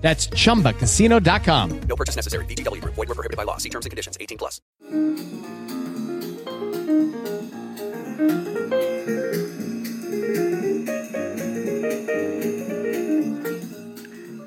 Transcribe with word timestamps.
That's 0.00 0.28
chumbacasino.com. 0.28 1.80
No 1.82 1.96
purchase 1.96 2.16
necessary. 2.16 2.44
VGW 2.46 2.80
Group. 2.80 2.94
Void 2.94 3.08
were 3.08 3.14
prohibited 3.14 3.36
by 3.36 3.44
law. 3.44 3.58
See 3.58 3.68
terms 3.68 3.86
and 3.86 3.90
conditions. 3.90 4.16
18 4.20 4.38
plus. 4.38 4.60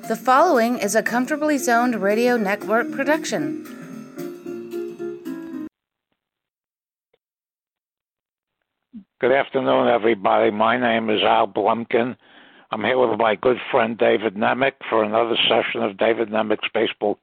The 0.06 0.16
following 0.16 0.76
is 0.78 0.94
a 0.94 1.02
comfortably 1.02 1.56
zoned 1.56 1.96
radio 2.02 2.36
network 2.36 2.92
production. 2.92 3.64
Good 9.18 9.32
afternoon, 9.32 9.88
everybody. 9.88 10.50
My 10.50 10.76
name 10.76 11.08
is 11.08 11.22
Al 11.22 11.48
Blumkin. 11.48 12.16
I'm 12.74 12.82
here 12.82 12.98
with 12.98 13.20
my 13.20 13.36
good 13.36 13.58
friend 13.70 13.96
David 13.96 14.34
Nemec 14.34 14.72
for 14.90 15.04
another 15.04 15.36
session 15.48 15.84
of 15.84 15.96
David 15.96 16.28
Nemec's 16.28 16.68
Baseball 16.74 17.20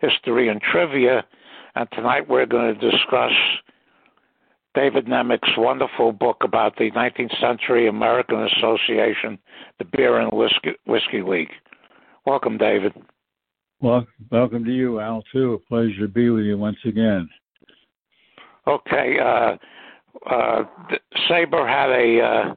History 0.00 0.48
and 0.48 0.62
Trivia. 0.62 1.24
And 1.74 1.88
tonight 1.92 2.28
we're 2.28 2.46
going 2.46 2.72
to 2.72 2.90
discuss 2.90 3.32
David 4.76 5.06
Nemec's 5.06 5.56
wonderful 5.58 6.12
book 6.12 6.36
about 6.44 6.76
the 6.76 6.92
19th 6.92 7.36
Century 7.40 7.88
American 7.88 8.46
Association, 8.46 9.40
the 9.80 9.86
Beer 9.86 10.20
and 10.20 10.30
Whiskey, 10.30 10.74
Whiskey 10.86 11.22
League. 11.22 11.50
Welcome, 12.24 12.56
David. 12.56 12.92
Well, 13.80 14.06
welcome 14.30 14.64
to 14.64 14.72
you, 14.72 15.00
Al, 15.00 15.24
too. 15.32 15.54
A 15.54 15.58
pleasure 15.68 16.02
to 16.02 16.06
be 16.06 16.30
with 16.30 16.44
you 16.44 16.56
once 16.56 16.78
again. 16.84 17.28
Okay. 18.68 19.16
Uh, 19.18 19.56
uh, 20.30 20.62
SABR 21.28 21.68
had 21.68 21.90
a 21.90 22.20
uh, 22.20 22.54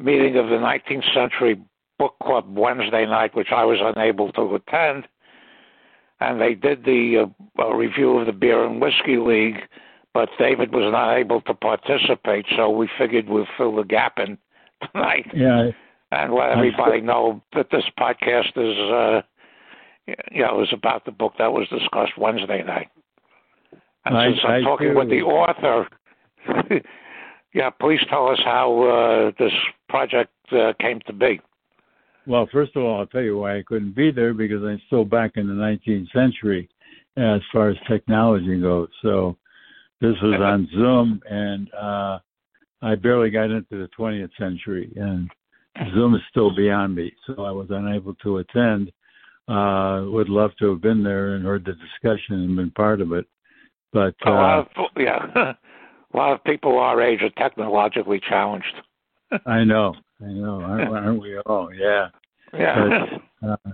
meeting 0.00 0.36
of 0.36 0.46
the 0.46 0.56
19th 0.56 1.14
Century 1.14 1.60
Book 1.98 2.16
Club 2.22 2.46
Wednesday 2.56 3.04
night, 3.06 3.34
which 3.34 3.52
I 3.54 3.64
was 3.64 3.78
unable 3.80 4.32
to 4.32 4.54
attend. 4.54 5.06
And 6.20 6.40
they 6.40 6.54
did 6.54 6.84
the 6.84 7.26
uh, 7.58 7.62
uh, 7.62 7.74
review 7.74 8.18
of 8.18 8.26
the 8.26 8.32
Beer 8.32 8.64
and 8.64 8.80
Whiskey 8.80 9.16
League, 9.16 9.60
but 10.12 10.28
David 10.38 10.72
was 10.72 10.90
not 10.92 11.16
able 11.16 11.40
to 11.42 11.54
participate, 11.54 12.46
so 12.56 12.70
we 12.70 12.88
figured 12.98 13.28
we'd 13.28 13.46
fill 13.56 13.76
the 13.76 13.84
gap 13.84 14.18
in 14.18 14.36
tonight. 14.92 15.26
Yeah. 15.34 15.70
And 16.12 16.34
let 16.34 16.50
everybody 16.50 17.00
know 17.00 17.40
that 17.54 17.68
this 17.70 17.84
podcast 17.98 18.56
is, 18.56 18.76
uh, 18.92 19.22
you 20.32 20.42
know, 20.42 20.60
is 20.62 20.72
about 20.72 21.04
the 21.04 21.12
book 21.12 21.34
that 21.38 21.52
was 21.52 21.68
discussed 21.68 22.18
Wednesday 22.18 22.64
night. 22.64 22.88
And 24.04 24.16
I, 24.16 24.30
since 24.30 24.40
I'm 24.44 24.50
I 24.50 24.60
talking 24.62 24.88
too. 24.88 24.98
with 24.98 25.08
the 25.08 25.22
author, 25.22 25.86
yeah, 27.54 27.70
please 27.70 28.00
tell 28.08 28.28
us 28.28 28.40
how 28.44 28.82
uh, 28.82 29.32
this 29.38 29.52
project 29.88 30.32
uh, 30.52 30.72
came 30.80 31.00
to 31.06 31.12
be. 31.12 31.40
Well, 32.26 32.48
first 32.52 32.76
of 32.76 32.82
all, 32.82 33.00
I'll 33.00 33.06
tell 33.06 33.22
you 33.22 33.38
why 33.38 33.58
I 33.58 33.62
couldn't 33.66 33.94
be 33.94 34.10
there 34.10 34.34
because 34.34 34.62
I'm 34.62 34.80
still 34.86 35.04
back 35.04 35.32
in 35.36 35.48
the 35.48 35.54
19th 35.54 36.12
century 36.12 36.68
as 37.16 37.40
far 37.52 37.70
as 37.70 37.76
technology 37.88 38.60
goes. 38.60 38.88
So 39.02 39.36
this 40.00 40.14
was 40.22 40.40
on 40.40 40.68
Zoom, 40.72 41.20
and 41.28 41.72
uh, 41.74 42.18
I 42.82 42.94
barely 42.94 43.30
got 43.30 43.50
into 43.50 43.64
the 43.70 43.88
20th 43.98 44.30
century, 44.38 44.92
and 44.96 45.30
Zoom 45.94 46.14
is 46.14 46.20
still 46.30 46.54
beyond 46.54 46.94
me. 46.94 47.12
So 47.26 47.44
I 47.44 47.50
was 47.50 47.68
unable 47.70 48.14
to 48.16 48.38
attend. 48.38 48.92
Uh, 49.48 50.04
would 50.06 50.28
love 50.28 50.52
to 50.60 50.70
have 50.70 50.80
been 50.80 51.02
there 51.02 51.34
and 51.34 51.44
heard 51.44 51.64
the 51.64 51.72
discussion 51.72 52.36
and 52.36 52.56
been 52.56 52.70
part 52.70 53.00
of 53.00 53.12
it, 53.12 53.26
but 53.92 54.14
a 54.24 54.30
uh, 54.30 54.64
of 54.76 54.86
yeah, 54.96 55.54
a 56.12 56.16
lot 56.16 56.32
of 56.32 56.44
people 56.44 56.78
our 56.78 57.00
age 57.00 57.20
are 57.22 57.30
technologically 57.30 58.20
challenged. 58.28 58.74
I 59.46 59.64
know, 59.64 59.94
I 60.20 60.26
know, 60.26 60.60
aren't, 60.60 60.96
aren't 60.96 61.22
we 61.22 61.38
all? 61.38 61.70
Yeah. 61.74 62.08
Yeah. 62.52 63.06
But, 63.40 63.48
uh, 63.48 63.70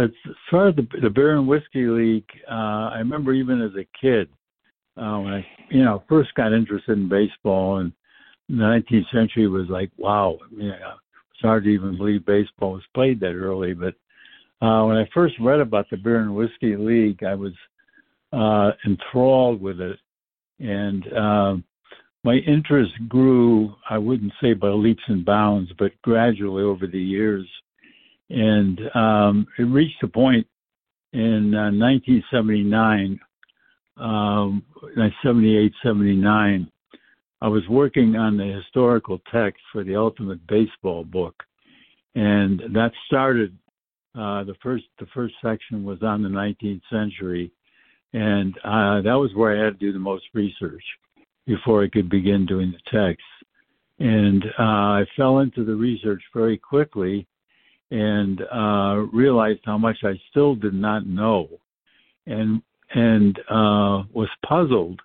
as 0.00 0.10
far 0.50 0.68
as 0.68 0.76
the, 0.76 0.86
the 1.02 1.10
beer 1.10 1.36
and 1.36 1.48
whiskey 1.48 1.86
league, 1.86 2.28
uh, 2.48 2.90
I 2.92 2.98
remember 2.98 3.32
even 3.32 3.60
as 3.60 3.72
a 3.72 3.86
kid, 4.00 4.28
uh, 4.96 5.18
when 5.18 5.32
I, 5.32 5.46
you 5.70 5.84
know, 5.84 6.02
first 6.08 6.34
got 6.34 6.52
interested 6.52 6.98
in 6.98 7.08
baseball, 7.08 7.78
and 7.78 7.92
the 8.48 8.54
19th 8.54 9.10
century 9.12 9.48
was 9.48 9.68
like, 9.68 9.90
wow, 9.96 10.38
you 10.50 10.68
know, 10.68 10.94
it's 11.32 11.40
hard 11.42 11.64
to 11.64 11.70
even 11.70 11.96
believe 11.96 12.24
baseball 12.26 12.72
was 12.72 12.82
played 12.94 13.20
that 13.20 13.34
early. 13.34 13.74
But 13.74 13.94
uh, 14.64 14.84
when 14.84 14.96
I 14.96 15.08
first 15.14 15.34
read 15.40 15.60
about 15.60 15.88
the 15.90 15.96
beer 15.96 16.20
and 16.20 16.34
whiskey 16.34 16.76
league, 16.76 17.22
I 17.22 17.34
was 17.34 17.52
uh, 18.32 18.72
enthralled 18.86 19.60
with 19.60 19.80
it, 19.80 19.98
and 20.58 21.12
um, 21.16 21.64
my 22.24 22.34
interest 22.34 22.92
grew. 23.08 23.74
I 23.88 23.98
wouldn't 23.98 24.32
say 24.42 24.54
by 24.54 24.68
leaps 24.68 25.02
and 25.06 25.24
bounds, 25.24 25.70
but 25.78 25.92
gradually 26.02 26.62
over 26.62 26.86
the 26.86 27.00
years 27.00 27.46
and 28.30 28.80
um, 28.94 29.46
it 29.58 29.62
reached 29.62 30.02
a 30.02 30.08
point 30.08 30.46
in 31.12 31.54
uh, 31.54 31.72
1979, 31.72 33.18
um, 33.96 34.62
78, 35.22 35.72
79. 35.82 36.70
I 37.40 37.48
was 37.48 37.62
working 37.68 38.16
on 38.16 38.36
the 38.36 38.44
historical 38.44 39.20
text 39.32 39.62
for 39.72 39.84
the 39.84 39.96
Ultimate 39.96 40.44
Baseball 40.46 41.04
book, 41.04 41.42
and 42.14 42.60
that 42.74 42.92
started. 43.06 43.56
Uh, 44.14 44.42
the 44.42 44.54
first 44.62 44.84
the 44.98 45.06
first 45.14 45.34
section 45.40 45.84
was 45.84 46.02
on 46.02 46.22
the 46.22 46.28
19th 46.28 46.80
century, 46.90 47.52
and 48.12 48.56
uh, 48.64 49.02
that 49.02 49.18
was 49.18 49.30
where 49.34 49.56
I 49.56 49.64
had 49.64 49.78
to 49.78 49.86
do 49.86 49.92
the 49.92 49.98
most 49.98 50.24
research 50.34 50.82
before 51.46 51.82
I 51.82 51.88
could 51.88 52.08
begin 52.08 52.46
doing 52.46 52.72
the 52.72 52.90
text. 52.90 53.24
And 53.98 54.44
uh, 54.58 54.62
I 54.62 55.04
fell 55.16 55.40
into 55.40 55.64
the 55.64 55.74
research 55.74 56.22
very 56.34 56.56
quickly 56.56 57.26
and 57.90 58.40
uh, 58.52 59.06
realized 59.12 59.60
how 59.64 59.78
much 59.78 59.96
I 60.04 60.12
still 60.30 60.54
did 60.54 60.74
not 60.74 61.06
know, 61.06 61.48
and 62.26 62.62
and 62.94 63.38
uh, 63.50 64.04
was 64.12 64.28
puzzled 64.46 65.00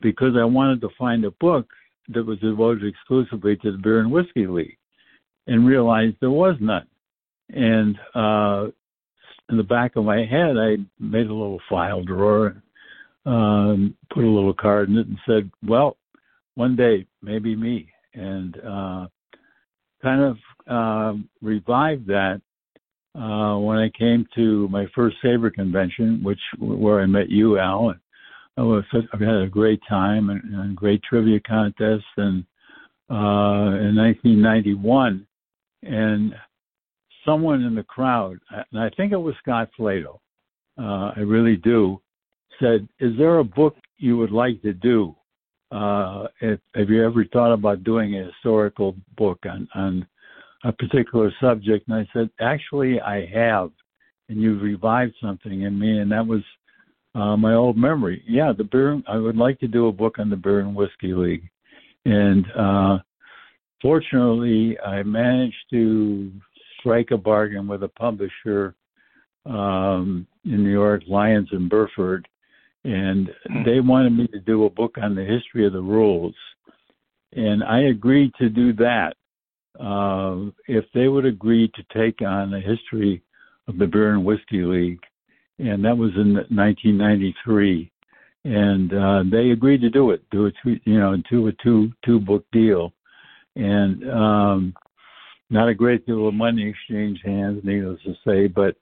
because 0.00 0.34
I 0.38 0.44
wanted 0.44 0.80
to 0.80 0.88
find 0.98 1.24
a 1.24 1.30
book 1.32 1.66
that 2.08 2.24
was 2.24 2.38
devoted 2.40 2.84
exclusively 2.84 3.56
to 3.56 3.72
the 3.72 3.78
beer 3.78 4.00
and 4.00 4.10
whiskey 4.10 4.46
league, 4.46 4.76
and 5.46 5.66
realized 5.66 6.16
there 6.20 6.30
was 6.30 6.56
none. 6.60 6.86
And 7.50 7.96
uh, 8.14 8.68
in 9.52 9.58
the 9.58 9.62
back 9.62 9.96
of 9.96 10.04
my 10.04 10.24
head, 10.24 10.56
I 10.58 10.78
made 10.98 11.26
a 11.26 11.34
little 11.34 11.60
file 11.68 12.02
drawer, 12.02 12.60
um, 13.26 13.94
put 14.12 14.24
a 14.24 14.26
little 14.26 14.54
card 14.54 14.88
in 14.88 14.96
it, 14.96 15.06
and 15.06 15.18
said, 15.26 15.50
"Well, 15.64 15.96
one 16.54 16.74
day 16.74 17.06
maybe 17.22 17.54
me." 17.54 17.92
And 18.14 18.56
uh, 18.56 19.06
kind 20.02 20.22
of 20.22 20.38
uh, 20.66 21.18
revived 21.42 22.06
that 22.06 22.40
uh, 23.14 23.58
when 23.58 23.78
I 23.78 23.90
came 23.96 24.26
to 24.34 24.68
my 24.68 24.86
first 24.94 25.16
SABR 25.22 25.52
convention, 25.52 26.24
which 26.24 26.40
where 26.58 27.00
I 27.00 27.06
met 27.06 27.28
you, 27.28 27.58
Al. 27.58 27.94
I 28.56 28.62
was 28.62 28.84
I 28.92 29.16
had 29.18 29.42
a 29.42 29.48
great 29.48 29.80
time 29.88 30.30
and, 30.30 30.42
and 30.54 30.76
great 30.76 31.02
trivia 31.02 31.40
contest, 31.40 32.04
and 32.16 32.44
uh, 33.10 33.76
in 33.80 33.96
1991, 33.96 35.26
and 35.82 36.34
someone 37.24 37.62
in 37.62 37.74
the 37.74 37.82
crowd, 37.82 38.38
and 38.50 38.80
I 38.80 38.90
think 38.96 39.12
it 39.12 39.16
was 39.16 39.34
Scott 39.42 39.70
Flatow, 39.78 40.18
uh, 40.78 41.12
I 41.16 41.20
really 41.20 41.56
do, 41.56 42.00
said, 42.60 42.88
"Is 43.00 43.16
there 43.18 43.38
a 43.38 43.44
book 43.44 43.76
you 43.98 44.16
would 44.16 44.32
like 44.32 44.60
to 44.62 44.72
do?" 44.72 45.14
Uh, 45.72 46.26
if, 46.42 46.60
have 46.74 46.90
you 46.90 47.02
ever 47.02 47.24
thought 47.32 47.52
about 47.52 47.82
doing 47.82 48.14
a 48.14 48.26
historical 48.26 48.94
book 49.16 49.38
on, 49.48 49.66
on 49.74 50.06
a 50.64 50.72
particular 50.72 51.32
subject? 51.40 51.88
And 51.88 51.96
I 51.96 52.06
said, 52.12 52.28
actually, 52.40 53.00
I 53.00 53.26
have. 53.32 53.70
And 54.28 54.40
you've 54.40 54.62
revived 54.62 55.14
something 55.20 55.62
in 55.62 55.78
me. 55.78 56.00
And 56.00 56.12
that 56.12 56.26
was 56.26 56.42
uh, 57.14 57.38
my 57.38 57.54
old 57.54 57.78
memory. 57.78 58.22
Yeah, 58.28 58.52
the 58.56 58.64
beer, 58.64 59.00
I 59.08 59.16
would 59.16 59.36
like 59.36 59.58
to 59.60 59.68
do 59.68 59.88
a 59.88 59.92
book 59.92 60.18
on 60.18 60.28
the 60.28 60.36
Beer 60.36 60.60
and 60.60 60.74
Whiskey 60.74 61.14
League. 61.14 61.48
And 62.04 62.44
uh, 62.52 62.98
fortunately, 63.80 64.78
I 64.80 65.02
managed 65.02 65.64
to 65.70 66.30
strike 66.82 67.10
a 67.10 67.16
bargain 67.16 67.66
with 67.66 67.82
a 67.82 67.88
publisher 67.88 68.74
um, 69.46 70.26
in 70.44 70.62
New 70.62 70.70
York, 70.70 71.02
Lyons 71.08 71.48
and 71.52 71.70
Burford, 71.70 72.28
and 72.84 73.30
they 73.64 73.80
wanted 73.80 74.10
me 74.10 74.26
to 74.28 74.40
do 74.40 74.64
a 74.64 74.70
book 74.70 74.96
on 75.00 75.14
the 75.14 75.24
history 75.24 75.66
of 75.66 75.72
the 75.72 75.80
rules. 75.80 76.34
And 77.32 77.64
I 77.64 77.84
agreed 77.84 78.32
to 78.38 78.48
do 78.50 78.72
that 78.74 79.14
uh, 79.80 80.50
if 80.66 80.84
they 80.94 81.08
would 81.08 81.24
agree 81.24 81.70
to 81.74 81.98
take 81.98 82.20
on 82.20 82.50
the 82.50 82.60
history 82.60 83.22
of 83.68 83.78
the 83.78 83.86
Beer 83.86 84.12
and 84.12 84.24
Whiskey 84.24 84.62
League 84.62 85.00
and 85.62 85.84
that 85.84 85.96
was 85.96 86.10
in 86.16 86.34
1993. 86.34 87.90
And 88.44 88.92
uh, 88.92 89.22
they 89.30 89.50
agreed 89.50 89.80
to 89.82 89.90
do 89.90 90.10
it, 90.10 90.22
do 90.30 90.46
it, 90.46 90.54
you 90.64 90.98
know, 90.98 91.16
do 91.30 91.46
a 91.46 91.52
two 91.62 91.92
two 92.04 92.18
book 92.18 92.44
deal, 92.52 92.92
and 93.54 94.10
um, 94.10 94.74
not 95.52 95.68
a 95.68 95.74
great 95.74 96.06
deal 96.06 96.26
of 96.26 96.34
money 96.34 96.68
exchanged 96.68 97.24
hands, 97.24 97.60
needless 97.62 98.00
to 98.04 98.14
say, 98.26 98.46
but 98.46 98.76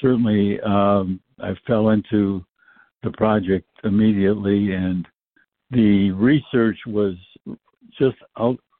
certainly 0.00 0.58
um, 0.60 1.20
I 1.38 1.54
fell 1.66 1.90
into 1.90 2.44
the 3.02 3.10
project 3.12 3.68
immediately, 3.84 4.72
and 4.72 5.06
the 5.70 6.10
research 6.12 6.78
was 6.86 7.14
just 7.98 8.16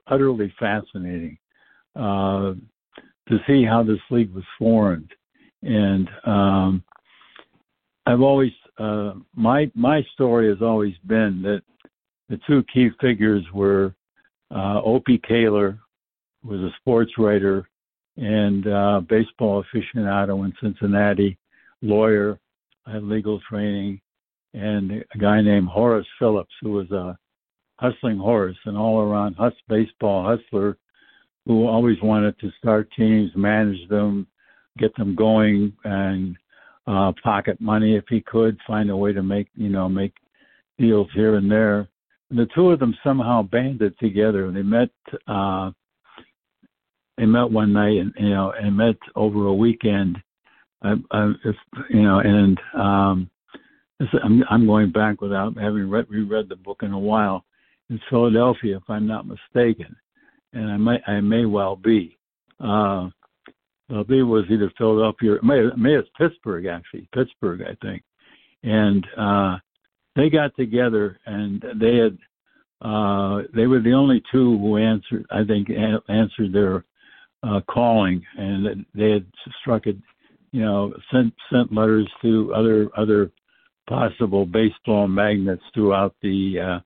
utterly 0.06 0.52
fascinating 0.58 1.38
uh, 1.94 2.54
to 3.28 3.38
see 3.46 3.64
how 3.64 3.82
this 3.82 4.00
league 4.10 4.32
was 4.34 4.44
formed. 4.58 5.10
And 5.62 6.08
um, 6.24 6.84
I've 8.06 8.20
always 8.20 8.52
uh, 8.78 9.14
my 9.34 9.70
my 9.74 10.02
story 10.12 10.48
has 10.48 10.60
always 10.60 10.94
been 11.06 11.42
that 11.42 11.62
the 12.28 12.38
two 12.46 12.62
key 12.72 12.90
figures 13.00 13.44
were 13.52 13.94
uh, 14.54 14.80
O.P. 14.84 15.20
Caylor, 15.26 15.78
was 16.46 16.60
a 16.60 16.74
sports 16.80 17.12
writer 17.18 17.68
and 18.16 18.66
uh, 18.66 19.00
baseball 19.08 19.64
aficionado 19.64 20.44
in 20.44 20.52
Cincinnati, 20.62 21.36
lawyer, 21.82 22.38
had 22.86 23.02
legal 23.02 23.40
training, 23.48 24.00
and 24.54 25.04
a 25.14 25.18
guy 25.18 25.42
named 25.42 25.68
Horace 25.68 26.06
Phillips, 26.18 26.54
who 26.62 26.72
was 26.72 26.90
a 26.90 27.18
hustling 27.78 28.16
horse, 28.16 28.56
an 28.64 28.76
all-around 28.76 29.34
hus- 29.34 29.52
baseball 29.68 30.24
hustler, 30.24 30.78
who 31.44 31.66
always 31.66 32.00
wanted 32.02 32.38
to 32.38 32.50
start 32.58 32.88
teams, 32.96 33.30
manage 33.36 33.86
them, 33.88 34.26
get 34.78 34.96
them 34.96 35.14
going, 35.14 35.72
and 35.84 36.36
uh, 36.86 37.12
pocket 37.22 37.60
money 37.60 37.96
if 37.96 38.04
he 38.08 38.20
could, 38.20 38.56
find 38.66 38.90
a 38.90 38.96
way 38.96 39.12
to 39.12 39.22
make 39.22 39.48
you 39.56 39.68
know 39.68 39.88
make 39.88 40.14
deals 40.78 41.08
here 41.14 41.36
and 41.36 41.50
there. 41.50 41.88
And 42.30 42.38
the 42.38 42.48
two 42.54 42.70
of 42.70 42.78
them 42.78 42.96
somehow 43.04 43.42
banded 43.42 43.98
together. 43.98 44.46
And 44.46 44.56
they 44.56 44.62
met. 44.62 44.90
Uh, 45.26 45.70
they 47.16 47.26
met 47.26 47.50
one 47.50 47.72
night, 47.72 47.98
and 47.98 48.12
you 48.18 48.30
know, 48.30 48.52
and 48.58 48.76
met 48.76 48.96
over 49.14 49.46
a 49.46 49.54
weekend. 49.54 50.18
I, 50.82 50.94
I, 51.10 51.32
if, 51.44 51.56
you 51.90 52.02
know, 52.02 52.18
and 52.18 52.58
um, 52.74 53.30
I'm, 54.22 54.44
I'm 54.50 54.66
going 54.66 54.92
back 54.92 55.20
without 55.20 55.56
having 55.56 55.88
read, 55.88 56.06
reread 56.08 56.48
the 56.48 56.56
book 56.56 56.80
in 56.82 56.92
a 56.92 56.98
while. 56.98 57.44
In 57.88 58.00
Philadelphia, 58.10 58.76
if 58.76 58.82
I'm 58.88 59.06
not 59.06 59.26
mistaken, 59.26 59.96
and 60.52 60.70
I 60.70 60.76
may 60.76 60.98
I 61.06 61.20
may 61.20 61.44
well 61.44 61.76
be. 61.76 62.16
Uh, 62.58 63.10
believe 63.88 64.22
it 64.22 64.24
was 64.24 64.44
either 64.50 64.72
Philadelphia, 64.76 65.34
or 65.34 65.42
may 65.42 65.62
may 65.76 65.94
it's 65.94 66.08
Pittsburgh 66.18 66.66
actually, 66.66 67.08
Pittsburgh 67.14 67.62
I 67.62 67.76
think, 67.84 68.02
and 68.62 69.06
uh, 69.16 69.56
they 70.16 70.30
got 70.30 70.54
together 70.56 71.18
and 71.26 71.64
they 71.80 71.96
had 71.96 72.18
uh, 72.82 73.42
they 73.54 73.66
were 73.66 73.80
the 73.80 73.92
only 73.92 74.22
two 74.32 74.58
who 74.58 74.76
answered 74.78 75.26
I 75.30 75.44
think 75.44 75.68
answered 76.08 76.52
their 76.52 76.84
uh, 77.46 77.60
calling, 77.70 78.22
and 78.36 78.84
they 78.94 79.10
had 79.10 79.26
struck 79.60 79.86
it, 79.86 79.96
you 80.52 80.62
know, 80.62 80.92
sent 81.12 81.32
sent 81.52 81.72
letters 81.72 82.08
to 82.22 82.52
other 82.54 82.88
other 82.96 83.30
possible 83.88 84.44
baseball 84.44 85.06
magnets 85.06 85.62
throughout 85.74 86.14
the 86.22 86.54
uh, 86.60 86.80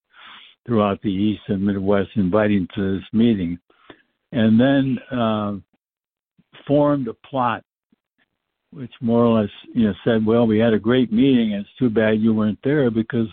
throughout 0.67 1.01
the 1.03 1.09
East 1.09 1.43
and 1.49 1.65
Midwest, 1.65 2.11
inviting 2.17 2.69
to 2.75 2.99
this 2.99 3.07
meeting, 3.13 3.59
and 4.33 4.61
then 4.61 4.99
uh, 5.19 5.55
formed 6.67 7.09
a 7.09 7.15
plot, 7.15 7.65
which 8.73 8.93
more 9.01 9.25
or 9.25 9.41
less, 9.41 9.51
you 9.75 9.87
know, 9.87 9.95
said, 10.05 10.27
"Well, 10.27 10.47
we 10.47 10.59
had 10.59 10.75
a 10.75 10.79
great 10.79 11.13
meeting, 11.13 11.55
and 11.55 11.63
it's 11.63 11.79
too 11.79 11.91
bad 11.91 12.21
you 12.21 12.35
weren't 12.35 12.59
there 12.63 12.91
because 12.91 13.29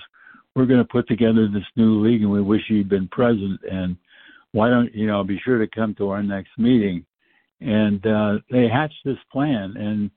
we're 0.55 0.65
going 0.65 0.79
to 0.79 0.85
put 0.85 1.07
together 1.07 1.47
this 1.47 1.67
new 1.75 2.01
league, 2.05 2.21
and 2.21 2.31
we 2.31 2.41
wish 2.41 2.61
you'd 2.69 2.89
been 2.89 3.07
present, 3.09 3.59
and 3.69 3.97
why 4.53 4.69
don't 4.69 4.95
you 4.95 5.07
know 5.07 5.23
be 5.23 5.39
sure 5.43 5.59
to 5.59 5.67
come 5.67 5.93
to 5.95 6.09
our 6.09 6.23
next 6.23 6.51
meeting." 6.57 7.05
And 7.61 8.05
uh, 8.05 8.35
they 8.51 8.67
hatched 8.67 9.03
this 9.03 9.17
plan, 9.31 9.75
and 9.77 10.11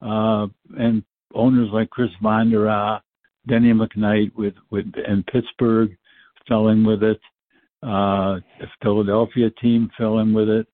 uh, 0.00 0.46
and 0.78 1.02
owners 1.34 1.68
like 1.72 1.90
Chris 1.90 2.10
Von 2.22 2.50
der 2.50 2.66
Ahe, 2.68 3.00
Denny 3.46 3.72
McKnight 3.72 4.34
with 4.34 4.54
with 4.70 4.86
and 5.06 5.26
Pittsburgh 5.26 5.96
fell 6.48 6.68
in 6.68 6.84
with 6.86 7.02
it. 7.02 7.20
Uh, 7.82 8.40
the 8.60 8.66
Philadelphia 8.82 9.50
team 9.62 9.90
fell 9.98 10.18
in 10.18 10.32
with 10.32 10.48
it. 10.48 10.66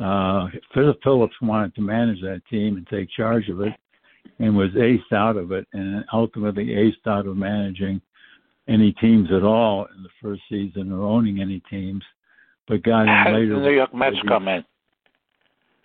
Uh, 0.00 0.48
Philip 0.72 0.98
Phillips 1.02 1.34
wanted 1.42 1.74
to 1.74 1.80
manage 1.80 2.20
that 2.20 2.42
team 2.48 2.76
and 2.76 2.86
take 2.86 3.08
charge 3.10 3.48
of 3.48 3.60
it, 3.60 3.72
and 4.38 4.56
was 4.56 4.70
aced 4.72 5.12
out 5.12 5.36
of 5.36 5.50
it, 5.52 5.66
and 5.72 6.04
ultimately 6.12 6.66
aced 6.66 7.10
out 7.10 7.26
of 7.26 7.36
managing 7.36 8.00
any 8.68 8.92
teams 8.92 9.28
at 9.32 9.42
all 9.42 9.86
in 9.96 10.02
the 10.02 10.08
first 10.22 10.42
season 10.48 10.92
or 10.92 11.02
owning 11.02 11.40
any 11.40 11.60
teams, 11.70 12.02
but 12.68 12.82
got 12.82 13.02
in 13.02 13.08
How 13.08 13.30
later. 13.32 13.46
did 13.46 13.56
the 13.56 13.60
New 13.60 13.74
York 13.74 13.94
Mets 13.94 14.16
come 14.28 14.48
in? 14.48 14.64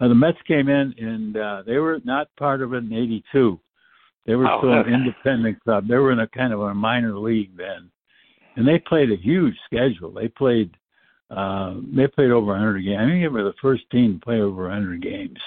Uh, 0.01 0.07
the 0.07 0.15
Mets 0.15 0.37
came 0.47 0.67
in, 0.67 0.93
and 0.97 1.37
uh, 1.37 1.63
they 1.65 1.77
were 1.77 1.99
not 2.03 2.27
part 2.37 2.61
of 2.61 2.73
it 2.73 2.77
in 2.77 2.91
'82. 2.91 3.59
They 4.25 4.35
were 4.35 4.47
Oh, 4.47 4.57
still 4.59 4.73
okay. 4.73 4.89
an 4.89 4.95
independent 4.95 5.59
club. 5.63 5.87
They 5.87 5.97
were 5.97 6.11
in 6.11 6.19
a 6.19 6.27
kind 6.27 6.53
of 6.53 6.61
a 6.61 6.73
minor 6.73 7.17
league 7.17 7.55
then, 7.55 7.91
and 8.55 8.67
they 8.67 8.79
played 8.79 9.11
a 9.11 9.15
huge 9.15 9.55
schedule. 9.65 10.11
They 10.11 10.27
played, 10.27 10.71
uh, 11.29 11.75
they 11.95 12.07
played 12.07 12.31
over 12.31 12.47
100 12.47 12.81
games. 12.81 12.99
I 12.99 13.05
think 13.05 13.23
they 13.23 13.27
were 13.27 13.43
the 13.43 13.53
first 13.61 13.83
team 13.91 14.19
to 14.19 14.25
play 14.25 14.41
over 14.41 14.63
100 14.63 15.01
games 15.01 15.37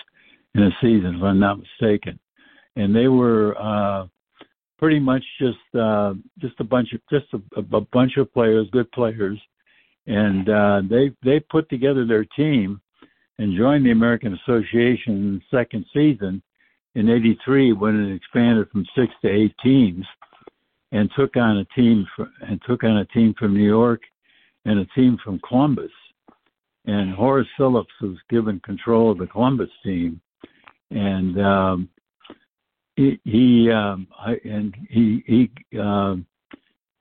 in 0.55 0.63
a 0.63 0.71
season, 0.81 1.17
if 1.17 1.23
I'm 1.23 1.41
not 1.41 1.59
mistaken. 1.59 2.19
And 2.77 2.95
they 2.95 3.09
were 3.09 3.57
uh, 3.61 4.07
pretty 4.79 5.01
much 5.01 5.25
just 5.41 5.75
uh, 5.75 6.15
just 6.39 6.55
a 6.61 6.65
bunch 6.65 6.93
of 6.93 7.01
just 7.11 7.27
a, 7.35 7.59
a 7.59 7.81
bunch 7.81 8.17
of 8.19 8.33
players, 8.33 8.69
good 8.71 8.91
players, 8.93 9.41
and 10.07 10.49
uh, 10.49 10.83
they 10.89 11.13
they 11.25 11.41
put 11.41 11.69
together 11.69 12.07
their 12.07 12.25
team 12.25 12.81
and 13.39 13.57
joined 13.57 13.85
the 13.85 13.91
American 13.91 14.35
Association 14.35 15.13
in 15.17 15.35
the 15.35 15.57
second 15.57 15.85
season 15.93 16.43
in 16.95 17.09
'83 17.09 17.73
when 17.73 18.11
it 18.11 18.15
expanded 18.15 18.69
from 18.71 18.87
six 18.97 19.13
to 19.23 19.29
eight 19.29 19.55
teams, 19.63 20.07
and 20.93 21.11
took 21.17 21.37
on 21.37 21.59
a 21.59 21.65
team 21.77 22.07
for, 22.15 22.29
and 22.43 22.61
took 22.67 22.85
on 22.85 22.99
a 22.99 23.05
team 23.07 23.35
from 23.39 23.55
New 23.55 23.67
York 23.67 24.03
and 24.65 24.79
a 24.79 24.87
team 24.95 25.19
from 25.23 25.41
Columbus. 25.47 25.91
And 26.87 27.13
Horace 27.13 27.49
Phillips 27.57 27.93
was 28.01 28.17
given 28.29 28.61
control 28.61 29.11
of 29.11 29.19
the 29.19 29.27
Columbus 29.27 29.71
team, 29.83 30.21
and 30.91 31.41
um, 31.41 31.89
he 32.97 33.19
he 33.25 33.71
um, 33.71 34.07
I, 34.19 34.37
and 34.45 34.75
he 34.89 35.25
he 35.27 35.79
um, 35.79 36.27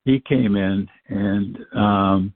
he 0.05 0.21
came 0.21 0.55
in 0.55 0.87
and 1.09 1.57
um, 1.75 2.33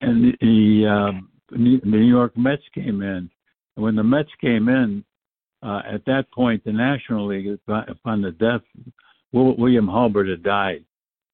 and 0.00 0.36
he 0.40 0.86
um, 0.86 1.28
the 1.54 1.80
New 1.84 1.98
York 2.02 2.36
Mets 2.36 2.62
came 2.74 3.02
in. 3.02 3.30
And 3.76 3.84
when 3.84 3.96
the 3.96 4.02
Mets 4.04 4.30
came 4.40 4.68
in, 4.68 5.04
uh, 5.62 5.82
at 5.90 6.04
that 6.04 6.30
point, 6.30 6.62
the 6.64 6.72
National 6.72 7.26
League, 7.26 7.58
upon 7.68 8.20
the 8.22 8.32
death, 8.32 8.60
Will- 9.32 9.56
William 9.56 9.88
Hulbert 9.88 10.28
had 10.28 10.42
died, 10.42 10.84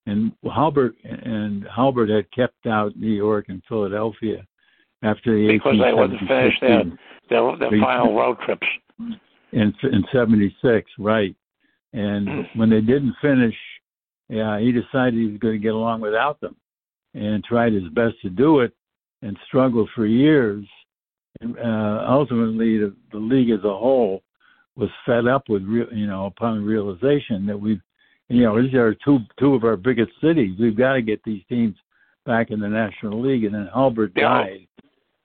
and 0.06 0.32
Hulbert 0.44 0.94
and 1.04 1.64
Hulbert 1.64 2.08
had 2.08 2.30
kept 2.30 2.66
out 2.66 2.96
New 2.96 3.12
York 3.12 3.46
and 3.48 3.62
Philadelphia 3.68 4.46
after 5.02 5.34
the 5.36 5.48
Because 5.48 5.78
they 5.78 5.92
wouldn't 5.92 6.20
finish 6.28 6.58
their 6.60 6.84
their, 7.28 7.56
their 7.56 7.70
final 7.80 8.14
road 8.14 8.38
trips. 8.40 8.66
in 9.52 9.74
in 9.82 10.04
'76, 10.12 10.90
right? 10.98 11.34
And 11.92 12.28
Mm. 12.28 12.56
when 12.56 12.70
they 12.70 12.80
didn't 12.80 13.14
finish, 13.20 13.56
yeah, 14.28 14.58
he 14.60 14.70
decided 14.72 15.14
he 15.14 15.26
was 15.26 15.38
going 15.38 15.54
to 15.54 15.58
get 15.58 15.74
along 15.74 16.00
without 16.00 16.40
them, 16.40 16.54
and 17.14 17.42
tried 17.44 17.72
his 17.72 17.88
best 17.88 18.20
to 18.22 18.30
do 18.30 18.60
it, 18.60 18.72
and 19.22 19.36
struggled 19.46 19.88
for 19.94 20.06
years. 20.06 20.66
And 21.40 21.58
uh, 21.58 22.04
ultimately, 22.08 22.78
the, 22.78 22.94
the 23.12 23.18
league 23.18 23.50
as 23.50 23.64
a 23.64 23.76
whole 23.76 24.22
was 24.76 24.90
fed 25.06 25.26
up 25.26 25.48
with, 25.48 25.62
real, 25.62 25.86
you 25.92 26.06
know, 26.06 26.26
upon 26.26 26.64
realization 26.64 27.46
that 27.46 27.58
we, 27.58 27.80
you 28.28 28.42
know, 28.42 28.60
these 28.60 28.74
are 28.74 28.94
two 28.94 29.18
two 29.38 29.54
of 29.54 29.64
our 29.64 29.76
biggest 29.76 30.12
cities. 30.20 30.56
We've 30.58 30.76
got 30.76 30.94
to 30.94 31.02
get 31.02 31.22
these 31.24 31.42
teams 31.48 31.76
back 32.26 32.50
in 32.50 32.60
the 32.60 32.68
National 32.68 33.20
League. 33.20 33.44
And 33.44 33.54
then 33.54 33.68
Albert 33.74 34.12
Yeah. 34.16 34.22
died, 34.22 34.68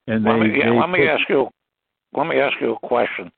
and 0.07 0.25
they, 0.25 0.29
Let 0.29 0.39
me, 0.39 0.57
yeah, 0.57 0.69
they 0.69 0.79
let 0.79 0.89
me 0.89 1.07
ask 1.07 1.29
you. 1.29 1.49
Let 2.13 2.27
me 2.27 2.39
ask 2.39 2.55
you 2.61 2.73
a 2.73 2.87
question. 2.87 3.31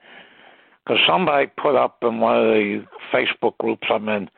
Because 0.85 1.01
somebody 1.05 1.51
put 1.57 1.75
up 1.75 1.97
in 2.03 2.19
one 2.19 2.37
of 2.37 2.43
the 2.45 2.85
Facebook 3.11 3.57
groups 3.57 3.85
I'm 3.89 4.07
in 4.07 4.29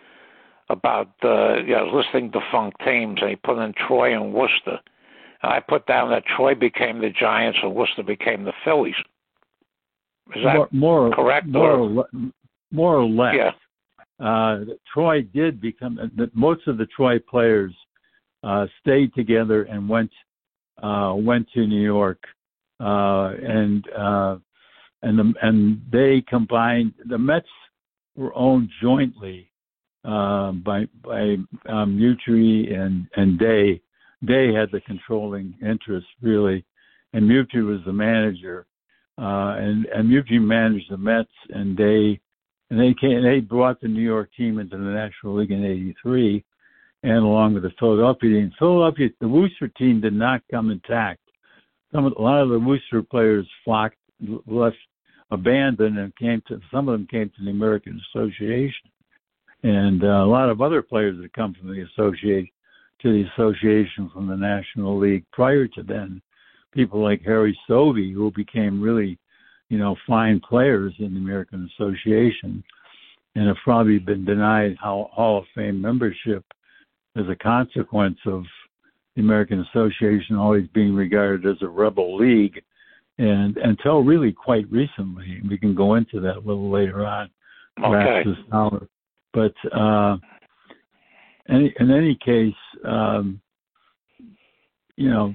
about 0.70 1.10
uh, 1.24 1.58
you 1.58 1.76
know, 1.76 1.92
listing 1.94 2.32
defunct 2.32 2.80
teams, 2.84 3.20
and 3.22 3.30
he 3.30 3.36
put 3.36 3.60
in 3.60 3.74
Troy 3.74 4.16
and 4.16 4.34
Worcester. 4.34 4.80
I 5.42 5.60
put 5.60 5.86
down 5.86 6.10
that 6.12 6.24
Troy 6.36 6.54
became 6.56 7.00
the 7.00 7.10
Giants 7.10 7.60
and 7.64 7.74
Worcester 7.74 8.04
became 8.04 8.44
the 8.44 8.54
Phillies. 8.66 8.96
Is 10.36 10.44
that 10.44 10.56
more, 10.56 10.68
more 10.72 11.12
correct, 11.12 11.48
More 11.48 11.72
or- 11.72 11.80
or, 11.80 11.86
le- 11.90 12.32
more 12.72 12.96
or 12.98 13.06
less. 13.06 13.36
yeah? 13.36 13.52
Uh, 14.26 14.66
Troy 14.94 15.22
did 15.22 15.62
become. 15.62 15.98
that 16.18 16.36
Most 16.36 16.68
of 16.68 16.78
the 16.78 16.86
Troy 16.88 17.20
players 17.20 17.74
uh, 18.44 18.68
stayed 18.82 19.14
together 19.14 19.64
and 19.64 19.88
went 19.88 20.12
uh, 20.84 21.14
went 21.18 21.48
to 21.54 21.66
New 21.66 21.82
York, 21.82 22.22
uh, 22.82 23.34
and 23.42 23.90
uh, 23.98 24.38
and 25.04 25.18
the, 25.20 25.34
and 25.42 25.82
they 25.92 26.22
combined. 26.28 26.94
The 27.06 27.18
Mets 27.18 27.48
were 28.16 28.36
owned 28.36 28.70
jointly 28.82 29.50
uh, 30.04 30.52
by 30.52 30.86
by 31.04 31.38
um, 31.68 31.98
Mutrie 31.98 32.74
and 32.78 33.08
and 33.16 33.40
Day. 33.40 33.82
Day 34.26 34.54
had 34.54 34.72
the 34.72 34.82
controlling 34.82 35.56
interest 35.62 36.08
really, 36.22 36.66
and 37.14 37.30
Mutrie 37.30 37.66
was 37.66 37.80
the 37.86 37.94
manager. 37.94 38.66
Uh, 39.18 39.56
and 39.58 39.86
and 39.88 40.10
Mutrie 40.10 40.42
managed 40.42 40.90
the 40.90 40.98
Mets, 40.98 41.30
and 41.50 41.76
Day 41.76 42.20
and 42.70 42.80
they 42.80 42.94
came. 43.00 43.24
They 43.24 43.40
brought 43.40 43.82
the 43.82 43.88
New 43.88 44.02
York 44.02 44.30
team 44.38 44.60
into 44.60 44.78
the 44.78 44.84
National 44.84 45.36
League 45.36 45.52
in 45.52 45.66
'83, 45.66 46.44
and 47.04 47.18
along 47.18 47.54
with 47.56 47.64
the 47.64 47.72
Philadelphia 47.80 48.30
team. 48.30 48.52
Philadelphia, 48.60 49.10
the 49.20 49.28
Worcester 49.28 49.68
team 49.70 50.02
did 50.02 50.14
not 50.14 50.42
come 50.52 50.70
intact. 50.70 51.22
Some 51.94 52.06
of, 52.06 52.14
a 52.18 52.22
lot 52.22 52.42
of 52.42 52.50
the 52.50 52.60
Worcester 52.60 53.02
players 53.02 53.48
flocked, 53.66 53.98
left, 54.46 54.78
abandoned, 55.32 55.98
and 55.98 56.16
came 56.16 56.42
to. 56.48 56.60
Some 56.72 56.88
of 56.88 56.94
them 56.94 57.08
came 57.08 57.30
to 57.30 57.44
the 57.44 57.52
American 57.52 58.00
Association, 58.14 58.90
and 59.64 60.04
uh, 60.04 60.24
a 60.24 60.30
lot 60.30 60.50
of 60.50 60.62
other 60.62 60.82
players 60.82 61.18
that 61.22 61.34
come 61.34 61.56
from 61.56 61.70
the 61.70 61.82
association 61.82 62.50
to 63.02 63.12
the 63.12 63.30
association 63.34 64.10
from 64.14 64.28
the 64.28 64.36
National 64.36 64.98
League 64.98 65.26
prior 65.32 65.68
to 65.68 65.84
then. 65.84 66.22
People 66.74 67.02
like 67.02 67.22
Harry 67.24 67.58
Stovey, 67.68 68.14
who 68.14 68.32
became 68.32 68.82
really 68.82 69.18
you 69.70 69.78
know, 69.78 69.96
fine 70.08 70.40
players 70.40 70.94
in 71.00 71.14
the 71.14 71.20
American 71.20 71.70
Association 71.74 72.64
and 73.36 73.48
have 73.48 73.58
probably 73.64 74.00
been 74.00 74.26
denied 74.26 74.76
Hall 74.78 75.12
of 75.16 75.46
Fame 75.56 75.80
membership 75.80 76.44
as 77.16 77.26
a 77.30 77.36
consequence 77.36 78.18
of 78.26 78.44
the 79.16 79.22
American 79.22 79.66
Association 79.70 80.36
always 80.36 80.68
being 80.74 80.96
regarded 80.96 81.46
as 81.50 81.62
a 81.62 81.68
rebel 81.68 82.18
league. 82.18 82.62
And 83.20 83.58
until 83.58 84.04
really 84.04 84.32
quite 84.32 84.70
recently, 84.72 85.42
we 85.48 85.58
can 85.58 85.76
go 85.76 85.96
into 85.96 86.20
that 86.22 86.38
a 86.38 86.40
little 86.40 86.72
later 86.72 87.06
on, 87.06 87.30
okay. 87.84 88.24
this 88.26 88.38
hour. 88.52 88.88
But 89.34 89.54
uh, 89.72 90.18
any, 91.50 91.74
in 91.80 91.92
any 91.92 92.16
case, 92.16 92.54
um, 92.86 93.42
you 94.96 95.10
know, 95.10 95.34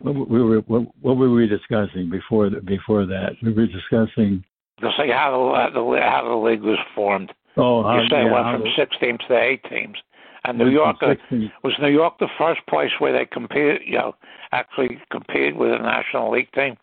what, 0.00 0.28
we 0.28 0.42
were 0.42 0.60
what, 0.60 0.86
what 1.00 1.16
were 1.16 1.30
we 1.30 1.46
discussing 1.46 2.08
before 2.10 2.50
the, 2.50 2.60
before 2.60 3.06
that? 3.06 3.32
We 3.42 3.52
were 3.52 3.66
discussing 3.66 4.44
just 4.80 4.98
like 4.98 5.10
how 5.10 5.70
the, 5.72 5.80
the 5.80 6.00
how 6.00 6.26
the 6.26 6.34
league 6.34 6.62
was 6.62 6.78
formed. 6.94 7.32
Oh, 7.56 7.82
how, 7.82 8.00
you 8.00 8.08
say 8.08 8.22
yeah, 8.22 8.28
it 8.28 8.32
went 8.32 8.56
from 8.56 8.62
the, 8.62 8.72
six 8.76 8.96
teams 9.00 9.18
to 9.28 9.38
eight 9.38 9.62
teams, 9.68 9.96
and 10.44 10.56
New 10.56 10.70
York 10.70 10.96
uh, 11.02 11.14
was 11.62 11.74
New 11.80 11.88
York 11.90 12.18
the 12.18 12.28
first 12.38 12.60
place 12.68 12.90
where 12.98 13.12
they 13.12 13.26
competed. 13.26 13.82
You 13.84 13.98
know, 13.98 14.14
actually 14.52 14.98
competed 15.10 15.56
with 15.56 15.72
a 15.72 15.78
National 15.78 16.30
League 16.30 16.50
team. 16.52 16.76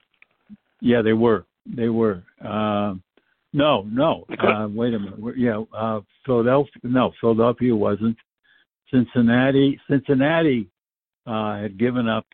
Yeah, 0.82 1.02
they 1.02 1.14
were. 1.14 1.46
They 1.66 1.90
were. 1.90 2.24
Uh, 2.44 2.96
no, 3.54 3.84
no. 3.90 4.26
Uh, 4.40 4.68
wait 4.70 4.94
a 4.94 5.00
minute. 5.00 5.20
We're, 5.20 5.36
Yeah, 5.36 5.64
uh, 5.74 6.02
Philadelphia. 6.26 6.82
No, 6.84 7.12
Philadelphia 7.20 7.76
wasn't. 7.76 8.18
Cincinnati. 8.92 9.80
Cincinnati 9.90 10.70
uh, 11.26 11.58
had 11.58 11.78
given 11.78 12.08
up 12.08 12.26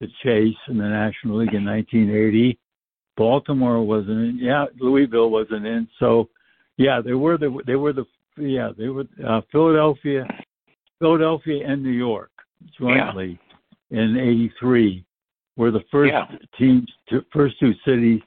the 0.00 0.08
chase 0.22 0.56
in 0.68 0.78
the 0.78 0.88
National 0.88 1.38
League 1.38 1.54
in 1.54 1.64
1980. 1.64 2.58
Baltimore 3.16 3.82
wasn't 3.82 4.18
in. 4.18 4.38
Yeah, 4.40 4.66
Louisville 4.78 5.30
wasn't 5.30 5.66
in. 5.66 5.88
So, 5.98 6.28
yeah, 6.76 7.00
they 7.04 7.14
were 7.14 7.36
the 7.36 7.60
they 7.66 7.74
were 7.74 7.92
the 7.92 8.04
yeah 8.36 8.70
they 8.76 8.88
were 8.88 9.04
uh, 9.26 9.40
Philadelphia, 9.50 10.24
Philadelphia 11.00 11.66
and 11.66 11.82
New 11.82 11.90
York 11.90 12.30
jointly 12.78 13.38
yeah. 13.90 14.00
in 14.00 14.16
'83 14.16 15.04
were 15.56 15.72
the 15.72 15.82
first 15.90 16.12
yeah. 16.12 16.26
teams, 16.56 16.88
to, 17.08 17.24
first 17.32 17.58
two 17.58 17.72
cities 17.84 18.20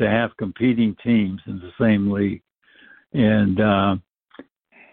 to 0.00 0.08
have 0.08 0.36
competing 0.36 0.96
teams 1.04 1.40
in 1.46 1.60
the 1.60 1.72
same 1.80 2.10
league, 2.10 2.42
and 3.12 3.60
uh, 3.60 3.96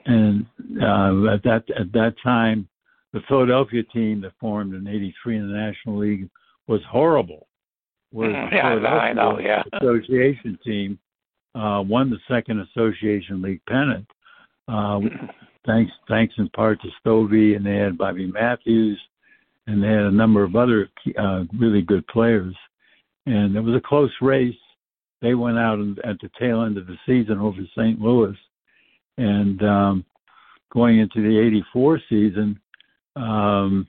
and 0.05 0.45
uh, 0.81 1.33
at 1.33 1.43
that 1.43 1.63
at 1.79 1.91
that 1.93 2.15
time 2.23 2.67
the 3.13 3.21
Philadelphia 3.27 3.83
team 3.83 4.21
that 4.21 4.33
formed 4.39 4.73
in 4.73 4.87
'83 4.87 5.37
in 5.37 5.51
the 5.51 5.57
National 5.57 5.97
League 5.97 6.29
was 6.67 6.81
horrible. 6.89 7.47
Whereas 8.11 8.35
mm, 8.35 8.51
yeah, 8.83 8.87
I 8.87 9.13
know, 9.13 9.39
yeah. 9.39 9.63
Association 9.73 10.57
team 10.63 10.99
uh, 11.55 11.83
won 11.85 12.09
the 12.09 12.19
second 12.27 12.59
Association 12.59 13.41
League 13.41 13.61
pennant, 13.67 14.05
uh, 14.67 14.99
thanks 15.65 15.91
thanks 16.07 16.33
in 16.37 16.49
part 16.49 16.81
to 16.81 16.89
Stovey, 17.01 17.55
and 17.55 17.65
they 17.65 17.75
had 17.75 17.97
Bobby 17.97 18.27
Matthews, 18.27 18.99
and 19.67 19.81
they 19.81 19.87
had 19.87 20.05
a 20.05 20.11
number 20.11 20.43
of 20.43 20.55
other 20.55 20.89
uh, 21.17 21.43
really 21.57 21.81
good 21.81 22.05
players, 22.07 22.55
and 23.25 23.55
it 23.55 23.61
was 23.61 23.75
a 23.75 23.81
close 23.81 24.11
race. 24.21 24.55
They 25.21 25.33
went 25.33 25.57
out 25.57 25.79
at 26.03 26.19
the 26.21 26.29
tail 26.39 26.63
end 26.63 26.77
of 26.77 26.87
the 26.87 26.97
season 27.05 27.39
over 27.39 27.59
St. 27.75 27.99
Louis, 27.99 28.37
and 29.17 29.61
um, 29.63 30.05
going 30.71 30.99
into 30.99 31.21
the 31.21 31.39
'84 31.39 31.99
season, 32.09 32.59
um, 33.15 33.87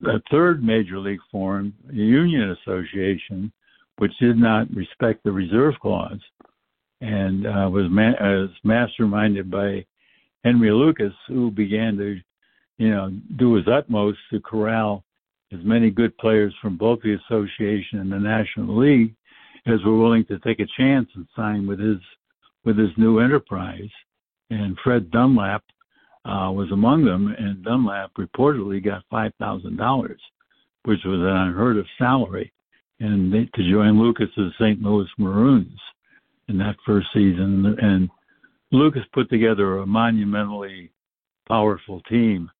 the 0.00 0.22
third 0.30 0.62
major 0.62 0.98
league 0.98 1.20
formed, 1.30 1.72
a 1.90 1.94
union 1.94 2.56
association, 2.62 3.52
which 3.96 4.12
did 4.18 4.36
not 4.36 4.70
respect 4.74 5.22
the 5.24 5.32
reserve 5.32 5.74
clause, 5.80 6.20
and 7.00 7.46
uh, 7.46 7.68
was, 7.70 7.86
was 7.90 8.50
masterminded 8.64 9.50
by 9.50 9.84
Henry 10.44 10.70
Lucas, 10.70 11.12
who 11.28 11.50
began 11.50 11.96
to, 11.96 12.18
you 12.78 12.90
know, 12.90 13.10
do 13.36 13.54
his 13.54 13.68
utmost 13.68 14.18
to 14.30 14.40
corral 14.40 15.04
as 15.52 15.60
many 15.64 15.90
good 15.90 16.16
players 16.18 16.54
from 16.62 16.76
both 16.76 17.00
the 17.02 17.14
association 17.14 18.00
and 18.00 18.12
the 18.12 18.18
National 18.18 18.76
League 18.76 19.14
as 19.66 19.82
were 19.84 19.98
willing 19.98 20.24
to 20.26 20.38
take 20.40 20.60
a 20.60 20.66
chance 20.76 21.08
and 21.14 21.26
sign 21.36 21.66
with 21.66 21.78
his 21.78 21.98
with 22.64 22.78
his 22.78 22.90
new 22.96 23.20
enterprise. 23.20 23.90
And 24.50 24.76
Fred 24.82 25.10
Dunlap 25.10 25.62
uh, 26.24 26.50
was 26.52 26.70
among 26.72 27.04
them, 27.04 27.34
and 27.38 27.64
Dunlap 27.64 28.10
reportedly 28.18 28.84
got 28.84 29.04
five 29.10 29.32
thousand 29.38 29.76
dollars, 29.76 30.20
which 30.84 31.00
was 31.04 31.20
an 31.20 31.26
unheard 31.26 31.76
of 31.76 31.86
salary, 31.98 32.52
and 33.00 33.32
they, 33.32 33.48
to 33.54 33.70
join 33.70 34.00
Lucas's 34.00 34.52
St. 34.58 34.82
Louis 34.82 35.08
Maroons 35.18 35.78
in 36.48 36.58
that 36.58 36.76
first 36.84 37.06
season. 37.14 37.76
And 37.80 38.10
Lucas 38.72 39.02
put 39.12 39.30
together 39.30 39.78
a 39.78 39.86
monumentally 39.86 40.90
powerful 41.48 42.00
team. 42.02 42.50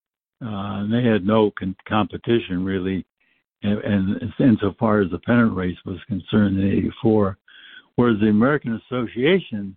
Uh, 0.45 0.87
they 0.91 1.03
had 1.05 1.27
no 1.27 1.51
con- 1.59 1.77
competition 1.87 2.65
really, 2.65 3.05
and, 3.63 3.79
and 3.79 4.33
insofar 4.39 5.01
as 5.01 5.11
the 5.11 5.19
pennant 5.19 5.55
race 5.55 5.77
was 5.85 5.99
concerned 6.09 6.59
in 6.59 6.71
'84, 6.71 7.39
whereas 7.97 8.19
the 8.21 8.29
American 8.29 8.81
Association 8.87 9.77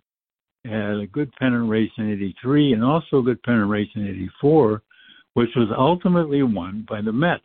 had 0.64 0.96
a 0.96 1.06
good 1.06 1.30
pennant 1.38 1.68
race 1.68 1.90
in 1.98 2.10
83 2.12 2.72
and 2.72 2.84
also 2.84 3.18
a 3.18 3.22
good 3.22 3.42
pennant 3.42 3.68
race 3.68 3.88
in 3.94 4.06
84, 4.08 4.82
which 5.34 5.50
was 5.56 5.68
ultimately 5.76 6.42
won 6.42 6.86
by 6.88 7.02
the 7.02 7.12
Mets. 7.12 7.42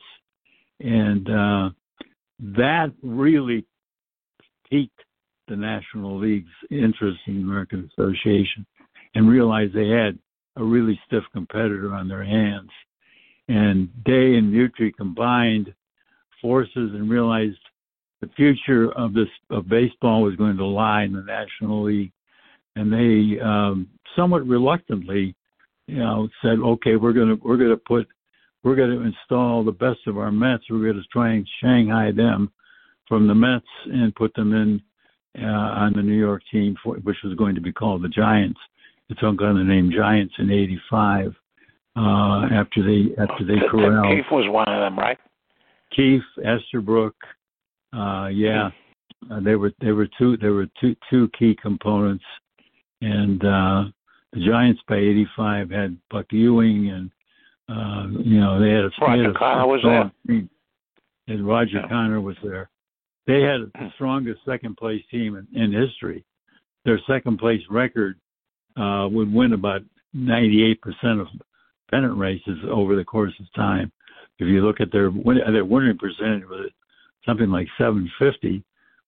And 0.80 1.30
uh, 1.30 1.70
that 2.40 2.94
really 3.04 3.66
piqued 4.70 5.02
the 5.50 5.56
National 5.56 6.18
League's 6.18 6.48
interest 6.72 7.20
in 7.28 7.36
the 7.36 7.42
American 7.42 7.90
Association 7.92 8.66
and 9.16 9.30
realized 9.30 9.74
they 9.74 9.90
had 9.90 10.18
a 10.56 10.64
really 10.64 11.00
stiff 11.08 11.24
competitor 11.34 11.94
on 11.94 12.08
their 12.08 12.24
hands. 12.24 12.70
And 13.48 13.90
Day 14.04 14.36
and 14.36 14.54
Mutrie 14.54 14.96
combined 14.96 15.74
forces 16.42 16.92
and 16.94 17.10
realized 17.10 17.58
the 18.22 18.30
future 18.36 18.92
of 18.94 19.14
this 19.14 19.30
of 19.50 19.70
baseball 19.70 20.24
was 20.24 20.36
going 20.36 20.58
to 20.58 20.66
lie 20.66 21.04
in 21.04 21.14
the 21.14 21.22
National 21.22 21.84
League 21.84 22.12
and 22.76 22.92
they 22.92 23.40
um, 23.42 23.88
somewhat 24.16 24.48
reluctantly, 24.48 25.36
you 25.88 25.98
know, 25.98 26.30
said, 26.42 26.60
"Okay, 26.60 26.96
we're 26.96 27.14
gonna 27.14 27.36
we're 27.44 27.58
gonna 27.58 27.78
put 27.78 28.08
we're 28.64 28.76
gonna 28.76 29.02
install 29.02 29.64
the 29.64 29.72
best 29.72 30.00
of 30.08 30.18
our 30.18 30.32
Mets. 30.32 30.64
We're 30.70 30.92
gonna 30.92 31.04
try 31.12 31.34
and 31.34 31.48
Shanghai 31.62 32.12
them 32.12 32.52
from 33.08 33.28
the 33.28 33.36
Mets 33.36 33.66
and 33.86 34.16
put 34.16 34.34
them 34.34 34.54
in 34.54 34.82
uh, 35.42 35.46
on 35.46 35.94
the 35.94 36.02
New 36.02 36.18
York 36.18 36.42
team, 36.52 36.76
for, 36.84 36.96
which 36.98 37.18
was 37.24 37.36
going 37.36 37.56
to 37.56 37.62
be 37.62 37.72
called 37.72 38.04
the 38.04 38.10
Giants. 38.10 38.60
It 39.10 39.18
took 39.20 39.42
on 39.42 39.58
the 39.58 39.64
name 39.64 39.92
Giants 39.92 40.34
in 40.38 40.52
'85 40.52 41.36
uh, 41.96 42.00
after 42.52 42.84
they 42.84 43.16
after 43.22 43.46
they 43.46 43.60
corralled. 43.70 44.16
Keefe 44.16 44.32
was 44.32 44.48
one 44.48 44.70
of 44.70 44.80
them, 44.80 44.98
right? 44.98 45.18
Keefe, 46.00 46.46
Esterbrook, 46.46 47.12
uh, 47.94 48.28
yeah, 48.28 48.70
uh, 49.30 49.40
they 49.42 49.56
were 49.56 49.74
they 49.82 49.92
were 49.92 50.08
two 50.18 50.38
there 50.38 50.54
were 50.54 50.68
two 50.80 50.96
two 51.10 51.30
key 51.38 51.56
components 51.62 52.24
and 53.02 53.44
uh, 53.44 53.84
the 54.34 54.46
Giants 54.46 54.82
by 54.88 54.96
'85 54.98 55.70
had 55.70 55.98
Buck 56.10 56.26
Ewing, 56.32 56.90
and 56.90 57.12
uh, 57.70 58.08
you 58.20 58.40
know 58.40 58.60
they 58.60 58.70
had 58.72 58.86
a, 58.86 58.92
Roger 59.02 59.24
had 59.24 59.36
a 59.36 59.40
Connor 59.40 59.68
was 59.68 59.82
there. 59.84 60.12
Team. 60.28 60.50
And 61.28 61.48
Roger 61.48 61.80
yeah. 61.82 61.88
Connor 61.88 62.22
was 62.22 62.36
there. 62.44 62.70
They 63.28 63.42
had 63.42 63.62
the 63.62 63.72
Hmm. 63.76 63.88
strongest 63.96 64.40
second 64.46 64.78
place 64.78 65.04
team 65.12 65.36
in, 65.36 65.62
in 65.62 65.72
history. 65.72 66.24
Their 66.86 67.00
second 67.08 67.38
place 67.38 67.62
record 67.70 68.20
uh, 68.76 69.08
would 69.12 69.32
win 69.32 69.54
about 69.54 69.82
98% 70.16 70.78
of 71.22 71.28
pennant 71.92 72.18
races 72.18 72.58
over 72.70 72.96
the 72.96 73.04
course 73.04 73.34
of 73.40 73.46
time. 73.54 73.92
If 74.40 74.48
you 74.48 74.66
look 74.66 74.80
at 74.80 74.92
their 74.92 75.12
win, 75.12 75.40
their 75.52 75.66
winning 75.66 75.98
percentage 75.98 76.48
was 76.48 76.70
something 77.26 77.50
like 77.50 77.68
750, 77.78 78.64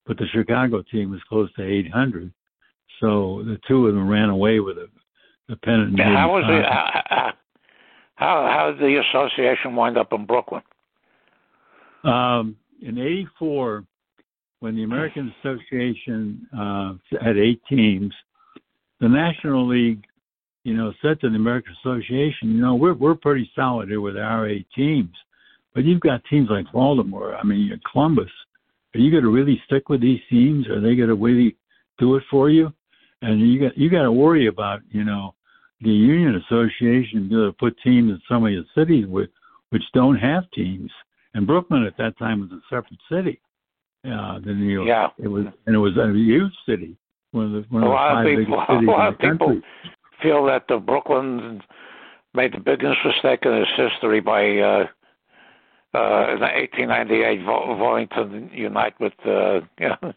but 0.05 0.17
the 0.17 0.27
Chicago 0.27 0.83
team 0.91 1.11
was 1.11 1.21
close 1.29 1.51
to 1.53 1.63
800. 1.63 2.31
So 2.99 3.43
the 3.45 3.59
two 3.67 3.87
of 3.87 3.95
them 3.95 4.07
ran 4.07 4.29
away 4.29 4.59
with 4.59 4.77
it. 4.77 4.89
The 5.47 5.55
pennant. 5.57 5.99
How 5.99 6.31
was 6.31 6.43
it? 6.47 6.65
How, 6.65 7.33
how 8.15 8.47
how 8.47 8.71
did 8.71 8.79
the 8.79 9.01
association 9.09 9.75
wind 9.75 9.97
up 9.97 10.13
in 10.13 10.25
Brooklyn? 10.25 10.61
Um, 12.03 12.55
in 12.81 12.97
'84, 12.97 13.83
when 14.59 14.75
the 14.75 14.83
American 14.83 15.33
Association 15.39 16.47
uh, 16.57 16.93
had 17.19 17.37
eight 17.37 17.61
teams, 17.67 18.13
the 18.99 19.09
National 19.09 19.67
League, 19.67 20.05
you 20.63 20.75
know, 20.75 20.93
said 21.01 21.19
to 21.21 21.29
the 21.29 21.35
American 21.35 21.75
Association, 21.83 22.51
you 22.51 22.61
know, 22.61 22.75
we're 22.75 22.93
we're 22.93 23.15
pretty 23.15 23.49
solid 23.55 23.89
here 23.89 24.01
with 24.01 24.17
our 24.17 24.47
eight 24.47 24.67
teams, 24.75 25.15
but 25.73 25.83
you've 25.83 26.01
got 26.01 26.23
teams 26.29 26.49
like 26.49 26.71
Baltimore. 26.71 27.35
I 27.35 27.43
mean, 27.43 27.79
Columbus. 27.91 28.29
Are 28.93 28.99
you 28.99 29.09
going 29.09 29.23
to 29.23 29.29
really 29.29 29.61
stick 29.65 29.87
with 29.87 30.01
these 30.01 30.19
teams? 30.29 30.67
Are 30.67 30.81
they 30.81 30.95
going 30.95 31.07
to 31.07 31.15
really 31.15 31.55
do 31.97 32.17
it 32.17 32.23
for 32.29 32.49
you? 32.49 32.73
And 33.21 33.39
you 33.39 33.59
got 33.59 33.77
you 33.77 33.89
got 33.89 34.03
to 34.03 34.11
worry 34.11 34.47
about 34.47 34.81
you 34.91 35.03
know 35.03 35.33
the 35.81 35.89
union 35.89 36.35
association 36.35 37.29
going 37.29 37.47
to 37.47 37.53
put 37.53 37.75
teams 37.83 38.11
in 38.11 38.21
some 38.29 38.45
of 38.45 38.51
the 38.51 38.65
cities 38.75 39.05
with 39.07 39.29
which 39.69 39.83
don't 39.93 40.17
have 40.17 40.49
teams. 40.51 40.91
And 41.33 41.47
Brooklyn 41.47 41.83
at 41.85 41.97
that 41.97 42.17
time 42.19 42.41
was 42.41 42.51
a 42.51 42.61
separate 42.69 42.99
city 43.09 43.39
uh, 44.05 44.39
than 44.39 44.59
New 44.59 44.73
York. 44.73 44.87
Yeah. 44.87 45.07
It 45.17 45.27
was, 45.27 45.45
and 45.65 45.75
it 45.75 45.79
was 45.79 45.95
a 45.97 46.11
huge 46.13 46.51
city. 46.67 46.95
One 47.31 47.45
of 47.45 47.51
the 47.53 47.65
one 47.69 47.83
a 47.83 47.87
of 47.87 47.91
the 47.91 47.97
five 47.97 48.25
biggest 48.25 48.47
people, 48.47 48.65
cities 48.67 48.87
a 48.87 48.91
lot 48.91 49.07
in 49.07 49.13
of 49.13 49.17
the 49.17 49.29
people 49.29 49.47
country. 49.47 49.63
Feel 50.21 50.45
that 50.45 50.65
the 50.67 50.77
Brooklyn 50.77 51.61
made 52.33 52.53
the 52.53 52.59
biggest 52.59 52.97
mistake 53.05 53.39
in 53.43 53.53
its 53.53 53.71
history 53.75 54.21
by 54.21 54.57
uh, 54.57 54.85
uh, 55.93 56.33
in 56.33 56.39
1898 56.39 57.45
vo- 57.45 57.75
voting 57.77 58.07
to 58.15 58.55
unite 58.55 58.93
with 58.99 59.13
uh, 59.25 59.59
you 59.79 59.89
know, 59.89 60.13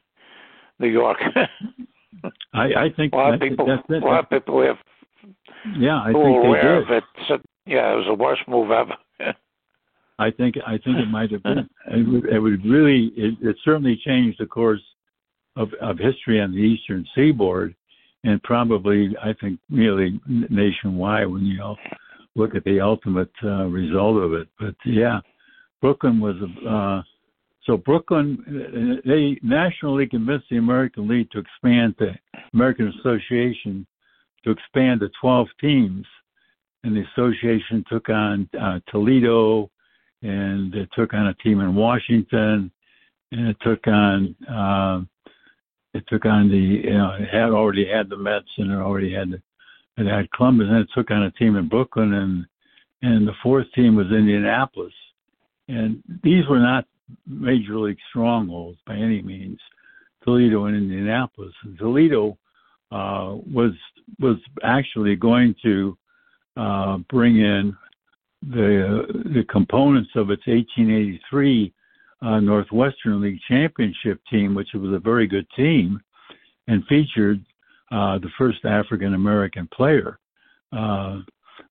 New 0.79 0.89
York. 0.89 1.19
I, 2.55 2.63
I 2.63 2.89
think 2.97 3.13
a 3.13 3.17
lot 3.17 3.35
of 3.35 3.41
people, 3.41 3.67
that's 3.67 3.83
it. 3.89 4.03
a 4.03 4.07
lot 4.07 4.25
of 4.25 4.31
people 4.31 4.63
have 4.63 4.77
yeah, 5.79 6.01
I 6.01 6.07
think 6.07 6.17
are 6.17 6.43
they 6.43 6.49
aware 6.49 6.81
did. 6.81 6.91
of 6.91 6.97
it. 6.97 7.05
Said, 7.29 7.41
yeah, 7.67 7.93
it 7.93 7.97
was 7.97 8.07
the 8.07 8.15
worst 8.15 8.43
move 8.47 8.71
ever. 8.71 8.97
I 10.19 10.31
think 10.31 10.57
I 10.65 10.73
think 10.73 10.99
it 10.99 11.09
might 11.11 11.33
have 11.33 11.43
been. 11.43 11.69
It 11.89 12.09
would, 12.09 12.27
it 12.27 12.39
would 12.39 12.65
really. 12.65 13.13
It, 13.17 13.35
it 13.43 13.57
certainly 13.65 14.01
changed 14.05 14.39
the 14.39 14.47
course 14.47 14.83
of 15.57 15.71
of 15.81 15.99
history 15.99 16.41
on 16.41 16.53
the 16.53 16.59
Eastern 16.59 17.05
Seaboard, 17.15 17.75
and 18.25 18.43
probably 18.43 19.15
I 19.23 19.35
think 19.41 19.61
really 19.71 20.21
nationwide 20.27 21.29
when 21.29 21.45
you 21.45 21.77
look 22.35 22.55
at 22.55 22.65
the 22.65 22.81
ultimate 22.81 23.31
uh, 23.45 23.67
result 23.67 24.23
of 24.23 24.33
it. 24.33 24.49
But 24.59 24.75
yeah, 24.85 25.21
Brooklyn 25.81 26.21
was 26.21 26.37
a. 26.37 26.69
Uh, 26.69 27.03
so 27.67 27.79
Brooklyn, 27.79 28.45
uh, 28.47 29.09
they 29.09 29.39
nationally 29.43 30.07
convinced 30.07 30.47
the 30.51 30.59
American 30.59 31.09
League 31.09 31.31
to 31.31 31.39
expand 31.39 31.95
the 31.99 32.13
American 32.53 32.93
Association 33.01 33.87
to 34.45 34.51
expand 34.51 35.01
to 35.01 35.09
12 35.21 35.49
teams, 35.61 36.07
and 36.83 36.95
the 36.95 37.05
association 37.13 37.83
took 37.91 38.11
on 38.11 38.49
uh, 38.61 38.81
Toledo, 38.91 39.71
and 40.23 40.75
it 40.75 40.91
took 40.95 41.15
on 41.15 41.29
a 41.29 41.35
team 41.35 41.61
in 41.61 41.75
Washington, 41.75 42.71
and 43.33 43.49
it 43.49 43.57
took 43.63 43.87
on 43.87 44.37
um, 44.49 45.09
it 45.95 46.05
took 46.09 46.27
on 46.27 46.51
the 46.51 46.59
you 46.59 46.93
know 46.93 47.17
it 47.19 47.29
had 47.29 47.51
already 47.51 47.87
had 47.87 48.11
the 48.11 48.17
Mets 48.17 48.51
and 48.59 48.71
it 48.71 48.77
already 48.77 49.13
had 49.13 49.31
the, 49.31 49.43
it 49.97 50.07
had 50.07 50.31
Columbus, 50.33 50.67
and 50.69 50.81
it 50.81 50.89
took 50.95 51.11
on 51.11 51.23
a 51.23 51.31
team 51.33 51.57
in 51.57 51.69
Brooklyn, 51.69 52.13
and 52.15 52.47
and 53.03 53.27
the 53.27 53.35
fourth 53.43 53.67
team 53.75 53.97
was 53.97 54.07
Indianapolis, 54.07 54.93
and 55.69 56.03
these 56.23 56.47
were 56.49 56.59
not 56.59 56.87
major 57.27 57.79
league 57.79 57.99
strongholds 58.11 58.79
by 58.87 58.95
any 58.95 59.23
means. 59.23 59.59
Toledo 60.25 60.65
and 60.65 60.77
Indianapolis. 60.77 61.53
And 61.65 61.79
Toledo 61.79 62.39
uh, 62.91 63.37
was 63.53 63.73
was 64.19 64.37
actually 64.63 65.17
going 65.17 65.55
to 65.63 65.97
uh, 66.57 66.99
bring 67.09 67.37
in 67.37 67.77
the 68.43 69.07
the 69.33 69.45
components 69.51 70.11
of 70.17 70.31
its 70.31 70.47
1883 70.47 71.73
uh, 72.25 72.41
Northwestern 72.41 73.21
League 73.21 73.41
championship 73.49 74.21
team, 74.31 74.55
which 74.55 74.69
was 74.75 74.93
a 74.95 74.99
very 74.99 75.27
good 75.27 75.47
team, 75.55 76.01
and 76.69 76.85
featured 76.87 77.45
uh, 77.93 78.19
the 78.19 78.31
first 78.39 78.65
African 78.65 79.15
American 79.15 79.69
player, 79.73 80.19
uh, 80.73 81.21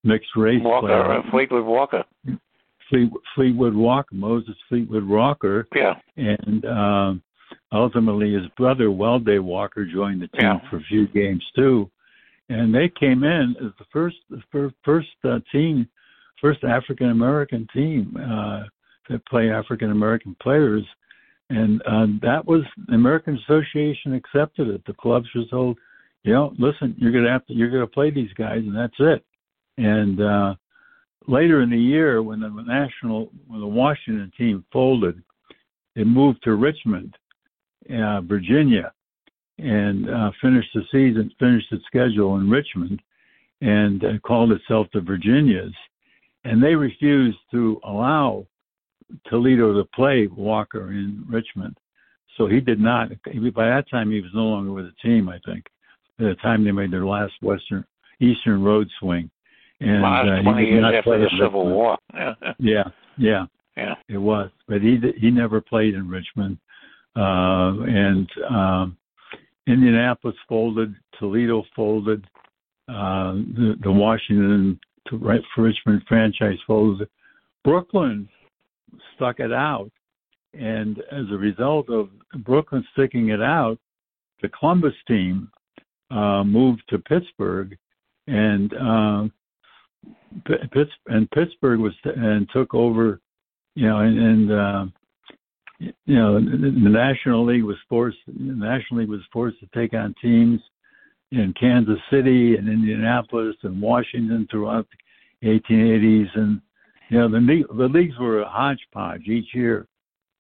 mixed 0.04 0.36
race 0.36 0.62
Walker, 0.62 0.88
player, 0.88 1.12
uh, 1.12 1.32
Fleetwood 1.32 1.66
Walker. 1.66 2.04
Fleet, 2.90 3.10
Fleetwood 3.34 3.74
Walker, 3.74 4.14
Moses 4.14 4.56
Fleetwood 4.70 5.06
Walker, 5.06 5.68
Yeah, 5.76 5.96
and 6.18 6.66
um, 6.66 7.24
ultimately 7.72 8.34
his 8.34 8.48
brother 8.56 8.92
Welday 8.92 9.40
Walker 9.40 9.86
joined 9.86 10.22
the 10.22 10.28
team 10.28 10.60
Yeah. 10.62 10.70
for 10.70 10.78
a 10.78 10.84
few 10.84 11.08
games 11.08 11.44
too, 11.56 11.90
and 12.50 12.74
they 12.74 12.90
came 12.90 13.24
in 13.24 13.56
as 13.60 13.72
the 13.80 13.86
first 13.92 14.18
the 14.30 14.42
fir- 14.52 14.74
first 14.84 15.10
uh, 15.24 15.40
team, 15.52 15.88
first 16.40 16.64
African 16.64 17.10
American 17.10 17.68
team 17.74 18.16
uh, 18.22 18.64
that 19.10 19.26
play 19.28 19.52
African 19.52 19.92
American 19.92 20.36
players, 20.42 20.84
and 21.50 21.82
uh, 21.84 22.08
that 22.22 22.46
was 22.46 22.64
the 22.88 22.96
American 22.96 23.38
Association 23.44 24.14
accepted 24.14 24.68
it. 24.68 24.82
The 24.86 24.94
clubs 24.94 25.28
were 25.36 25.46
told, 25.50 25.78
you 26.24 26.34
know, 26.34 26.54
listen, 26.58 26.96
you're 26.98 27.12
gonna 27.12 27.32
have 27.32 27.46
to 27.48 27.54
you're 27.54 27.72
gonna 27.72 27.88
play 27.88 28.12
these 28.12 28.34
guys, 28.34 28.60
and 28.60 28.76
that's 28.76 28.94
it. 29.00 29.24
And 29.78 30.22
uh, 30.22 30.56
later 31.28 31.62
in 31.62 31.70
the 31.70 31.78
year, 31.78 32.22
when 32.22 32.40
the 32.40 32.50
national 32.50 33.30
when 33.48 33.60
the 33.60 33.68
Washington 33.68 34.32
team 34.38 34.66
folded, 34.72 35.22
it 35.96 36.08
moved 36.08 36.44
to 36.44 36.56
Richmond, 36.56 37.16
uh, 37.94 38.22
Virginia, 38.22 38.92
and 39.60 40.10
uh, 40.10 40.32
finished 40.42 40.70
the 40.74 40.84
season, 40.92 41.32
finished 41.40 41.72
its 41.72 41.86
schedule 41.86 42.38
in 42.38 42.50
Richmond, 42.50 43.02
and 43.62 44.04
uh, 44.04 44.20
called 44.26 44.52
itself 44.52 44.88
the 44.94 45.02
Virginias. 45.02 45.74
And 46.46 46.62
they 46.62 46.76
refused 46.76 47.38
to 47.52 47.80
allow 47.86 48.46
Toledo 49.28 49.74
to 49.74 49.88
play 49.96 50.28
Walker 50.28 50.92
in 50.92 51.24
Richmond, 51.30 51.78
so 52.38 52.48
he 52.48 52.60
did 52.60 52.80
not. 52.80 53.10
By 53.54 53.68
that 53.68 53.86
time, 53.90 54.12
he 54.12 54.22
was 54.22 54.32
no 54.34 54.44
longer 54.44 54.72
with 54.72 54.86
the 54.86 54.94
team. 55.08 55.30
I 55.30 55.40
think 55.46 55.66
at 56.20 56.26
the 56.26 56.36
time 56.42 56.64
they 56.64 56.72
made 56.72 56.92
their 56.92 57.06
last 57.06 57.34
Western 57.42 57.86
Eastern 58.20 58.64
Road 58.64 58.88
swing, 59.00 59.30
and 59.80 60.02
last 60.02 60.28
uh, 60.28 60.36
he 60.38 60.44
twenty 60.44 60.66
years 60.66 60.86
after 60.86 61.02
play 61.04 61.20
the 61.20 61.30
Civil 61.40 61.66
Richmond. 61.66 61.76
War. 61.76 61.98
Yeah, 62.60 62.84
yeah, 63.18 63.46
yeah. 63.78 63.96
it 64.08 64.18
was, 64.18 64.50
but 64.68 64.82
he 64.82 65.00
he 65.18 65.32
never 65.32 65.62
played 65.62 65.94
in 65.94 66.10
Richmond, 66.10 66.58
uh, 67.16 67.84
and 67.88 68.30
um, 68.50 68.98
Indianapolis 69.68 70.36
folded, 70.48 70.96
Toledo 71.20 71.64
folded, 71.76 72.26
uh, 72.90 73.34
the 73.34 73.76
the 73.84 73.92
Washington 73.92 74.80
to 75.08 75.18
right 75.18 75.42
for 75.56 75.64
Richmond 75.64 76.04
franchise 76.08 76.58
folded, 76.66 77.08
Brooklyn 77.64 78.28
stuck 79.16 79.40
it 79.40 79.52
out, 79.52 79.92
and 80.54 81.00
as 81.12 81.26
a 81.32 81.38
result 81.38 81.90
of 81.90 82.10
Brooklyn 82.44 82.86
sticking 82.94 83.30
it 83.30 83.42
out, 83.42 83.80
the 84.42 84.50
Columbus 84.50 84.94
team 85.08 85.50
uh, 86.12 86.44
moved 86.44 86.84
to 86.90 87.00
Pittsburgh, 87.00 87.76
and 88.28 88.74
uh, 88.74 89.28
Pitts 90.46 90.92
and 91.08 91.30
Pittsburgh 91.32 91.80
was 91.80 91.94
and 92.04 92.48
took 92.54 92.74
over, 92.74 93.20
you 93.76 93.88
know, 93.88 94.00
and, 94.00 94.20
and 94.20 94.52
uh, 94.52 94.86
you 95.80 96.16
know 96.16 96.40
the, 96.40 96.58
the 96.58 96.90
National 96.90 97.46
League 97.46 97.64
was 97.64 97.78
forced. 97.90 98.18
The 98.28 98.54
National 98.54 99.02
League 99.02 99.10
was 99.10 99.22
forced 99.32 99.60
to 99.60 99.68
take 99.74 99.94
on 99.94 100.14
teams 100.22 100.60
in 101.32 101.54
Kansas 101.60 102.00
City 102.12 102.58
and 102.58 102.70
Indianapolis 102.70 103.56
and 103.64 103.82
Washington 103.82 104.48
throughout 104.52 104.88
the 105.42 105.48
1880s, 105.48 106.28
and 106.36 106.62
know 107.10 107.30
the 107.30 107.64
the 107.76 107.88
leagues 107.88 108.18
were 108.20 108.42
a 108.42 108.50
hodgepodge 108.50 109.28
each 109.28 109.54
year. 109.54 109.88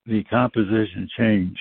The 0.05 0.23
composition 0.25 1.07
changed, 1.17 1.59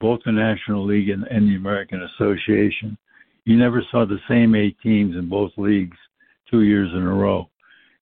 both 0.00 0.20
the 0.24 0.32
National 0.32 0.84
League 0.84 1.10
and, 1.10 1.24
and 1.24 1.48
the 1.48 1.56
American 1.56 2.02
Association. 2.02 2.98
You 3.44 3.56
never 3.56 3.82
saw 3.90 4.04
the 4.04 4.18
same 4.28 4.54
eight 4.54 4.76
teams 4.82 5.16
in 5.16 5.28
both 5.28 5.52
leagues 5.56 5.96
two 6.50 6.62
years 6.62 6.90
in 6.92 7.02
a 7.02 7.14
row. 7.14 7.48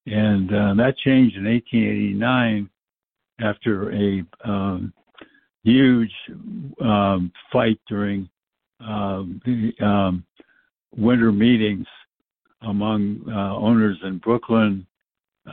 And 0.05 0.49
uh, 0.49 0.73
that 0.75 0.95
changed 0.97 1.37
in 1.37 1.45
1889 1.45 2.69
after 3.41 3.93
a 3.93 4.23
um, 4.43 4.93
huge 5.63 6.11
um, 6.81 7.31
fight 7.51 7.79
during 7.87 8.27
um, 8.79 9.41
the 9.45 9.73
um, 9.85 10.25
winter 10.95 11.31
meetings 11.31 11.85
among 12.63 13.21
uh, 13.29 13.55
owners 13.55 13.97
in 14.03 14.17
Brooklyn, 14.17 14.85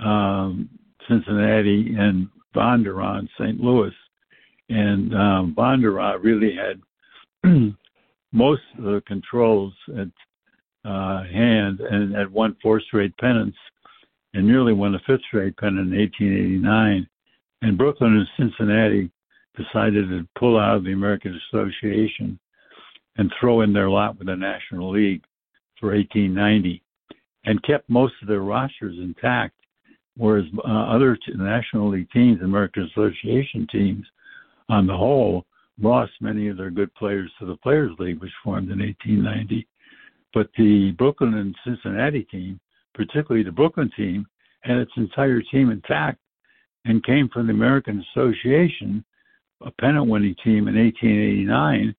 um, 0.05 0.69
Cincinnati, 1.09 1.95
and 1.99 2.29
Von 2.55 2.83
der 2.83 3.01
Ahe, 3.01 3.29
St. 3.39 3.61
Louis. 3.61 3.93
And 4.69 5.15
um, 5.15 5.55
Von 5.55 5.81
der 5.81 5.99
Ahe 6.01 6.19
really 6.19 6.55
had 6.55 6.81
most 8.33 8.63
of 8.79 8.85
the 8.85 9.03
controls 9.07 9.73
at 9.99 10.09
uh, 10.89 11.25
hand 11.25 11.81
and 11.81 12.15
had 12.15 12.33
won 12.33 12.57
four 12.63 12.81
straight 12.81 13.17
pennants 13.19 13.59
and 14.35 14.47
nearly 14.47 14.73
won 14.73 14.95
a 14.95 14.99
fifth 15.07 15.23
straight 15.29 15.57
pennant 15.57 15.93
in 15.93 15.99
1889. 15.99 17.09
And 17.63 17.79
Brooklyn 17.79 18.17
and 18.17 18.29
Cincinnati 18.37 19.11
decided 19.57 20.09
to 20.11 20.29
pull 20.39 20.59
out 20.59 20.77
of 20.77 20.85
the 20.85 20.93
American 20.93 21.41
Association. 21.49 22.39
and 23.19 23.33
throw 23.41 23.63
in 23.63 23.73
their 23.73 23.89
lot 23.89 24.19
with 24.19 24.27
the 24.27 24.37
National 24.37 24.91
League 24.91 25.25
for 25.81 25.95
1890, 25.95 26.83
and 27.45 27.63
kept 27.63 27.89
most 27.89 28.15
of 28.23 28.29
their 28.29 28.41
rosters 28.41 28.97
intact, 28.99 29.55
whereas 30.17 30.47
uh, 30.59 30.69
other 30.69 31.17
t- 31.17 31.33
National 31.35 31.91
League 31.91 32.11
teams, 32.11 32.41
American 32.43 32.85
Association 32.85 33.67
teams, 33.71 34.07
on 34.69 34.87
the 34.87 34.97
whole, 34.97 35.45
lost 35.81 36.13
many 36.21 36.49
of 36.49 36.57
their 36.57 36.71
good 36.71 36.93
players 36.95 37.31
to 37.39 37.47
the 37.47 37.57
Players 37.57 37.93
League, 37.99 38.21
which 38.21 38.33
formed 38.43 38.71
in 38.71 38.81
1890. 38.81 39.67
But 40.33 40.49
the 40.57 40.93
Brooklyn 40.93 41.35
and 41.35 41.55
Cincinnati 41.65 42.25
team, 42.25 42.59
particularly 42.95 43.45
the 43.45 43.53
Brooklyn 43.53 43.91
team, 43.97 44.27
had 44.61 44.79
its 44.79 44.93
entire 44.97 45.43
team 45.43 45.71
intact 45.71 46.19
and 46.85 47.05
came 47.05 47.29
from 47.29 47.47
the 47.47 47.53
American 47.53 48.05
Association, 48.11 49.05
a 49.65 49.71
pennant 49.81 50.09
winning 50.09 50.35
team 50.43 50.69
in 50.69 50.77
1889, 50.77 51.95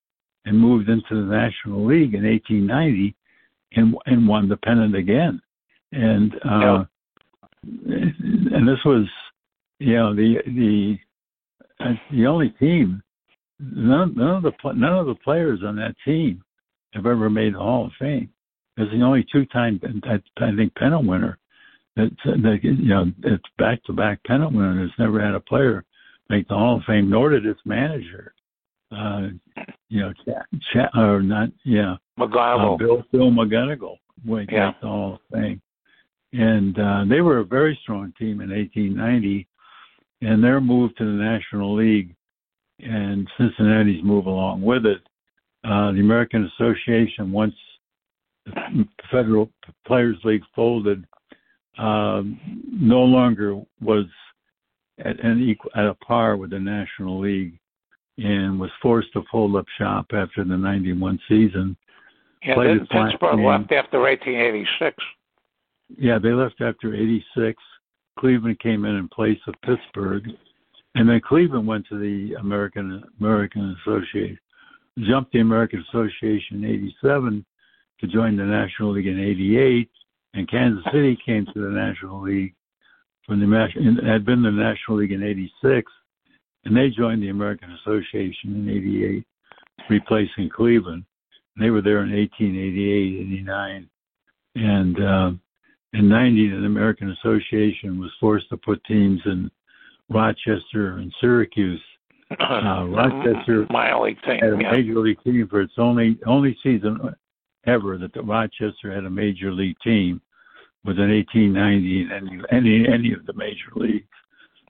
and 0.45 0.59
moved 0.59 0.89
into 0.89 1.15
the 1.15 1.35
National 1.35 1.85
League 1.85 2.13
in 2.13 2.23
1890 2.23 3.15
and, 3.73 3.95
and 4.05 4.27
won 4.27 4.47
the 4.47 4.57
pennant 4.57 4.95
again. 4.95 5.41
And 5.91 6.35
uh, 6.45 6.85
and 7.63 8.67
this 8.67 8.79
was, 8.85 9.05
you 9.79 9.95
know, 9.95 10.15
the 10.15 10.35
the 10.47 10.97
uh, 11.79 11.93
the 12.11 12.25
only 12.25 12.49
team. 12.59 13.01
None, 13.59 14.13
none 14.15 14.35
of 14.37 14.43
the 14.43 14.51
none 14.73 14.97
of 14.97 15.07
the 15.07 15.15
players 15.15 15.61
on 15.65 15.75
that 15.77 15.95
team 16.05 16.43
have 16.93 17.05
ever 17.05 17.29
made 17.29 17.55
the 17.55 17.59
Hall 17.59 17.85
of 17.85 17.91
Fame. 17.99 18.29
It's 18.77 18.91
the 18.91 19.01
only 19.01 19.25
two-time, 19.31 19.79
I 19.83 20.55
think, 20.55 20.75
pennant 20.75 21.07
winner. 21.07 21.39
That, 21.95 22.11
that 22.25 22.59
you 22.61 22.73
know, 22.87 23.05
it's 23.23 23.43
back-to-back 23.57 24.23
pennant 24.25 24.53
winner. 24.53 24.79
Has 24.81 24.91
never 24.99 25.19
had 25.19 25.33
a 25.33 25.39
player 25.39 25.83
make 26.29 26.47
the 26.47 26.53
Hall 26.53 26.77
of 26.77 26.83
Fame, 26.85 27.09
nor 27.09 27.29
did 27.31 27.47
its 27.47 27.59
manager. 27.65 28.33
Uh, 28.95 29.29
you 29.89 30.01
know, 30.01 30.13
Ch- 30.13 30.59
Ch- 30.71 30.95
or 30.95 31.21
not, 31.23 31.49
yeah, 31.65 31.95
McGunnigle. 32.19 32.75
uh, 32.75 32.77
Bill 32.77 33.03
Phil 33.11 33.31
McGunnigle 33.31 33.97
make 34.23 34.51
Yeah. 34.51 34.73
the 34.81 34.87
Hall 34.87 35.13
of 35.15 35.19
Fame, 35.33 35.59
and 36.33 36.77
uh, 36.79 37.05
they 37.07 37.21
were 37.21 37.39
a 37.39 37.45
very 37.45 37.77
strong 37.83 38.13
team 38.17 38.41
in 38.41 38.49
1890, 38.49 39.47
and 40.21 40.43
their 40.43 40.59
move 40.59 40.95
to 40.95 41.05
the 41.05 41.23
National 41.23 41.75
League, 41.75 42.15
and 42.79 43.27
Cincinnati's 43.37 44.03
move 44.03 44.25
along 44.25 44.61
with 44.61 44.85
it. 44.85 45.01
Uh, 45.63 45.91
the 45.91 45.99
American 45.99 46.49
Association, 46.55 47.31
once 47.31 47.55
the 48.45 48.87
Federal 49.11 49.49
Players 49.85 50.17
League 50.23 50.43
folded, 50.55 51.05
um, 51.77 52.39
no 52.71 53.01
longer 53.01 53.61
was 53.81 54.05
at 54.99 55.19
an 55.23 55.41
equal, 55.41 55.71
at 55.75 55.85
a 55.85 55.93
par 55.95 56.37
with 56.37 56.51
the 56.51 56.59
National 56.59 57.19
League, 57.19 57.57
and 58.17 58.59
was 58.59 58.71
forced 58.81 59.13
to 59.13 59.21
fold 59.31 59.55
up 59.55 59.65
shop 59.77 60.07
after 60.13 60.43
the 60.43 60.57
'91 60.57 61.19
season. 61.27 61.77
Yeah, 62.43 62.55
played 62.55 62.69
then 62.69 62.79
its 62.81 62.91
last 62.91 63.11
Pittsburgh 63.11 63.39
left 63.39 63.71
after 63.71 63.99
1886. 63.99 64.95
Yeah, 65.95 66.19
they 66.19 66.31
left 66.31 66.61
after 66.61 66.93
'86. 66.93 67.61
Cleveland 68.19 68.59
came 68.59 68.85
in 68.85 68.95
in 68.95 69.07
place 69.07 69.39
of 69.47 69.53
Pittsburgh, 69.63 70.27
and 70.95 71.07
then 71.07 71.21
Cleveland 71.21 71.67
went 71.67 71.87
to 71.87 71.99
the 71.99 72.33
American 72.35 73.03
American 73.19 73.77
Association, 73.81 74.39
jumped 74.99 75.31
the 75.31 75.39
American 75.39 75.85
Association 75.89 76.63
in 76.63 76.65
'87 76.65 77.45
to 77.99 78.07
join 78.07 78.35
the 78.35 78.43
National 78.43 78.91
League 78.91 79.07
in 79.07 79.19
'88, 79.19 79.89
and 80.33 80.49
Kansas 80.49 80.83
City 80.91 81.17
came 81.25 81.45
to 81.45 81.61
the 81.61 81.69
National 81.69 82.21
League 82.21 82.53
from 83.25 83.39
the 83.39 84.01
had 84.05 84.25
been 84.25 84.41
the 84.41 84.51
National 84.51 84.97
League 84.97 85.11
in 85.11 85.21
'86, 85.21 85.91
and 86.65 86.75
they 86.75 86.89
joined 86.89 87.21
the 87.21 87.29
American 87.29 87.71
Association 87.73 88.55
in 88.55 88.69
'88, 88.69 89.25
replacing 89.89 90.49
Cleveland. 90.49 91.03
And 91.55 91.65
they 91.65 91.69
were 91.69 91.81
there 91.81 92.03
in 92.03 92.11
1888, 92.11 93.21
'89, 93.21 93.89
and 94.55 95.03
uh, 95.03 95.31
in 95.93 96.09
90, 96.09 96.49
the 96.49 96.65
American 96.65 97.11
Association 97.11 97.99
was 97.99 98.11
forced 98.19 98.49
to 98.49 98.57
put 98.57 98.83
teams 98.85 99.21
in 99.25 99.49
Rochester 100.09 100.97
and 100.97 101.13
Syracuse. 101.21 101.81
Uh, 102.41 102.83
Rochester 102.89 103.65
my 103.69 103.91
only 103.91 104.15
team. 104.15 104.39
had 104.41 104.53
a 104.53 104.57
Yeah. 104.61 104.71
major 104.71 104.99
league 104.99 105.21
team 105.23 105.47
for 105.49 105.61
its 105.61 105.71
only 105.77 106.19
only 106.25 106.57
season 106.61 106.99
ever 107.65 107.97
that 107.97 108.11
the 108.13 108.21
Rochester 108.21 108.93
had 108.93 109.05
a 109.05 109.09
major 109.09 109.53
league 109.53 109.77
team 109.81 110.19
was 110.83 110.97
in 110.97 111.09
1890 111.09 112.01
in 112.01 112.11
any 112.11 112.41
any 112.51 112.87
any 112.93 113.13
of 113.13 113.25
the 113.25 113.33
major 113.33 113.71
leagues. 113.75 114.07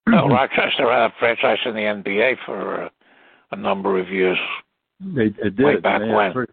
Well, 0.06 0.30
Rochester 0.39 0.91
had 0.91 1.10
a 1.10 1.13
franchise 1.17 1.58
in 1.65 1.73
the 1.73 1.82
NBA 1.82 2.36
for 2.45 2.84
uh, 2.84 2.89
a 3.53 3.56
number 3.56 3.99
of 3.99 4.08
years. 4.10 4.38
They, 4.99 5.30
they 5.30 5.49
did. 5.49 5.60
Way 5.60 5.77
back 5.77 6.01
They 6.01 6.10
when. 6.10 6.34
first- 6.34 6.51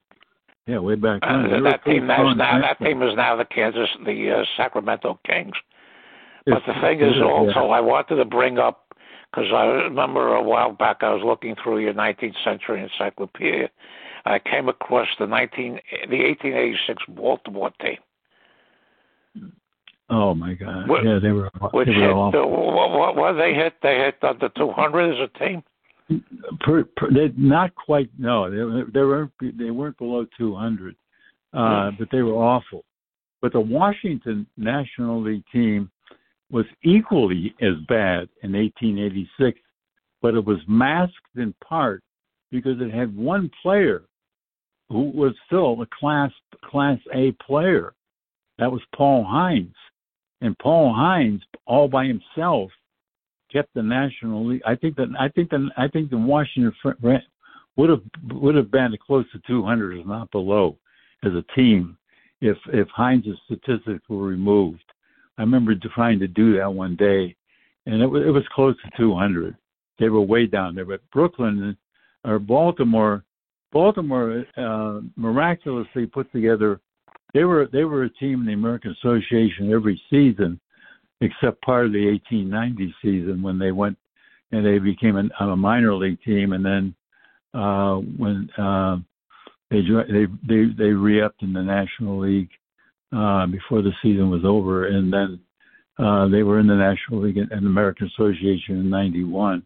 yeah, 0.66 0.78
way 0.78 0.94
back 0.94 1.20
Uh, 1.22 1.42
when. 1.42 1.50
They 1.50 1.70
that 1.70 1.84
team 1.84 2.06
pretty 2.06 2.22
now, 2.22 2.32
now 2.34 2.60
that 2.60 2.78
team 2.78 3.02
is 3.02 3.14
now 3.16 3.36
the 3.36 3.44
Kansas, 3.44 3.88
the 4.04 4.30
uh, 4.30 4.44
Sacramento 4.56 5.18
Kings. 5.26 5.54
But 6.46 6.62
the 6.66 6.74
thing 6.80 7.00
is, 7.00 7.14
yeah. 7.16 7.24
also, 7.24 7.70
I 7.70 7.80
wanted 7.80 8.16
to 8.16 8.24
bring 8.24 8.58
up 8.58 8.94
because 9.30 9.50
I 9.52 9.64
remember 9.64 10.34
a 10.34 10.42
while 10.42 10.72
back 10.72 10.98
I 11.00 11.12
was 11.12 11.22
looking 11.24 11.56
through 11.62 11.78
your 11.78 11.94
19th 11.94 12.34
century 12.44 12.82
encyclopedia. 12.82 13.70
I 14.26 14.38
came 14.38 14.68
across 14.68 15.08
the 15.18 15.26
19 15.26 15.80
the 16.08 16.22
1886 16.22 17.02
Baltimore 17.08 17.70
team, 17.80 17.98
Oh 20.10 20.34
my 20.34 20.54
God! 20.54 20.88
What- 20.88 21.04
yeah, 21.04 21.18
they 21.18 21.32
were. 21.32 21.50
which 21.72 21.88
they 21.88 21.94
hit 21.94 22.08
were 22.08 22.12
awful. 22.14 22.40
the, 22.42 22.46
what, 22.46 22.90
what, 22.90 23.16
what 23.16 23.32
they 23.32 23.54
hit? 23.54 23.74
They 23.82 23.96
hit 23.96 24.16
under 24.22 24.48
200 24.50 25.14
as 25.14 25.28
a 25.34 25.38
team. 25.38 25.62
Per, 26.60 26.84
per, 26.96 27.10
they 27.10 27.32
not 27.36 27.74
quite 27.74 28.10
no 28.18 28.50
they 28.50 28.90
they 28.92 29.04
weren't 29.04 29.32
they 29.40 29.70
weren't 29.70 29.96
below 29.98 30.26
200 30.36 30.94
uh 31.54 31.90
but 31.98 32.08
they 32.12 32.22
were 32.22 32.34
awful. 32.34 32.84
But 33.40 33.52
the 33.52 33.60
Washington 33.60 34.46
National 34.56 35.22
League 35.22 35.44
team 35.52 35.90
was 36.50 36.64
equally 36.82 37.54
as 37.60 37.74
bad 37.88 38.28
in 38.42 38.52
1886 38.52 39.58
but 40.22 40.34
it 40.34 40.44
was 40.44 40.58
masked 40.66 41.36
in 41.36 41.54
part 41.62 42.02
because 42.50 42.80
it 42.80 42.90
had 42.94 43.14
one 43.14 43.50
player 43.62 44.04
who 44.88 45.10
was 45.10 45.34
still 45.46 45.80
a 45.82 45.86
class 45.98 46.30
class 46.64 46.98
A 47.12 47.32
player. 47.44 47.94
That 48.58 48.70
was 48.70 48.80
Paul 48.94 49.24
Hines. 49.24 49.74
And 50.40 50.56
Paul 50.58 50.94
Hines 50.94 51.42
all 51.66 51.88
by 51.88 52.06
himself 52.06 52.70
kept 53.54 53.72
the 53.74 53.82
National 53.82 54.46
League. 54.46 54.62
I 54.66 54.74
think 54.74 54.96
that 54.96 55.08
I 55.18 55.28
think 55.28 55.50
that 55.50 55.70
I 55.76 55.88
think 55.88 56.10
the 56.10 56.18
Washington 56.18 56.74
would 57.76 57.90
have 57.90 58.02
would 58.32 58.54
have 58.54 58.70
been 58.70 58.96
close 59.04 59.24
to 59.32 59.40
200, 59.46 60.00
if 60.00 60.06
not 60.06 60.30
below, 60.30 60.76
as 61.24 61.32
a 61.32 61.44
team, 61.54 61.96
if 62.40 62.56
if 62.72 62.88
Hines' 62.88 63.26
statistics 63.46 64.04
were 64.08 64.26
removed. 64.26 64.82
I 65.38 65.42
remember 65.42 65.74
trying 65.94 66.18
to 66.20 66.28
do 66.28 66.56
that 66.56 66.72
one 66.72 66.96
day, 66.96 67.34
and 67.86 68.02
it 68.02 68.06
was 68.06 68.24
it 68.26 68.30
was 68.30 68.44
close 68.54 68.76
to 68.82 68.90
200. 68.96 69.56
They 69.98 70.08
were 70.08 70.20
way 70.20 70.46
down 70.46 70.74
there, 70.74 70.84
but 70.84 71.08
Brooklyn 71.12 71.76
or 72.24 72.38
Baltimore, 72.38 73.24
Baltimore 73.72 74.44
uh, 74.56 75.00
miraculously 75.16 76.06
put 76.06 76.30
together. 76.32 76.80
They 77.32 77.44
were 77.44 77.68
they 77.72 77.84
were 77.84 78.04
a 78.04 78.10
team 78.10 78.40
in 78.40 78.46
the 78.46 78.52
American 78.52 78.94
Association 79.02 79.72
every 79.72 80.00
season 80.10 80.60
except 81.24 81.62
part 81.62 81.86
of 81.86 81.92
the 81.92 82.06
1890 82.06 82.94
season 83.02 83.42
when 83.42 83.58
they 83.58 83.72
went 83.72 83.96
and 84.52 84.64
they 84.64 84.78
became 84.78 85.16
an, 85.16 85.30
a 85.40 85.56
minor 85.56 85.94
league 85.94 86.22
team, 86.22 86.52
and 86.52 86.64
then 86.64 86.94
uh, 87.54 87.96
when 87.96 88.48
uh, 88.58 88.96
they 89.70 89.80
they 89.80 90.26
they 90.46 90.64
they 90.76 90.90
re-upped 90.90 91.42
in 91.42 91.52
the 91.52 91.62
National 91.62 92.20
League 92.20 92.50
uh, 93.12 93.46
before 93.46 93.82
the 93.82 93.92
season 94.02 94.30
was 94.30 94.44
over, 94.44 94.86
and 94.86 95.12
then 95.12 95.40
uh, 95.98 96.28
they 96.28 96.42
were 96.42 96.60
in 96.60 96.66
the 96.66 96.74
National 96.74 97.22
League 97.22 97.38
and 97.38 97.66
American 97.66 98.08
Association 98.14 98.78
in 98.80 98.90
'91. 98.90 99.64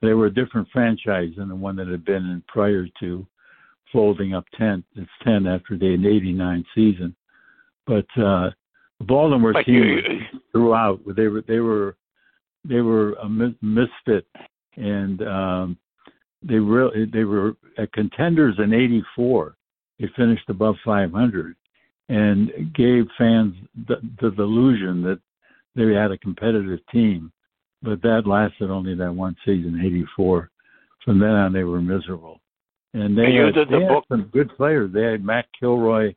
They 0.00 0.14
were 0.14 0.26
a 0.26 0.34
different 0.34 0.68
franchise 0.72 1.30
than 1.36 1.48
the 1.48 1.54
one 1.54 1.76
that 1.76 1.88
had 1.88 2.04
been 2.04 2.24
in 2.24 2.42
prior 2.46 2.86
to 3.00 3.26
folding 3.92 4.34
up 4.34 4.44
10. 4.58 4.84
It's 4.96 5.08
10 5.24 5.46
after 5.46 5.78
the 5.78 5.86
89 5.86 6.64
season, 6.74 7.14
but 7.86 8.06
uh, 8.20 8.50
Baltimore 9.06 9.52
team 9.64 9.74
you, 9.74 9.94
was 9.94 10.40
throughout. 10.52 11.00
They 11.16 11.28
were 11.28 11.42
they 11.46 11.58
were 11.60 11.96
they 12.64 12.80
were 12.80 13.12
a 13.14 13.28
misfit, 13.28 14.26
and 14.76 15.22
um, 15.22 15.78
they 16.42 16.56
really 16.58 17.06
they 17.12 17.24
were 17.24 17.54
contenders 17.92 18.56
in 18.58 18.72
'84. 18.72 19.54
They 20.00 20.08
finished 20.16 20.48
above 20.48 20.74
500, 20.84 21.54
and 22.08 22.50
gave 22.74 23.04
fans 23.16 23.54
the, 23.86 23.96
the 24.20 24.30
delusion 24.30 25.02
that 25.02 25.20
they 25.76 25.94
had 25.94 26.10
a 26.10 26.18
competitive 26.18 26.80
team. 26.90 27.30
But 27.82 28.02
that 28.02 28.22
lasted 28.26 28.70
only 28.70 28.94
that 28.96 29.14
one 29.14 29.36
season, 29.44 29.80
'84. 29.84 30.50
From 31.04 31.18
then 31.18 31.30
on, 31.30 31.52
they 31.52 31.64
were 31.64 31.82
miserable. 31.82 32.40
And 32.94 33.16
they 33.16 33.24
And 33.24 33.34
you 33.34 33.44
had, 33.46 33.54
the 33.54 33.64
they 33.70 33.82
had 33.82 33.88
book- 33.88 34.04
some 34.08 34.30
good 34.32 34.50
players. 34.56 34.92
They 34.92 35.02
had 35.02 35.24
Matt 35.24 35.46
Kilroy, 35.58 36.14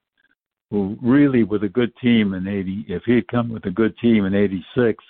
who 0.70 0.98
really 1.02 1.44
with 1.44 1.64
a 1.64 1.70
good 1.70 1.96
team 1.98 2.34
in 2.34 2.48
80 2.48 2.86
if 2.88 3.04
he 3.06 3.16
had 3.16 3.28
come 3.28 3.50
with 3.50 3.66
a 3.66 3.72
good 3.72 3.98
team 4.00 4.26
in 4.26 4.36
86 4.36 5.04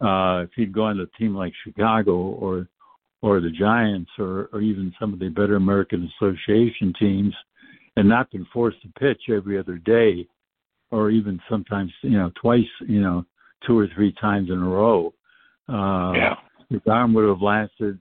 uh 0.00 0.44
if 0.44 0.50
he'd 0.56 0.72
gone 0.72 0.96
to 0.96 1.02
a 1.02 1.18
team 1.18 1.34
like 1.34 1.52
Chicago 1.64 2.14
or 2.16 2.66
or 3.22 3.40
the 3.40 3.50
Giants 3.50 4.10
or 4.18 4.48
or 4.52 4.60
even 4.60 4.94
some 4.98 5.12
of 5.12 5.18
the 5.18 5.28
better 5.28 5.56
American 5.56 6.10
Association 6.16 6.92
teams 6.98 7.34
and 7.96 8.08
not 8.08 8.30
been 8.30 8.46
forced 8.52 8.80
to 8.82 8.88
pitch 8.98 9.22
every 9.28 9.58
other 9.58 9.76
day, 9.76 10.26
or 10.90 11.10
even 11.10 11.40
sometimes 11.48 11.92
you 12.02 12.16
know 12.18 12.30
twice, 12.40 12.64
you 12.86 13.00
know, 13.00 13.24
two 13.66 13.78
or 13.78 13.88
three 13.94 14.12
times 14.20 14.48
in 14.48 14.58
a 14.58 14.68
row, 14.68 15.12
uh, 15.68 16.12
Yeah. 16.14 16.36
his 16.70 16.80
arm 16.86 17.12
would 17.14 17.28
have 17.28 17.42
lasted. 17.42 17.98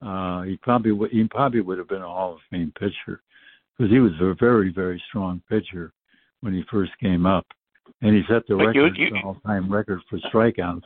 Uh, 0.00 0.42
he 0.42 0.56
probably 0.58 0.92
would, 0.92 1.10
he 1.10 1.24
probably 1.24 1.60
would 1.60 1.78
have 1.78 1.88
been 1.88 2.02
a 2.02 2.06
Hall 2.06 2.34
of 2.34 2.40
Fame 2.50 2.72
pitcher 2.78 3.20
because 3.76 3.90
he 3.90 4.00
was 4.00 4.12
a 4.20 4.34
very 4.34 4.70
very 4.70 5.02
strong 5.08 5.42
pitcher 5.48 5.92
when 6.44 6.52
he 6.52 6.62
first 6.70 6.92
came 7.00 7.24
up, 7.24 7.46
and 8.02 8.14
he 8.14 8.22
set 8.28 8.46
the 8.46 8.54
you- 8.54 8.66
record, 8.66 8.98
you- 8.98 9.10
the 9.10 9.20
all-time 9.22 9.72
record 9.72 10.02
for 10.10 10.18
strikeouts 10.18 10.84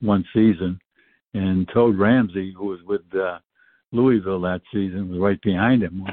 one 0.00 0.24
season. 0.34 0.80
And 1.32 1.68
Toad 1.68 1.96
Ramsey, 1.96 2.52
who 2.52 2.66
was 2.66 2.82
with 2.82 3.02
uh, 3.14 3.38
Louisville 3.92 4.40
that 4.40 4.62
season, 4.72 5.08
was 5.10 5.20
right 5.20 5.40
behind 5.42 5.82
him, 5.82 6.04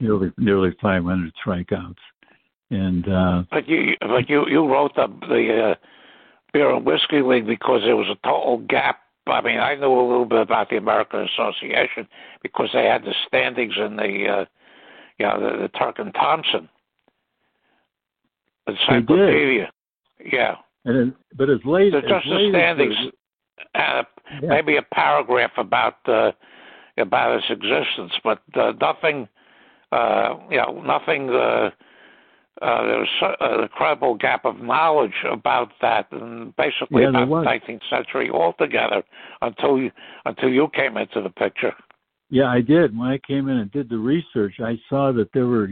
nearly 0.00 0.30
nearly 0.36 0.72
500 0.82 1.32
strikeouts. 1.44 1.96
And 2.70 3.08
uh, 3.08 3.44
But 3.50 3.66
you, 3.66 3.94
but 4.00 4.28
you, 4.28 4.46
you 4.48 4.66
wrote 4.66 4.94
the 4.94 5.06
the 5.28 5.70
uh, 5.70 5.74
beer 6.52 6.70
and 6.74 6.84
whiskey 6.84 7.22
league 7.22 7.46
because 7.46 7.80
there 7.82 7.96
was 7.96 8.08
a 8.08 8.26
total 8.26 8.58
gap. 8.58 9.00
I 9.26 9.40
mean, 9.40 9.58
I 9.58 9.74
knew 9.74 9.90
a 9.90 10.08
little 10.08 10.26
bit 10.26 10.42
about 10.42 10.68
the 10.68 10.76
American 10.76 11.20
Association 11.20 12.06
because 12.42 12.68
they 12.74 12.84
had 12.84 13.04
the 13.04 13.14
standings 13.26 13.74
in 13.78 13.96
the, 13.96 14.26
uh, 14.28 14.44
you 15.18 15.26
know, 15.26 15.40
the, 15.40 15.62
the 15.62 15.68
Turk 15.68 15.98
and 15.98 16.12
Thompson 16.12 16.68
encyclopedia. 18.66 19.70
Yeah, 20.24 20.56
and 20.84 20.96
it, 20.96 21.14
but 21.36 21.50
as 21.50 21.58
late 21.64 21.92
so 21.92 21.98
as 21.98 22.04
just 22.04 22.24
the 22.26 22.30
late 22.34 22.54
as 22.54 22.60
standings, 22.60 22.96
and 23.74 24.06
Yeah. 24.42 24.48
maybe 24.48 24.76
a 24.76 24.82
paragraph 24.82 25.52
about 25.56 25.96
uh, 26.08 26.32
about 26.96 27.38
its 27.38 27.50
existence, 27.50 28.12
but 28.22 28.42
uh, 28.54 28.72
nothing. 28.80 29.28
Uh, 29.92 30.38
you 30.50 30.56
know, 30.56 30.82
nothing. 30.84 31.30
Uh, 31.30 31.70
uh, 32.62 32.86
there 32.86 32.98
was 32.98 33.08
so- 33.20 33.36
an 33.40 33.62
incredible 33.62 34.14
gap 34.14 34.44
of 34.44 34.60
knowledge 34.60 35.24
about 35.30 35.72
that, 35.80 36.10
and 36.12 36.54
basically 36.56 37.02
Yeah, 37.02 37.08
about 37.10 37.28
the 37.28 37.34
19th 37.34 37.82
century 37.90 38.30
altogether 38.30 39.02
until 39.42 39.78
you 39.78 39.90
until 40.24 40.48
you 40.48 40.68
came 40.68 40.96
into 40.96 41.20
the 41.20 41.30
picture. 41.30 41.74
Yeah, 42.30 42.50
I 42.50 42.60
did. 42.60 42.96
When 42.96 43.08
I 43.08 43.18
came 43.18 43.48
in 43.48 43.58
and 43.58 43.70
did 43.70 43.88
the 43.88 43.98
research, 43.98 44.54
I 44.60 44.78
saw 44.88 45.12
that 45.12 45.32
there 45.32 45.46
were 45.46 45.68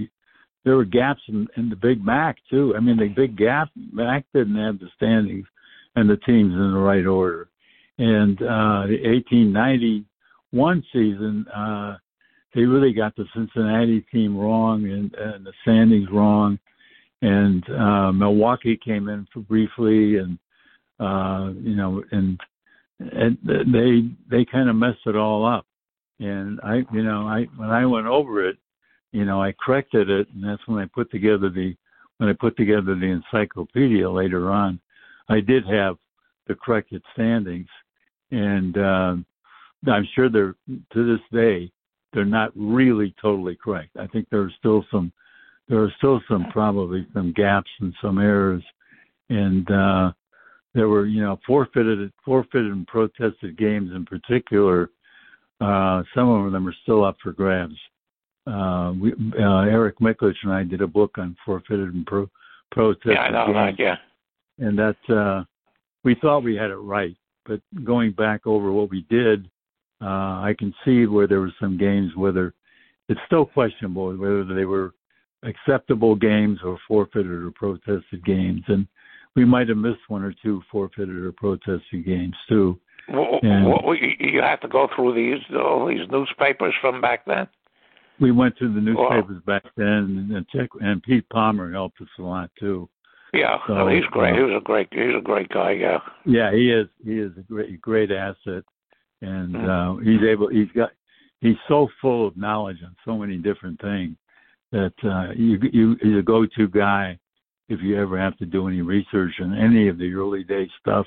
there 0.64 0.76
were 0.76 0.84
gaps 0.84 1.22
in, 1.28 1.48
in 1.56 1.68
the 1.68 1.76
Big 1.76 2.04
Mac 2.04 2.36
too. 2.50 2.74
I 2.76 2.80
mean, 2.80 2.96
the 2.96 3.08
Big 3.08 3.36
Gap 3.36 3.68
Mac 3.92 4.24
didn't 4.34 4.56
have 4.56 4.78
the 4.78 4.88
standings 4.96 5.46
and 5.96 6.08
the 6.08 6.16
teams 6.18 6.52
in 6.52 6.72
the 6.72 6.78
right 6.78 7.06
order. 7.06 7.48
And 7.98 8.40
uh, 8.40 8.86
the 8.86 8.98
1891 9.04 10.84
season, 10.92 11.46
uh, 11.48 11.96
they 12.54 12.62
really 12.62 12.92
got 12.92 13.14
the 13.16 13.26
Cincinnati 13.34 14.00
team 14.12 14.36
wrong 14.36 14.84
and, 14.84 15.14
and 15.14 15.44
the 15.44 15.52
standings 15.62 16.08
wrong. 16.10 16.58
And 17.20 17.62
uh, 17.70 18.12
Milwaukee 18.12 18.78
came 18.82 19.08
in 19.08 19.26
for 19.32 19.40
briefly, 19.40 20.16
and 20.16 20.38
uh, 20.98 21.52
you 21.60 21.76
know, 21.76 22.02
and 22.10 22.40
and 22.98 23.38
they 23.44 24.10
they 24.28 24.44
kind 24.44 24.68
of 24.68 24.74
messed 24.74 25.06
it 25.06 25.14
all 25.14 25.46
up 25.46 25.64
and 26.22 26.60
I, 26.62 26.82
you 26.92 27.02
know, 27.02 27.26
I 27.26 27.46
when 27.56 27.70
I 27.70 27.84
went 27.86 28.06
over 28.06 28.48
it, 28.48 28.56
you 29.12 29.24
know, 29.24 29.42
I 29.42 29.52
corrected 29.52 30.10
it, 30.10 30.28
and 30.34 30.42
that's 30.42 30.66
when 30.66 30.82
I 30.82 30.86
put 30.86 31.10
together 31.10 31.50
the 31.50 31.74
when 32.18 32.28
I 32.28 32.34
put 32.34 32.56
together 32.56 32.94
the 32.94 33.06
encyclopedia 33.06 34.08
later 34.08 34.50
on. 34.50 34.80
I 35.28 35.40
did 35.40 35.66
have 35.66 35.96
the 36.46 36.54
corrected 36.54 37.02
standings, 37.12 37.68
and 38.30 38.76
uh, 38.76 39.16
I'm 39.86 40.08
sure 40.14 40.28
they're 40.28 40.54
to 40.92 41.16
this 41.16 41.20
day 41.32 41.70
they're 42.12 42.24
not 42.24 42.52
really 42.54 43.14
totally 43.20 43.56
correct. 43.56 43.90
I 43.98 44.06
think 44.06 44.28
there 44.30 44.42
are 44.42 44.52
still 44.58 44.84
some 44.90 45.12
there 45.68 45.82
are 45.82 45.92
still 45.98 46.20
some 46.28 46.46
probably 46.50 47.06
some 47.14 47.32
gaps 47.32 47.70
and 47.80 47.94
some 48.02 48.18
errors, 48.18 48.64
and 49.30 49.70
uh, 49.70 50.12
there 50.74 50.88
were 50.88 51.06
you 51.06 51.22
know 51.22 51.38
forfeited 51.46 52.12
forfeited 52.24 52.72
and 52.72 52.86
protested 52.86 53.56
games 53.56 53.90
in 53.94 54.04
particular 54.04 54.90
uh, 55.62 56.02
some 56.14 56.28
of 56.28 56.50
them 56.50 56.66
are 56.66 56.74
still 56.82 57.04
up 57.04 57.16
for 57.22 57.32
grabs. 57.32 57.76
Uh, 58.46 58.92
we, 59.00 59.12
uh, 59.38 59.60
Eric 59.62 59.98
Miklich 60.00 60.34
and 60.42 60.52
I 60.52 60.64
did 60.64 60.80
a 60.80 60.86
book 60.86 61.16
on 61.18 61.36
forfeited 61.44 61.94
and 61.94 62.04
pro- 62.06 62.30
protested 62.72 63.12
Yeah, 63.12 63.20
I 63.22 63.30
know 63.30 63.52
games, 63.52 63.76
that. 63.78 63.82
Yeah, 64.58 64.66
and 64.66 64.78
that 64.78 65.14
uh, 65.14 65.44
we 66.04 66.16
thought 66.16 66.42
we 66.42 66.56
had 66.56 66.70
it 66.70 66.76
right. 66.76 67.16
But 67.46 67.60
going 67.84 68.12
back 68.12 68.46
over 68.46 68.72
what 68.72 68.90
we 68.90 69.02
did, 69.08 69.48
uh, 70.00 70.40
I 70.42 70.54
can 70.58 70.74
see 70.84 71.06
where 71.06 71.26
there 71.26 71.40
were 71.40 71.52
some 71.60 71.78
games 71.78 72.12
whether 72.16 72.54
it's 73.08 73.20
still 73.26 73.44
questionable 73.46 74.16
whether 74.16 74.44
they 74.44 74.64
were 74.64 74.94
acceptable 75.44 76.14
games 76.14 76.60
or 76.64 76.78
forfeited 76.88 77.30
or 77.30 77.50
protested 77.52 78.24
games, 78.24 78.62
and 78.68 78.86
we 79.36 79.44
might 79.44 79.68
have 79.68 79.78
missed 79.78 80.00
one 80.08 80.22
or 80.22 80.34
two 80.42 80.62
forfeited 80.70 81.14
or 81.16 81.32
protested 81.32 82.04
games 82.04 82.34
too. 82.48 82.78
Wh- 83.08 83.38
And- 83.42 83.66
wh- 83.66 84.20
you 84.20 84.40
had 84.40 84.60
to 84.62 84.68
go 84.68 84.88
through 84.94 85.14
these 85.14 85.42
all 85.56 85.86
these 85.86 86.08
newspapers 86.10 86.74
from 86.80 87.00
back 87.00 87.24
then. 87.24 87.46
We 88.20 88.30
went 88.30 88.56
through 88.58 88.74
the 88.74 88.80
newspapers 88.80 89.42
back 89.46 89.64
then, 89.76 90.30
and, 90.34 90.46
check, 90.48 90.70
and 90.80 91.02
Pete 91.02 91.28
Palmer 91.30 91.72
helped 91.72 92.00
us 92.00 92.08
a 92.18 92.22
lot 92.22 92.50
too. 92.58 92.88
Yeah, 93.34 93.58
So, 93.66 93.74
no, 93.74 93.88
he's 93.88 94.04
great. 94.06 94.34
uh, 94.34 94.36
he 94.36 94.42
was 94.42 94.60
a 94.60 94.64
great. 94.64 94.88
He's 94.92 95.14
a 95.16 95.20
great 95.22 95.48
guy. 95.48 95.72
Yeah. 95.72 95.98
Yeah, 96.26 96.52
he 96.52 96.70
is. 96.70 96.86
He 97.04 97.18
is 97.18 97.32
a 97.38 97.42
great, 97.42 97.80
great 97.80 98.10
asset, 98.10 98.62
and 99.22 99.54
Mhm. 99.54 99.68
uh, 99.68 99.96
he's 100.02 100.22
able. 100.22 100.48
He's 100.48 100.70
got. 100.72 100.90
He's 101.40 101.56
so 101.66 101.88
full 102.00 102.26
of 102.26 102.36
knowledge 102.36 102.82
on 102.84 102.94
so 103.04 103.16
many 103.18 103.36
different 103.38 103.80
things 103.80 104.16
that 104.70 104.92
uh, 105.02 105.32
you 105.34 105.58
you 105.72 105.96
he's 106.02 106.18
a 106.18 106.22
go-to 106.22 106.68
guy 106.68 107.18
if 107.68 107.80
you 107.82 107.98
ever 108.00 108.18
have 108.18 108.36
to 108.36 108.46
do 108.46 108.68
any 108.68 108.82
research 108.82 109.40
on 109.40 109.54
any 109.54 109.88
of 109.88 109.96
the 109.98 110.12
early 110.14 110.44
day 110.44 110.68
stuff 110.78 111.06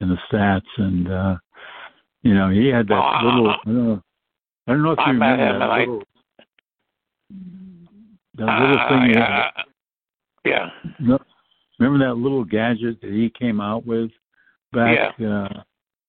and 0.00 0.10
the 0.10 0.18
stats. 0.30 0.60
And 0.76 1.10
uh, 1.10 1.36
you 2.22 2.34
know, 2.34 2.50
he 2.50 2.66
had 2.68 2.86
that 2.88 2.94
Oh, 3.22 3.24
little. 3.26 3.48
I 3.50 3.56
don't 3.64 3.74
know. 3.88 4.02
I 4.68 4.72
don't 4.72 4.82
know 4.82 4.92
if 4.92 4.98
I 4.98 5.10
you 5.12 5.18
met 5.18 5.30
remember 5.32 5.54
him 5.54 5.58
that 5.60 5.70
I- 5.70 5.78
little. 5.80 6.02
That 7.30 8.60
little 8.60 8.78
Uh, 8.78 8.88
thing. 8.88 9.10
yeah. 9.10 9.50
Yeah. 10.44 10.70
No, 11.00 11.18
remember 11.78 12.04
that 12.06 12.14
little 12.14 12.44
gadget 12.44 13.00
that 13.00 13.10
he 13.10 13.30
came 13.30 13.60
out 13.60 13.84
with 13.84 14.10
back? 14.72 15.14
Yeah, 15.18 15.28
uh, 15.28 15.62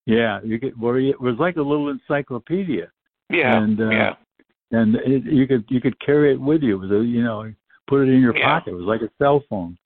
yeah. 0.06 0.40
You 0.44 0.60
could, 0.60 0.80
where 0.80 1.00
he, 1.00 1.10
it 1.10 1.20
was 1.20 1.38
like 1.40 1.58
a 1.58 1.62
little 1.62 1.90
encyclopedia, 1.90 2.92
Yeah. 3.30 3.58
And, 3.58 3.80
uh, 3.82 3.90
yeah. 3.90 4.16
and 4.72 4.96
it, 4.98 5.24
you 5.24 5.48
could 5.48 5.66
you 5.70 5.82
could 5.82 6.00
carry 6.00 6.34
it 6.34 6.40
with 6.40 6.62
you. 6.62 6.84
It 6.84 6.92
a, 6.92 7.04
you 7.04 7.24
know, 7.24 7.52
put 7.88 8.02
it 8.02 8.12
in 8.12 8.22
your 8.22 8.38
Yeah. 8.38 8.46
pocket. 8.60 8.72
It 8.72 8.76
was 8.76 8.86
like 8.86 9.02
a 9.02 9.10
cell 9.18 9.44
phone, 9.50 9.78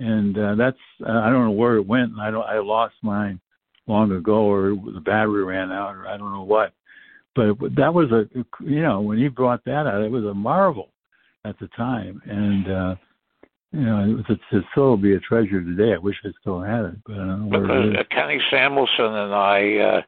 and 0.00 0.36
uh, 0.36 0.54
that's 0.56 0.78
uh, 1.06 1.20
I 1.20 1.30
don't 1.30 1.44
know 1.44 1.50
where 1.52 1.76
it 1.76 1.86
went. 1.86 2.12
And 2.12 2.20
I 2.20 2.30
don't 2.30 2.44
I 2.44 2.58
lost 2.58 2.96
mine 3.02 3.40
long 3.86 4.12
ago, 4.12 4.42
or 4.44 4.74
the 4.74 5.00
battery 5.00 5.44
ran 5.44 5.72
out, 5.72 5.94
or 5.96 6.06
I 6.08 6.16
don't 6.18 6.32
know 6.32 6.42
what. 6.42 6.72
But 7.34 7.74
that 7.76 7.92
was 7.92 8.10
a 8.12 8.28
you 8.60 8.82
know 8.82 9.00
when 9.00 9.18
he 9.18 9.28
brought 9.28 9.64
that 9.64 9.86
out, 9.86 10.02
it 10.02 10.10
was 10.10 10.24
a 10.24 10.34
marvel 10.34 10.90
at 11.44 11.58
the 11.58 11.68
time, 11.76 12.22
and. 12.26 12.70
uh 12.70 12.94
you 13.74 13.80
know, 13.80 14.04
it 14.04 14.14
was 14.14 14.24
it's, 14.28 14.42
it 14.52 14.64
still 14.70 14.96
be 14.96 15.14
a 15.14 15.20
treasure 15.20 15.60
today. 15.60 15.94
I 15.94 15.98
wish 15.98 16.14
I 16.24 16.28
still 16.40 16.60
had 16.60 16.84
it, 16.84 16.94
but 17.04 17.14
I 17.14 17.16
don't 17.16 17.50
know 17.50 17.58
where 17.58 17.64
it 17.64 17.90
Because 17.90 18.06
uh, 18.06 18.14
Kenny 18.14 18.40
Samuelson 18.48 19.06
and 19.06 19.34
I, 19.34 19.76
uh, 19.78 20.02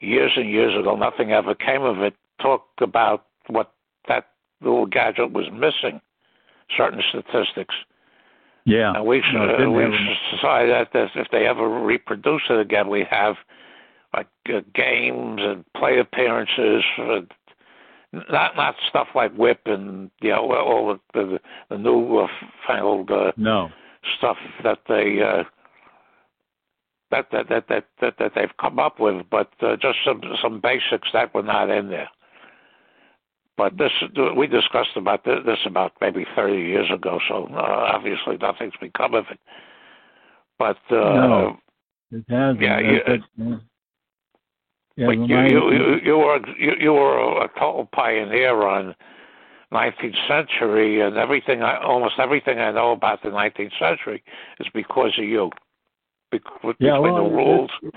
years 0.00 0.32
and 0.34 0.50
years 0.50 0.76
ago, 0.76 0.96
nothing 0.96 1.30
ever 1.30 1.54
came 1.54 1.82
of 1.82 1.98
it. 2.00 2.14
Talked 2.42 2.82
about 2.82 3.26
what 3.46 3.72
that 4.08 4.30
little 4.60 4.86
gadget 4.86 5.32
was 5.32 5.46
missing, 5.52 6.00
certain 6.76 7.00
statistics, 7.08 7.74
Yeah, 8.64 8.94
and 8.94 9.06
we 9.06 9.22
should 9.22 9.34
No, 9.34 9.54
uh, 9.54 9.70
we 9.70 9.96
should 9.96 10.36
decide 10.36 10.68
that 10.68 11.10
if 11.14 11.28
they 11.30 11.46
ever 11.46 11.68
reproduce 11.68 12.42
it 12.50 12.58
again, 12.58 12.88
we 12.88 13.06
have 13.08 13.36
like 14.14 14.28
uh, 14.48 14.60
games 14.74 15.40
and 15.42 15.64
play 15.76 15.98
appearances. 15.98 16.84
Uh, 16.98 17.20
not 18.30 18.56
not 18.56 18.74
stuff 18.88 19.08
like 19.14 19.32
WHIP 19.34 19.60
and 19.66 20.10
you 20.22 20.30
know 20.30 20.52
all 20.52 20.98
the 21.14 21.20
the, 21.20 21.40
the 21.70 21.78
new 21.78 22.18
uh, 22.18 22.26
fangled 22.66 23.10
uh, 23.10 23.32
no, 23.36 23.70
stuff 24.16 24.38
that 24.64 24.78
they 24.88 25.20
uh, 25.22 25.44
that, 27.10 27.26
that 27.32 27.48
that 27.48 27.68
that 27.68 27.84
that 28.00 28.14
that 28.18 28.32
they've 28.34 28.56
come 28.60 28.78
up 28.78 28.98
with, 28.98 29.26
but 29.30 29.50
uh, 29.60 29.76
just 29.76 29.98
some 30.04 30.22
some 30.42 30.60
basics 30.60 31.08
that 31.12 31.34
were 31.34 31.42
not 31.42 31.70
in 31.70 31.88
there. 31.88 32.08
But 33.58 33.76
this 33.76 33.92
we 34.36 34.46
discussed 34.46 34.96
about 34.96 35.24
this, 35.24 35.40
this 35.44 35.58
about 35.66 35.92
maybe 36.00 36.24
thirty 36.34 36.62
years 36.62 36.90
ago, 36.90 37.18
so 37.28 37.48
uh, 37.52 37.90
obviously 37.94 38.38
nothing's 38.40 38.76
become 38.80 39.14
of 39.14 39.24
it. 39.30 39.40
But 40.58 40.78
uh, 40.90 40.94
No. 40.96 41.56
it 42.10 42.24
has. 42.30 42.56
Yeah, 42.58 42.76
That- 42.80 42.84
you- 42.84 43.02
that- 43.36 43.60
yeah, 44.98 45.06
but 45.06 45.12
you, 45.12 45.38
you 45.38 45.72
you 45.72 46.00
you 46.04 46.18
were 46.18 46.40
you, 46.58 46.72
you 46.80 46.92
were 46.92 47.44
a 47.44 47.48
total 47.58 47.88
pioneer 47.92 48.66
on 48.66 48.96
19th 49.72 50.16
century, 50.26 51.00
and 51.00 51.16
everything 51.16 51.62
I 51.62 51.80
almost 51.80 52.14
everything 52.18 52.58
I 52.58 52.72
know 52.72 52.90
about 52.90 53.22
the 53.22 53.28
19th 53.28 53.78
century 53.78 54.24
is 54.58 54.66
because 54.74 55.12
of 55.16 55.24
you. 55.24 55.50
Bec- 56.32 56.42
yeah, 56.80 56.96
between 56.96 57.00
well, 57.00 57.14
the 57.14 57.30
rules. 57.30 57.70
It's, 57.80 57.96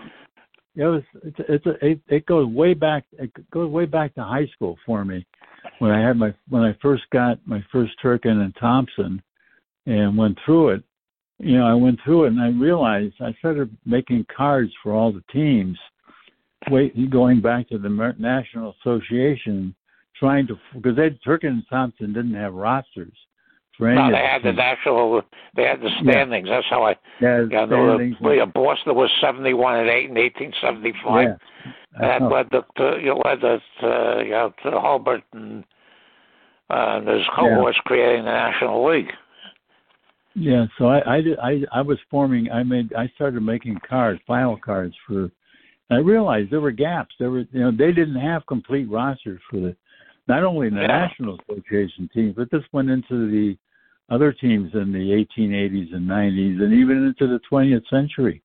it 0.75 0.83
was 0.83 1.03
it's 1.23 1.37
it's 1.49 1.65
a, 1.65 1.85
it, 1.85 1.99
it 2.07 2.25
goes 2.27 2.47
way 2.47 2.75
back. 2.75 3.05
It 3.13 3.31
goes 3.49 3.71
way 3.71 3.85
back 3.85 4.13
to 4.15 4.23
high 4.23 4.47
school 4.53 4.77
for 4.85 5.03
me, 5.03 5.25
when 5.79 5.89
I 5.89 6.07
had 6.07 6.17
my 6.17 6.35
when 6.49 6.61
I 6.61 6.77
first 6.83 7.03
got 7.11 7.39
my 7.45 7.63
first 7.71 7.93
Turkin 7.99 8.41
and 8.41 8.55
Thompson, 8.59 9.23
and 9.87 10.15
went 10.15 10.37
through 10.45 10.69
it, 10.69 10.83
you 11.39 11.57
know, 11.57 11.65
I 11.65 11.73
went 11.73 11.99
through 12.05 12.25
it 12.25 12.33
and 12.33 12.41
I 12.41 12.49
realized 12.49 13.15
I 13.19 13.33
started 13.39 13.75
making 13.87 14.27
cards 14.35 14.71
for 14.83 14.93
all 14.93 15.11
the 15.11 15.23
teams, 15.33 15.79
wait, 16.69 17.09
going 17.09 17.41
back 17.41 17.69
to 17.69 17.77
the 17.77 17.89
National 18.17 18.75
Association, 18.81 19.73
trying 20.17 20.47
to 20.47 20.57
because 20.75 20.95
they 20.95 21.09
Turkin 21.23 21.49
and 21.49 21.63
Thompson 21.69 22.13
didn't 22.13 22.35
have 22.35 22.53
rosters. 22.53 23.13
For 23.77 23.89
any 23.89 23.99
No, 23.99 24.11
they 24.11 24.17
had 24.17 24.43
the 24.43 24.53
national. 24.53 25.21
They 25.55 25.63
had 25.63 25.81
the 25.81 25.89
standings. 26.01 26.49
That's 26.49 26.67
how 26.69 26.83
I. 26.83 26.95
Yeah, 27.21 27.45
Yeah, 27.49 27.65
no, 27.65 27.95
standings. 27.95 28.17
the, 28.21 28.29
yeah, 28.31 28.45
Boston 28.45 28.95
was 28.95 29.09
seventy-one 29.21 29.79
and 29.79 29.89
eight 29.89 30.09
in 30.09 30.17
eighteen 30.17 30.53
seventy-five. 30.61 31.29
Yeah. 31.29 31.71
That 31.99 32.21
led 32.21 32.51
to, 32.51 32.65
to 32.77 32.99
you 33.01 33.15
led 33.25 33.41
to, 33.41 33.59
uh, 33.83 34.21
you 34.21 34.29
know, 34.31 34.53
to 34.63 34.71
Hulbert 34.71 35.23
and 35.33 35.63
uh, 36.69 37.01
his 37.01 37.25
cohorts 37.35 37.77
creating 37.85 38.25
the 38.25 38.31
National 38.31 38.85
League. 38.85 39.11
Yeah, 40.35 40.65
so 40.77 40.85
I 40.85 41.17
I 41.17 41.21
did 41.21 41.39
I 41.39 41.61
I 41.73 41.81
was 41.81 41.97
forming 42.09 42.49
I 42.51 42.63
made 42.63 42.93
I 42.93 43.07
started 43.15 43.41
making 43.41 43.79
cards, 43.87 44.21
final 44.25 44.57
cards 44.57 44.95
for 45.05 45.29
I 45.91 45.97
realized 45.97 46.51
there 46.51 46.61
were 46.61 46.71
gaps. 46.71 47.13
There 47.19 47.31
were 47.31 47.45
you 47.51 47.59
know, 47.59 47.71
they 47.71 47.91
didn't 47.91 48.19
have 48.19 48.45
complete 48.45 48.89
rosters 48.89 49.41
for 49.49 49.57
the 49.59 49.75
not 50.27 50.43
only 50.43 50.69
the 50.69 50.81
Yeah. 50.81 50.87
National 50.87 51.37
Association 51.49 52.09
teams, 52.13 52.35
but 52.35 52.49
this 52.51 52.63
went 52.71 52.89
into 52.89 53.29
the 53.29 53.57
other 54.09 54.31
teams 54.31 54.73
in 54.73 54.91
the 54.91 55.11
1880s 55.11 55.93
and 55.93 56.07
90s 56.07 56.61
and 56.61 56.73
even 56.73 57.05
into 57.05 57.27
the 57.27 57.39
20th 57.51 57.87
century. 57.89 58.41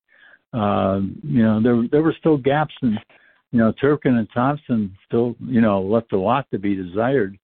Um, 0.53 1.19
you 1.23 1.43
know, 1.43 1.61
there 1.61 1.87
there 1.91 2.01
were 2.01 2.15
still 2.19 2.37
gaps 2.37 2.73
and 2.81 2.99
you 3.51 3.59
know, 3.59 3.71
Turkin 3.79 4.17
and 4.17 4.27
Thompson 4.33 4.95
still, 5.05 5.35
you 5.39 5.61
know, 5.61 5.81
left 5.81 6.11
a 6.13 6.17
lot 6.17 6.49
to 6.51 6.59
be 6.59 6.75
desired. 6.75 7.37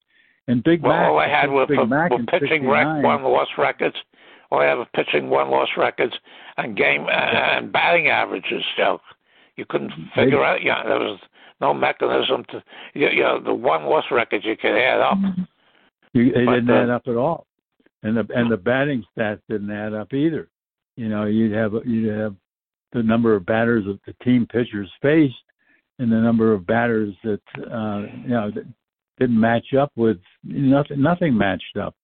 And 0.48 0.64
Big 0.64 0.82
Well, 0.82 0.92
Mac, 0.92 1.10
all 1.10 1.20
I 1.20 1.28
had 1.30 1.50
were, 1.50 1.66
Big 1.66 1.88
Mac 1.88 2.12
were 2.12 2.24
pitching 2.24 2.68
rec, 2.68 2.86
one 3.04 3.24
loss 3.24 3.48
records. 3.58 3.96
All 4.52 4.60
I 4.60 4.66
have 4.66 4.80
are 4.80 4.88
pitching 4.94 5.30
one 5.30 5.50
loss 5.50 5.70
records 5.78 6.14
and 6.58 6.76
game 6.76 7.08
and 7.10 7.72
batting 7.72 8.10
averages. 8.10 8.64
So 8.78 9.00
you 9.56 9.66
couldn't 9.68 9.92
figure 10.16 10.44
out. 10.44 10.64
Yeah, 10.64 10.84
there 10.84 11.00
was 11.00 11.20
no 11.62 11.74
mechanism 11.74 12.44
to. 12.50 12.64
You, 12.94 13.10
you 13.10 13.24
know, 13.24 13.42
the 13.44 13.54
one 13.54 13.86
loss 13.86 14.06
record 14.12 14.44
you 14.44 14.58
could 14.58 14.78
add 14.78 15.02
up. 15.02 15.18
You, 16.14 16.32
they 16.32 16.46
But, 16.46 16.54
didn't 16.56 16.70
uh, 16.70 16.84
add 16.84 16.90
up 16.90 17.04
at 17.08 17.16
all, 17.16 17.48
and 18.04 18.18
the 18.18 18.28
and 18.36 18.52
the 18.52 18.58
batting 18.58 19.04
stats 19.16 19.42
didn't 19.50 19.72
add 19.72 19.94
up 19.94 20.14
either. 20.14 20.50
You 20.96 21.10
know, 21.10 21.26
you'd 21.26 21.54
have 21.54 21.74
you'd 21.86 22.14
have 22.14 22.36
the 22.94 23.04
number 23.04 23.36
of 23.36 23.46
batters 23.46 23.86
that 23.86 24.00
the 24.06 24.24
team 24.24 24.46
pitchers 24.46 24.92
faced, 25.02 25.36
and 26.00 26.12
the 26.12 26.18
number 26.18 26.54
of 26.54 26.66
batters 26.66 27.14
that 27.24 27.42
uh, 27.58 28.02
you 28.24 28.30
know 28.30 28.52
that 28.52 28.66
didn't 29.20 29.40
match 29.40 29.74
up 29.74 29.92
with 29.96 30.18
nothing. 30.44 31.02
Nothing 31.02 31.38
matched 31.38 31.78
up, 31.78 31.96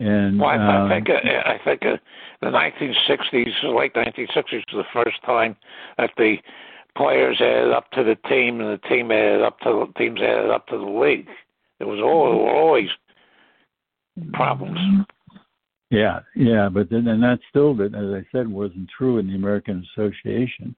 and 0.00 0.38
Well, 0.38 0.50
I, 0.50 0.86
I 0.86 0.88
think 0.88 1.08
uh, 1.08 1.12
I 1.14 1.60
think 1.64 1.82
uh, 1.84 1.96
the 2.40 2.48
1960s, 2.48 3.76
late 3.78 3.94
1960s, 3.94 4.64
was 4.72 4.84
the 4.84 4.84
first 5.04 5.22
time 5.24 5.56
that 5.98 6.10
the 6.16 6.36
players 6.96 7.40
added 7.40 7.72
up 7.72 7.90
to 7.92 8.04
the 8.04 8.16
team, 8.28 8.60
and 8.60 8.72
the 8.72 8.88
team 8.88 9.10
added 9.10 9.42
up 9.42 9.58
to 9.60 9.86
the 9.86 9.98
teams 9.98 10.20
added 10.20 10.50
up 10.50 10.66
to 10.68 10.78
the 10.78 10.84
league. 10.84 11.28
There 11.78 11.88
was 11.88 11.98
there 11.98 12.06
were 12.06 12.56
always 12.56 12.88
problems. 14.32 14.78
Yeah, 15.90 16.20
yeah, 16.34 16.68
but 16.68 16.90
then 16.90 17.06
and 17.08 17.22
that 17.22 17.40
still, 17.50 17.74
that 17.76 17.94
as 17.94 18.24
I 18.24 18.26
said, 18.32 18.48
wasn't 18.48 18.90
true 18.96 19.18
in 19.18 19.28
the 19.28 19.34
American 19.34 19.84
Association. 19.92 20.74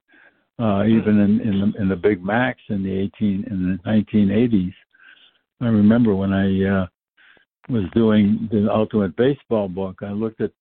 Uh, 0.59 0.85
even 0.85 1.19
in 1.19 1.39
in 1.41 1.59
the, 1.59 1.81
in 1.81 1.89
the 1.89 1.95
Big 1.95 2.23
Macs 2.23 2.61
in 2.69 2.83
the 2.83 2.91
eighteen 2.91 3.45
in 3.49 3.79
the 3.83 3.89
nineteen 3.89 4.31
eighties, 4.31 4.73
I 5.61 5.67
remember 5.67 6.15
when 6.15 6.33
I 6.33 6.81
uh, 6.81 6.87
was 7.69 7.83
doing 7.93 8.47
the 8.51 8.67
Ultimate 8.71 9.15
Baseball 9.15 9.67
book, 9.67 9.99
I 10.01 10.11
looked 10.11 10.41
at 10.41 10.51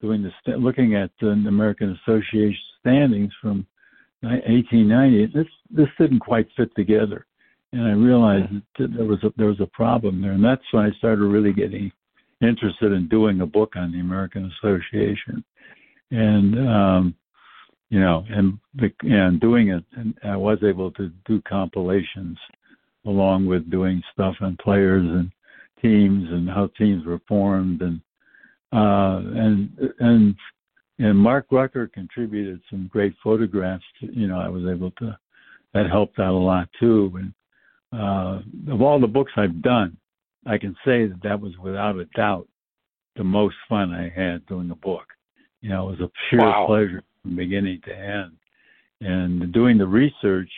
doing 0.00 0.22
the 0.22 0.56
looking 0.56 0.94
at 0.94 1.10
the 1.20 1.28
American 1.28 1.98
Association 2.02 2.58
standings 2.80 3.32
from 3.40 3.66
eighteen 4.24 4.88
ninety. 4.88 5.26
This 5.26 5.46
this 5.70 5.88
didn't 5.98 6.20
quite 6.20 6.48
fit 6.56 6.74
together, 6.76 7.26
and 7.72 7.86
I 7.86 7.92
realized 7.92 8.52
that 8.78 8.94
there 8.94 9.06
was 9.06 9.22
a, 9.22 9.32
there 9.36 9.46
was 9.46 9.60
a 9.60 9.66
problem 9.66 10.20
there, 10.20 10.32
and 10.32 10.44
that's 10.44 10.62
when 10.72 10.84
I 10.84 10.96
started 10.98 11.24
really 11.24 11.52
getting 11.52 11.90
interested 12.42 12.92
in 12.92 13.08
doing 13.08 13.40
a 13.40 13.46
book 13.46 13.74
on 13.76 13.92
the 13.92 14.00
American 14.00 14.50
Association, 14.58 15.44
and 16.10 16.68
um, 16.68 17.14
you 17.88 18.00
know, 18.00 18.24
and 18.30 18.58
and 19.02 19.40
doing 19.40 19.68
it, 19.68 19.84
and 19.96 20.14
I 20.24 20.36
was 20.36 20.58
able 20.62 20.90
to 20.92 21.10
do 21.26 21.42
compilations 21.42 22.38
along 23.06 23.46
with 23.46 23.70
doing 23.70 24.02
stuff 24.12 24.36
on 24.40 24.56
players 24.62 25.04
and 25.04 25.30
teams 25.80 26.28
and 26.30 26.48
how 26.48 26.68
teams 26.78 27.04
were 27.04 27.20
formed, 27.26 27.82
and 27.82 28.00
uh, 28.72 29.20
and 29.34 29.92
and 29.98 30.34
and 31.00 31.18
Mark 31.18 31.46
Rucker 31.50 31.88
contributed 31.88 32.60
some 32.70 32.88
great 32.92 33.14
photographs. 33.24 33.84
To, 34.00 34.12
you 34.12 34.28
know, 34.28 34.38
I 34.38 34.48
was 34.48 34.64
able 34.66 34.90
to 34.92 35.18
that 35.72 35.88
helped 35.88 36.18
out 36.18 36.34
a 36.34 36.46
lot 36.52 36.68
too. 36.78 37.12
And 37.16 37.32
uh, 37.98 38.40
of 38.72 38.82
all 38.82 39.00
the 39.00 39.06
books 39.06 39.32
I've 39.36 39.62
done, 39.62 39.96
I 40.46 40.58
can 40.58 40.76
say 40.84 41.06
that 41.06 41.22
that 41.22 41.40
was 41.40 41.56
without 41.58 41.96
a 41.96 42.04
doubt 42.16 42.46
the 43.16 43.24
most 43.24 43.56
fun 43.68 43.92
I 43.92 44.08
had 44.08 44.46
doing 44.46 44.68
the 44.68 44.74
book. 44.74 45.06
You 45.60 45.70
know, 45.70 45.88
it 45.88 45.98
was 45.98 46.00
a 46.00 46.10
sheer 46.28 46.40
Wow. 46.40 46.66
pleasure 46.66 47.02
from 47.22 47.36
beginning 47.36 47.80
to 47.86 47.96
end. 47.96 48.32
And 49.00 49.52
doing 49.52 49.78
the 49.78 49.86
research 49.86 50.50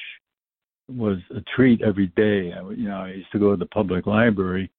was 0.89 1.19
a 1.35 1.41
treat 1.55 1.83
every 1.83 2.09
day. 2.09 2.53
I, 2.53 2.69
you 2.71 2.89
know, 2.89 2.97
I 2.97 3.11
used 3.11 3.33
to 3.33 3.39
go 3.39 3.53
to 3.53 3.57
the 3.57 3.67
public 3.67 4.07
library 4.07 4.71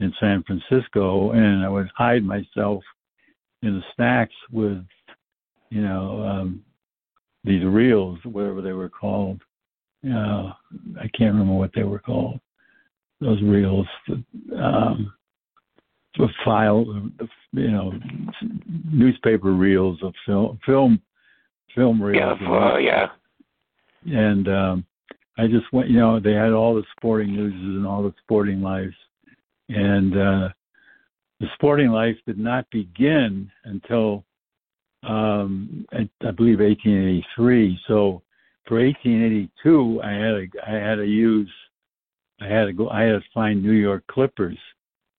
in 0.00 0.12
San 0.18 0.42
Francisco, 0.42 1.30
and 1.30 1.64
I 1.64 1.68
would 1.68 1.88
hide 1.96 2.24
myself 2.24 2.82
in 3.62 3.76
the 3.76 3.82
stacks 3.92 4.34
with, 4.50 4.84
you 5.70 5.82
know, 5.82 6.22
um, 6.22 6.64
these 7.44 7.64
reels, 7.64 8.18
whatever 8.24 8.62
they 8.62 8.72
were 8.72 8.88
called. 8.88 9.40
Uh, 10.04 10.52
I 11.00 11.08
can't 11.16 11.32
remember 11.32 11.54
what 11.54 11.70
they 11.74 11.84
were 11.84 11.98
called 11.98 12.40
those 13.20 13.40
reels, 13.42 13.86
the 14.06 14.22
um, 14.56 15.12
the 16.16 16.28
file, 16.44 16.84
you 17.52 17.70
know, 17.70 17.92
newspaper 18.92 19.52
reels 19.52 19.98
of 20.02 20.14
film, 20.26 20.60
film, 20.64 21.00
film 21.74 22.00
reels. 22.00 22.38
Yeah, 22.40 22.72
uh, 22.72 22.76
yeah. 22.76 23.08
And 24.06 24.48
um, 24.48 24.86
I 25.38 25.46
just 25.46 25.72
went, 25.72 25.88
you 25.88 25.98
know, 25.98 26.20
they 26.20 26.34
had 26.34 26.52
all 26.52 26.74
the 26.74 26.84
sporting 26.96 27.34
news 27.34 27.54
and 27.54 27.86
all 27.86 28.02
the 28.02 28.14
sporting 28.22 28.60
lives, 28.60 28.94
and 29.68 30.12
uh, 30.12 30.48
the 31.40 31.46
sporting 31.54 31.88
life 31.88 32.16
did 32.26 32.38
not 32.38 32.66
begin 32.70 33.50
until 33.64 34.24
um, 35.06 35.86
I, 35.92 36.08
I 36.26 36.30
believe 36.30 36.60
1883. 36.60 37.78
So 37.86 38.22
for 38.66 38.78
1882, 38.80 40.00
I 40.02 40.10
had 40.10 40.18
to, 40.32 40.48
I 40.66 40.70
had 40.72 40.94
to 40.96 41.04
use 41.06 41.50
I 42.40 42.46
had 42.46 42.64
to 42.64 42.72
go. 42.72 42.88
I 42.90 43.02
had 43.02 43.12
to 43.12 43.22
find 43.32 43.62
New 43.62 43.72
York 43.72 44.04
Clippers, 44.08 44.58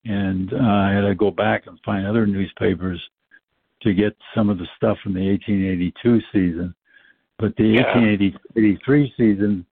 and 0.04 0.52
uh, 0.54 0.58
I 0.58 0.92
had 0.92 1.02
to 1.02 1.16
go 1.16 1.32
back 1.32 1.66
and 1.66 1.80
find 1.86 2.06
other 2.06 2.28
newspapers 2.28 3.02
to 3.82 3.94
get 3.94 4.16
some 4.36 4.50
of 4.50 4.58
the 4.58 4.68
stuff 4.76 4.98
from 5.02 5.14
the 5.14 5.26
1882 5.32 6.20
season. 6.34 6.76
But 7.40 7.56
the 7.56 7.64
Yeah. 7.64 7.84
1883 7.96 9.14
season, 9.18 9.66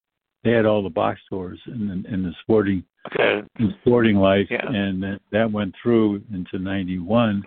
they 0.43 0.52
had 0.52 0.65
all 0.65 0.84
the 0.84 0.89
box 0.89 1.19
scores 1.26 1.60
in 1.67 1.88
the, 1.88 2.13
in 2.13 2.23
the 2.23 2.34
sporting 2.41 2.84
Okay. 3.08 3.43
in 3.60 3.76
sporting 3.82 4.15
life, 4.15 4.47
Yeah. 4.49 4.65
and 4.65 5.04
that, 5.04 5.19
that 5.32 5.52
went 5.52 5.76
through 5.82 6.23
into 6.34 6.58
'91, 6.60 7.43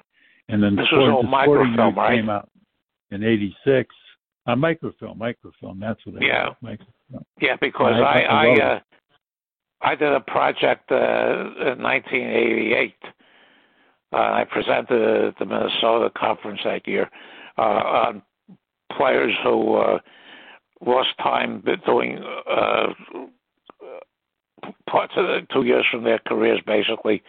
and 0.51 0.63
then 0.63 0.77
the, 0.77 0.83
This 0.83 0.93
was 0.93 1.09
sport, 1.09 1.25
the 1.25 1.29
sporting 1.43 1.67
microfilm, 1.73 1.95
news 1.95 1.97
right? 1.97 2.17
came 2.17 2.29
out 2.29 2.51
in 3.17 3.25
'86. 3.25 3.95
Uh, 4.47 4.55
microfilm, 4.55 5.19
microfilm. 5.19 5.81
That's 5.81 6.05
what 6.07 6.21
they 6.21 6.27
Yeah. 6.27 6.51
Microfilm. 6.63 7.25
Yeah, 7.41 7.57
because 7.57 7.95
I- 7.95 8.01
I 8.01 8.21
I 8.21 8.47
I 8.47 8.61
uh, 8.61 8.81
I 9.83 9.95
did 9.95 10.13
a 10.13 10.21
project 10.21 10.91
uh, 10.91 11.51
in 11.73 11.83
1988. 11.83 12.95
Uh, 14.13 14.17
I 14.17 14.45
presented 14.45 15.25
at 15.27 15.39
the 15.39 15.45
Minnesota 15.45 16.11
conference 16.11 16.61
that 16.65 16.87
year 16.87 17.11
uh, 17.59 17.61
on 17.63 18.23
players 18.97 19.35
who 19.43 19.75
uh, 19.75 19.99
lost 20.81 21.11
time 21.19 21.63
doing 21.85 22.19
uh, 22.49 22.95
parts 24.89 25.13
of 25.17 25.27
the 25.27 25.47
two 25.53 25.65
years 25.65 25.85
from 25.91 26.05
their 26.05 26.21
careers, 26.21 26.61
basically 26.67 27.23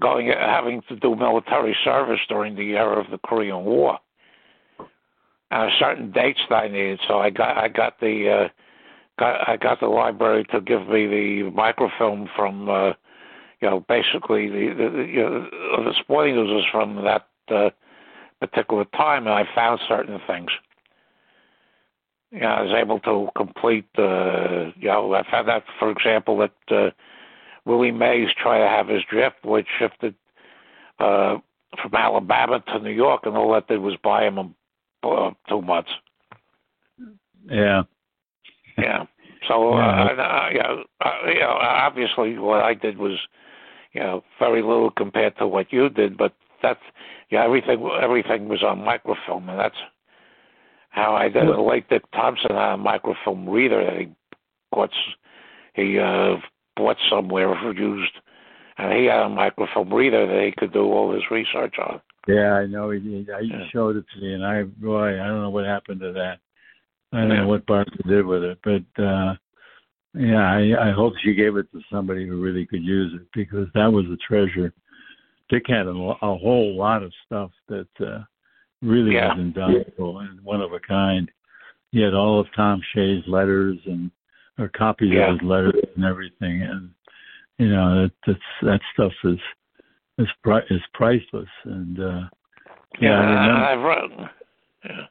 going 0.00 0.28
having 0.28 0.82
to 0.88 0.96
do 0.96 1.14
military 1.14 1.76
service 1.84 2.20
during 2.28 2.56
the 2.56 2.76
era 2.76 2.98
of 2.98 3.10
the 3.10 3.18
Korean 3.18 3.64
War. 3.64 3.98
And 5.50 5.70
certain 5.78 6.10
dates 6.10 6.40
that 6.50 6.56
I 6.56 6.68
needed, 6.68 7.00
so 7.06 7.20
I 7.20 7.30
got 7.30 7.56
I 7.56 7.68
got 7.68 8.00
the 8.00 8.46
uh, 8.46 8.48
got 9.18 9.48
I 9.48 9.56
got 9.56 9.80
the 9.80 9.86
library 9.86 10.44
to 10.50 10.60
give 10.60 10.88
me 10.88 11.06
the 11.06 11.50
microfilm 11.54 12.28
from 12.34 12.68
uh 12.68 12.92
you 13.60 13.70
know 13.70 13.84
basically 13.88 14.48
the, 14.48 14.74
the, 14.74 15.02
you 15.04 15.22
know 15.22 15.84
the 15.84 15.94
sporting 16.00 16.34
news 16.34 16.50
was 16.50 16.64
from 16.70 16.96
that 17.04 17.26
uh, 17.48 17.70
particular 18.40 18.84
time 18.96 19.26
and 19.26 19.34
I 19.34 19.44
found 19.54 19.80
certain 19.88 20.20
things. 20.26 20.50
You 22.32 22.40
know, 22.40 22.48
I 22.48 22.62
was 22.62 22.72
able 22.72 22.98
to 23.00 23.28
complete 23.36 23.86
uh 23.98 24.72
you 24.76 24.88
know 24.88 25.14
I 25.14 25.30
found 25.30 25.48
out 25.48 25.62
for 25.78 25.90
example 25.90 26.38
that 26.38 26.76
uh 26.76 26.90
Willie 27.66 27.92
Mays 27.92 28.28
try 28.40 28.58
to 28.58 28.68
have 28.68 28.88
his 28.88 29.02
draft 29.10 29.42
board 29.42 29.66
shifted 29.78 30.14
uh, 30.98 31.36
from 31.82 31.94
Alabama 31.94 32.62
to 32.68 32.78
New 32.78 32.92
York, 32.92 33.22
and 33.24 33.36
all 33.36 33.52
that 33.52 33.66
did 33.66 33.80
was 33.80 33.96
buy 34.02 34.24
him 34.24 34.54
uh, 35.12 35.30
two 35.48 35.62
months. 35.62 35.90
Yeah. 37.48 37.82
Yeah. 38.78 39.04
So, 39.48 39.74
uh, 39.74 39.76
Yeah. 39.76 40.22
uh, 40.22 40.48
you 40.52 40.58
know, 40.62 40.84
uh, 41.00 41.12
you 41.26 41.40
know, 41.40 41.58
obviously, 41.60 42.38
what 42.38 42.62
I 42.62 42.74
did 42.74 42.98
was, 42.98 43.18
you 43.92 44.00
know, 44.00 44.24
very 44.38 44.62
little 44.62 44.90
compared 44.90 45.36
to 45.38 45.46
what 45.46 45.72
you 45.72 45.88
did, 45.88 46.16
but 46.16 46.32
that's, 46.62 46.82
yeah, 47.30 47.44
everything, 47.44 47.88
everything 48.00 48.48
was 48.48 48.62
on 48.62 48.84
microfilm, 48.84 49.48
and 49.48 49.58
that's 49.58 49.76
how 50.90 51.14
I 51.14 51.28
did 51.28 51.44
it. 51.44 51.58
Like 51.58 51.88
Dick 51.88 52.02
Thompson 52.12 52.52
had 52.52 52.74
a 52.74 52.76
microfilm 52.76 53.48
reader 53.48 53.84
that 53.84 53.98
he 54.00 54.08
bought, 54.72 54.90
he 55.74 55.98
uh, 55.98 56.36
bought 56.76 56.96
somewhere 57.08 57.54
used, 57.72 58.12
and 58.78 58.92
he 58.92 59.04
had 59.04 59.22
a 59.22 59.28
microfilm 59.28 59.92
reader 59.92 60.26
that 60.26 60.44
he 60.44 60.52
could 60.52 60.72
do 60.72 60.84
all 60.84 61.12
his 61.12 61.30
research 61.30 61.74
on. 61.78 62.00
Yeah, 62.26 62.54
I 62.54 62.66
know. 62.66 62.90
He, 62.90 63.00
he, 63.00 63.32
I 63.32 63.40
Yeah. 63.40 63.68
showed 63.72 63.96
it 63.96 64.04
to 64.14 64.20
me, 64.20 64.34
and 64.34 64.44
I, 64.44 64.64
boy, 64.64 65.20
I 65.20 65.26
don't 65.26 65.42
know 65.42 65.50
what 65.50 65.64
happened 65.64 66.00
to 66.00 66.12
that. 66.12 66.38
I 67.12 67.20
don't 67.20 67.30
Yeah. 67.30 67.40
know 67.42 67.48
what 67.48 67.66
Barbara 67.66 67.96
did 68.06 68.26
with 68.26 68.42
it, 68.42 68.58
but 68.64 69.02
uh 69.02 69.36
yeah, 70.14 70.50
I, 70.50 70.88
I 70.88 70.90
hope 70.92 71.12
she 71.22 71.34
gave 71.34 71.56
it 71.56 71.70
to 71.72 71.80
somebody 71.92 72.26
who 72.26 72.40
really 72.40 72.64
could 72.64 72.82
use 72.82 73.12
it 73.14 73.26
because 73.34 73.68
that 73.74 73.92
was 73.92 74.06
a 74.06 74.16
treasure. 74.16 74.72
Dick 75.50 75.64
had 75.68 75.86
a, 75.86 75.90
a 75.90 76.36
whole 76.36 76.74
lot 76.74 77.02
of 77.02 77.12
stuff 77.24 77.50
that 77.68 77.88
uh 78.00 78.22
really 78.82 79.14
Yeah. 79.14 79.28
was 79.34 79.38
invaluable 79.40 80.18
and 80.20 80.40
one 80.42 80.60
of 80.62 80.72
a 80.72 80.80
kind. 80.80 81.30
He 81.92 82.00
had 82.00 82.14
all 82.14 82.40
of 82.40 82.46
Tom 82.54 82.82
Shea's 82.92 83.24
letters 83.28 83.78
and 83.86 84.10
or 84.58 84.68
copies 84.68 85.12
Yeah. 85.12 85.30
of 85.30 85.38
his 85.40 85.48
letters 85.48 85.74
and 85.94 86.04
everything, 86.04 86.62
and 86.62 86.90
you 87.58 87.68
know 87.68 88.02
that 88.02 88.12
that's, 88.26 88.40
that 88.62 88.80
stuff 88.94 89.12
is 89.24 89.38
is 90.18 90.28
pri- 90.42 90.66
is 90.70 90.80
priceless. 90.94 91.48
And 91.64 92.00
uh 92.00 92.20
yeah, 93.00 93.20
I 93.20 93.72
i've 93.72 93.80
read. 93.80 94.30
Yeah. 94.84 95.06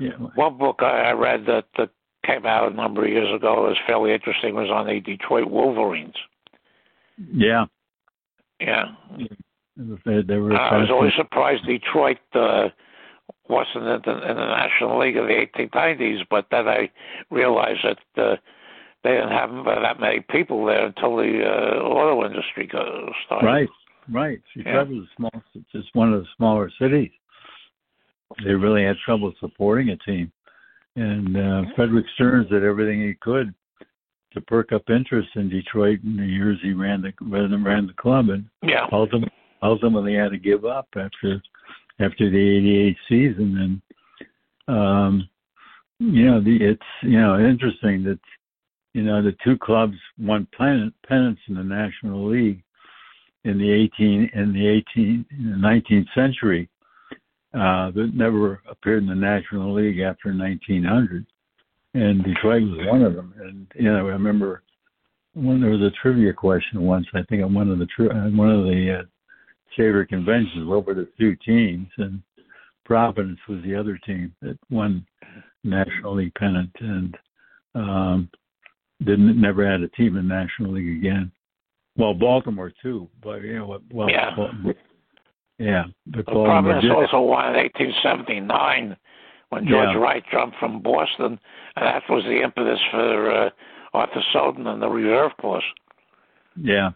Yeah, 0.00 0.12
One 0.36 0.58
book 0.58 0.76
I 0.80 1.10
I 1.10 1.12
read 1.12 1.46
that, 1.46 1.64
that 1.76 1.90
came 2.24 2.46
out 2.46 2.70
a 2.70 2.74
number 2.74 3.04
of 3.04 3.10
years 3.10 3.34
ago 3.34 3.62
was 3.62 3.76
fairly 3.86 4.12
interesting 4.12 4.54
was 4.54 4.70
on 4.70 4.86
the 4.86 5.00
Detroit 5.00 5.50
Wolverines. 5.50 6.14
yeah. 7.32 7.66
Yeah, 8.60 8.86
They, 9.76 10.22
they 10.22 10.36
were. 10.36 10.52
I 10.52 10.78
was 10.78 10.90
always 10.90 11.12
surprised 11.16 11.64
Detroit 11.64 12.18
uh, 12.34 12.70
wasn't 13.48 13.84
in 13.86 14.02
the, 14.04 14.30
in 14.30 14.36
the 14.36 14.46
National 14.46 14.98
League 14.98 15.16
of 15.16 15.26
the 15.26 15.46
1890s, 15.46 16.26
but 16.28 16.46
then 16.50 16.66
I 16.66 16.90
realized 17.30 17.84
that 17.84 18.22
uh, 18.22 18.36
they 19.04 19.10
didn't 19.10 19.30
have 19.30 19.50
that 19.64 20.00
many 20.00 20.20
people 20.28 20.66
there 20.66 20.86
until 20.86 21.16
the 21.16 21.44
uh, 21.44 21.78
auto 21.82 22.26
industry 22.26 22.68
started. 22.68 23.46
right, 23.46 23.68
right. 24.10 24.40
Chicago 24.52 24.90
Yeah. 24.92 24.98
was 25.00 25.08
small, 25.16 25.42
just 25.72 25.94
one 25.94 26.12
of 26.12 26.22
the 26.22 26.28
smaller 26.36 26.70
cities. 26.78 27.10
They 28.44 28.54
really 28.54 28.84
had 28.84 28.96
trouble 29.04 29.32
supporting 29.40 29.88
a 29.90 29.96
team, 29.98 30.30
and 30.96 31.36
uh, 31.36 31.62
Frederick 31.74 32.06
Stearns 32.14 32.48
did 32.50 32.62
everything 32.62 33.00
he 33.00 33.14
could 33.14 33.54
to 34.34 34.40
perk 34.42 34.72
up 34.72 34.90
interest 34.90 35.30
in 35.34 35.48
Detroit 35.48 36.00
in 36.04 36.16
the 36.16 36.26
years 36.26 36.58
he 36.62 36.72
ran 36.72 37.00
the 37.00 37.12
ran, 37.22 37.64
ran 37.64 37.86
the 37.86 37.94
club, 37.94 38.28
and 38.28 38.44
Yeah, 38.62 38.86
ultimately, 38.92 39.32
ultimately 39.62 40.14
had 40.14 40.30
to 40.32 40.38
give 40.38 40.64
up 40.64 40.88
after 40.94 41.40
after 42.00 42.30
the 42.30 42.36
'88 42.58 42.96
season. 43.08 43.80
And 44.68 44.76
um, 44.76 45.28
you 45.98 46.26
know, 46.26 46.40
the, 46.40 46.56
it's 46.62 46.82
you 47.02 47.18
know 47.18 47.38
interesting 47.38 48.04
that 48.04 48.20
you 48.92 49.02
know 49.02 49.22
the 49.22 49.34
two 49.42 49.56
clubs 49.56 49.96
won 50.18 50.46
pennants 50.56 51.40
in 51.48 51.54
the 51.54 51.64
National 51.64 52.28
League 52.28 52.62
in 53.44 53.58
the 53.58 53.70
18 53.70 54.30
in 54.34 54.52
the 54.52 54.68
18 54.94 55.26
in 55.30 55.50
the 55.50 55.56
19th 55.56 56.06
century. 56.14 56.68
Uh, 57.54 57.90
that 57.92 58.10
never 58.14 58.60
appeared 58.70 59.02
in 59.02 59.08
the 59.08 59.14
National 59.14 59.72
League 59.72 60.00
after 60.00 60.34
1900, 60.34 61.24
and 61.94 62.22
Detroit 62.22 62.62
was 62.62 62.86
one 62.86 63.02
of 63.02 63.14
them. 63.14 63.32
And 63.40 63.66
you 63.74 63.90
know, 63.90 64.06
I 64.06 64.10
remember 64.10 64.62
when 65.34 65.60
there 65.60 65.70
was 65.70 65.80
a 65.80 65.90
trivia 66.02 66.34
question 66.34 66.82
once. 66.82 67.06
I 67.14 67.22
think 67.22 67.42
on 67.42 67.54
one 67.54 67.70
of 67.70 67.78
the 67.78 67.86
tri- 67.86 68.06
one 68.06 68.50
of 68.50 68.64
the 68.64 69.00
uh, 69.00 69.02
SABR 69.78 70.08
conventions, 70.08 70.68
what 70.68 70.86
were 70.86 70.92
the 70.92 71.08
two 71.18 71.36
teams? 71.36 71.88
And 71.96 72.22
Providence 72.84 73.38
was 73.48 73.62
the 73.64 73.74
other 73.74 73.98
team 73.98 74.34
that 74.42 74.58
won 74.70 75.06
National 75.64 76.16
League 76.16 76.34
pennant, 76.34 76.70
and 76.80 77.16
um, 77.74 78.30
didn't 79.04 79.40
never 79.40 79.68
had 79.68 79.80
a 79.80 79.88
team 79.88 80.16
in 80.16 80.28
National 80.28 80.72
League 80.72 80.98
again. 80.98 81.30
Well, 81.98 82.14
Baltimore 82.14 82.72
too, 82.80 83.08
but 83.22 83.42
you 83.42 83.58
know, 83.58 83.80
well, 83.90 84.08
Yeah. 84.08 84.34
Baltimore- 84.36 84.74
yeah, 85.58 85.84
Well, 86.14 86.22
Baltimore 86.22 86.44
Providence 86.46 86.82
did. 86.82 86.92
also 86.92 87.20
won 87.20 87.50
in 87.50 87.56
1879 87.56 88.96
when 89.50 89.66
George 89.66 89.88
Yeah. 89.90 89.98
Wright 89.98 90.24
jumped 90.30 90.56
from 90.58 90.80
Boston, 90.80 91.40
and 91.76 91.84
that 91.84 92.08
was 92.08 92.22
the 92.24 92.40
impetus 92.42 92.80
for 92.92 93.30
uh, 93.32 93.50
Arthur 93.94 94.22
Soden 94.32 94.66
and 94.68 94.80
the 94.80 94.88
reserve 94.88 95.36
clause. 95.38 95.64
Yeah, 96.56 96.92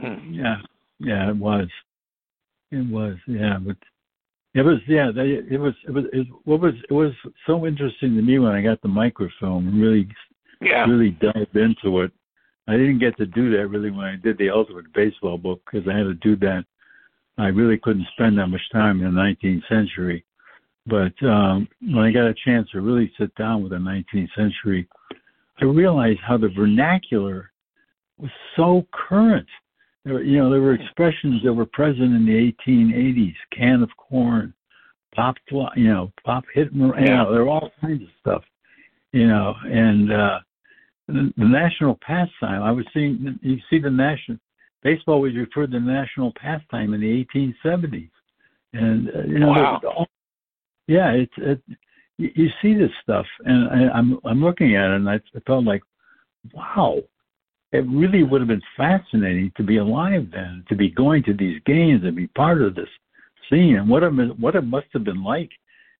Hmm. 0.00 0.32
yeah, 0.32 0.60
yeah, 0.98 1.28
it 1.30 1.36
was, 1.36 1.68
it 2.72 2.86
was, 2.86 3.16
yeah, 3.26 3.58
but 3.60 3.76
it 4.54 4.62
was, 4.62 4.80
yeah, 4.88 5.10
they, 5.12 5.34
it 5.34 5.60
was, 5.60 5.74
it 5.86 5.90
was, 5.92 6.04
it, 6.12 6.26
what 6.44 6.60
was, 6.60 6.74
it 6.88 6.92
was 6.92 7.12
so 7.46 7.66
interesting 7.66 8.16
to 8.16 8.22
me 8.22 8.38
when 8.40 8.52
I 8.52 8.62
got 8.62 8.80
the 8.82 8.88
microfilm 8.88 9.68
and 9.68 9.80
really 9.80 10.08
Yeah, 10.60 10.86
really 10.86 11.10
delved 11.10 11.56
into 11.56 12.00
it. 12.00 12.10
I 12.68 12.72
didn't 12.72 12.98
get 12.98 13.16
to 13.16 13.26
do 13.26 13.50
that 13.56 13.68
really 13.68 13.90
when 13.90 14.04
I 14.04 14.16
did 14.16 14.36
the 14.36 14.50
Ultimate 14.50 14.92
Baseball 14.92 15.38
book 15.38 15.60
because 15.64 15.88
I 15.88 15.96
had 15.96 16.04
to 16.04 16.14
do 16.14 16.36
that. 16.36 16.64
I 17.38 17.46
really 17.46 17.78
couldn't 17.78 18.06
spend 18.12 18.36
that 18.38 18.48
much 18.48 18.60
time 18.72 19.00
in 19.00 19.14
the 19.14 19.20
19th 19.20 19.66
century. 19.68 20.24
But 20.86 21.14
um, 21.26 21.68
when 21.80 22.04
I 22.04 22.12
got 22.12 22.26
a 22.26 22.34
chance 22.44 22.68
to 22.72 22.80
really 22.80 23.10
sit 23.18 23.34
down 23.36 23.62
with 23.62 23.72
the 23.72 23.78
19th 23.78 24.28
century, 24.36 24.86
I 25.60 25.64
realized 25.64 26.20
how 26.26 26.36
the 26.36 26.50
vernacular 26.50 27.50
was 28.18 28.30
so 28.56 28.86
current. 28.92 29.48
There, 30.04 30.14
were- 30.14 30.22
you 30.22 30.38
know, 30.38 30.50
there 30.50 30.60
were 30.60 30.74
expressions 30.74 31.42
that 31.44 31.52
were 31.52 31.66
present 31.66 32.14
in 32.14 32.26
the 32.26 32.52
1880s: 32.66 33.34
can 33.56 33.82
of 33.82 33.90
corn, 33.96 34.52
pop, 35.14 35.36
you 35.50 35.88
know, 35.88 36.12
pop 36.24 36.44
hit, 36.54 36.72
you 36.72 36.86
know, 36.88 37.32
there 37.32 37.44
were 37.44 37.48
all 37.48 37.70
kinds 37.80 38.02
of 38.02 38.08
stuff, 38.20 38.42
you 39.12 39.26
know, 39.26 39.54
and 39.64 40.12
uh, 40.12 40.38
the, 41.08 41.32
national 41.36 41.98
pastime. 42.02 42.62
I 42.62 42.70
was 42.70 42.86
seeing 42.92 43.38
you 43.42 43.58
see 43.70 43.78
the 43.78 43.90
national 43.90 44.38
baseball 44.82 45.20
was 45.20 45.34
referred 45.34 45.72
to 45.72 45.80
the 45.80 45.84
national 45.84 46.32
pastime 46.40 46.94
in 46.94 47.00
the 47.00 47.26
1870s, 47.34 48.10
and 48.74 49.08
uh, 49.08 49.22
you 49.22 49.38
know, 49.38 49.48
Wow. 49.48 49.80
all- 49.84 50.08
yeah, 50.86 51.10
it's 51.10 51.32
it, 51.38 51.60
you, 52.18 52.30
you 52.34 52.48
see 52.62 52.74
this 52.74 52.90
stuff, 53.02 53.26
and 53.44 53.68
I, 53.68 53.92
I'm 53.92 54.18
I'm 54.24 54.42
looking 54.42 54.76
at 54.76 54.90
it, 54.90 54.96
and 54.96 55.08
I, 55.08 55.14
I 55.14 55.40
felt 55.46 55.64
like, 55.64 55.82
wow, 56.52 57.02
it 57.72 57.84
really 57.88 58.22
would 58.22 58.40
have 58.40 58.48
been 58.48 58.62
fascinating 58.76 59.52
to 59.56 59.62
be 59.62 59.78
alive 59.78 60.28
then, 60.30 60.64
to 60.68 60.76
be 60.76 60.90
going 60.90 61.22
to 61.24 61.34
these 61.34 61.60
games 61.66 62.04
and 62.04 62.16
be 62.16 62.26
part 62.28 62.62
of 62.62 62.74
this 62.74 62.88
scene, 63.50 63.76
and 63.76 63.88
what 63.88 64.02
it 64.02 64.10
what 64.38 64.56
it 64.56 64.62
must 64.62 64.86
have 64.92 65.04
been 65.04 65.22
like 65.22 65.50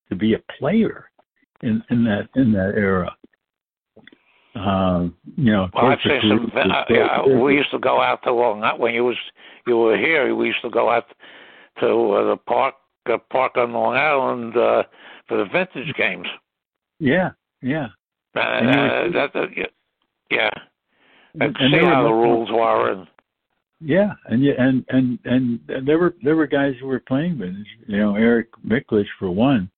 to 0.09 0.17
be 0.17 0.35
a 0.35 0.43
player 0.59 1.11
in 1.63 1.83
in 1.91 2.05
that 2.05 2.29
in 2.37 2.53
that 2.53 2.75
era. 2.77 3.15
Um, 4.59 5.15
you 5.37 5.53
know, 5.53 5.69
Well, 5.73 5.87
I've 5.87 5.99
seen 6.03 6.21
some. 6.29 6.53
Uh, 6.55 6.85
yeah, 6.89 7.27
we 7.27 7.55
used 7.55 7.71
to 7.71 7.79
go 7.79 8.01
out 8.01 8.23
to 8.25 8.33
Long 8.33 8.63
Island 8.63 8.81
when 8.83 8.95
you 8.95 9.05
was 9.05 9.17
you 9.67 9.77
were 9.77 9.97
here. 9.97 10.35
We 10.35 10.47
used 10.47 10.63
to 10.63 10.71
go 10.71 10.91
out 10.91 11.07
to 11.81 11.87
uh, 11.87 12.31
the 12.31 12.37
park 12.37 12.75
uh, 13.11 13.19
park 13.31 13.57
on 13.57 13.73
Long 13.73 13.97
Island 13.97 14.57
uh, 14.57 14.83
for 15.27 15.39
the 15.39 15.45
vintage 15.45 15.95
games. 15.97 16.27
yeah, 16.99 17.31
yeah. 17.63 17.89
And, 18.35 18.69
And 18.69 19.17
uh, 19.17 19.19
that, 19.19 19.33
that, 19.35 19.49
yeah, 19.57 19.67
yeah, 20.31 20.51
and, 21.35 21.57
And 21.57 21.57
see 21.73 21.81
were 21.81 21.89
how 21.89 22.03
the 22.03 22.13
rules 22.13 22.51
were. 22.51 22.93
And 22.93 23.07
Yeah, 23.81 24.13
and 24.27 24.43
yeah, 24.43 24.55
and 24.59 24.85
and 24.89 25.19
and 25.25 25.61
there 25.87 25.99
were 25.99 26.15
there 26.23 26.37
were 26.37 26.47
guys 26.47 26.75
who 26.81 26.87
were 26.87 27.01
playing 27.01 27.39
with, 27.39 27.55
you 27.87 27.97
know, 27.97 28.17
Eric 28.17 28.49
Miklich 28.67 29.07
for 29.19 29.31
one, 29.31 29.71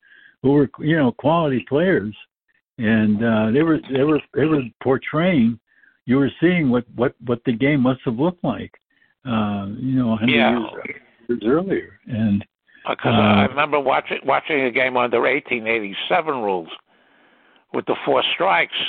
who 0.43 0.53
were 0.53 0.71
you 0.79 0.97
know 0.97 1.13
quality 1.13 1.65
players, 1.69 2.15
and 2.81 3.23
uh, 3.23 3.51
they 3.51 3.63
were 3.63 3.79
they 3.93 4.03
were 4.03 4.21
they 4.35 4.47
were 4.47 4.63
portraying. 4.83 5.59
You 6.07 6.17
were 6.17 6.31
seeing 6.41 6.71
what 6.71 6.85
what 6.97 7.15
what 7.27 7.41
the 7.45 7.53
game 7.53 7.83
must 7.83 8.01
have 8.05 8.19
looked 8.19 8.43
like, 8.43 8.73
uh, 9.27 9.67
you 9.79 9.97
know, 9.97 10.13
a 10.15 10.17
hundred 10.17 10.35
Yeah. 10.37 10.59
years, 10.59 10.97
years 11.29 11.43
earlier, 11.45 12.01
and 12.07 12.45
because 12.89 13.15
Uh, 13.15 13.21
I 13.21 13.45
remember 13.45 13.79
watching 13.79 14.21
watching 14.25 14.63
a 14.63 14.71
game 14.71 14.97
under 14.97 15.21
1887 15.21 16.41
rules 16.41 16.71
with 17.75 17.85
the 17.85 17.97
four 18.05 18.23
strikes, 18.35 18.81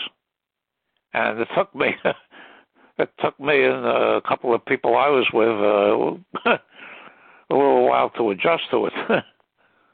and 1.14 1.40
it 1.40 1.50
took 1.54 1.76
me 1.76 1.94
it 2.98 3.10
took 3.20 3.38
me 3.40 3.66
and 3.66 3.86
a 3.86 4.22
couple 4.22 4.54
of 4.54 4.66
people 4.66 4.96
I 4.96 5.10
was 5.10 5.28
with 5.34 5.50
uh, 5.50 6.52
a 7.50 7.54
little 7.54 7.86
while 7.90 8.10
to 8.12 8.30
adjust 8.30 8.64
to 8.72 8.86
it. 8.86 8.94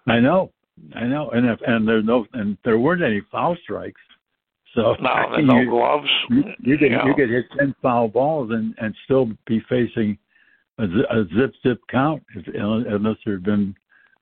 I 0.07 0.19
know, 0.19 0.51
I 0.95 1.03
know, 1.05 1.29
and 1.31 1.45
if, 1.47 1.59
and 1.67 1.87
there 1.87 2.01
no 2.01 2.25
and 2.33 2.57
there 2.63 2.77
weren't 2.79 3.01
any 3.03 3.21
foul 3.31 3.55
strikes, 3.63 4.01
So 4.75 4.95
No, 5.01 5.31
there 5.31 5.41
no 5.43 5.59
you, 5.59 5.69
gloves. 5.69 6.09
you, 6.29 6.43
you 6.59 6.77
could 6.77 6.91
Yeah. 6.91 7.05
you 7.05 7.13
could 7.15 7.29
hit 7.29 7.45
ten 7.57 7.75
foul 7.81 8.07
balls 8.07 8.51
and 8.51 8.73
and 8.79 8.95
still 9.05 9.31
be 9.45 9.59
facing 9.69 10.17
a, 10.77 10.83
a 10.85 11.25
zip 11.35 11.53
zip 11.65 11.79
count 11.89 12.23
if, 12.35 12.45
unless 12.55 13.17
there 13.25 13.35
had 13.35 13.43
been 13.43 13.75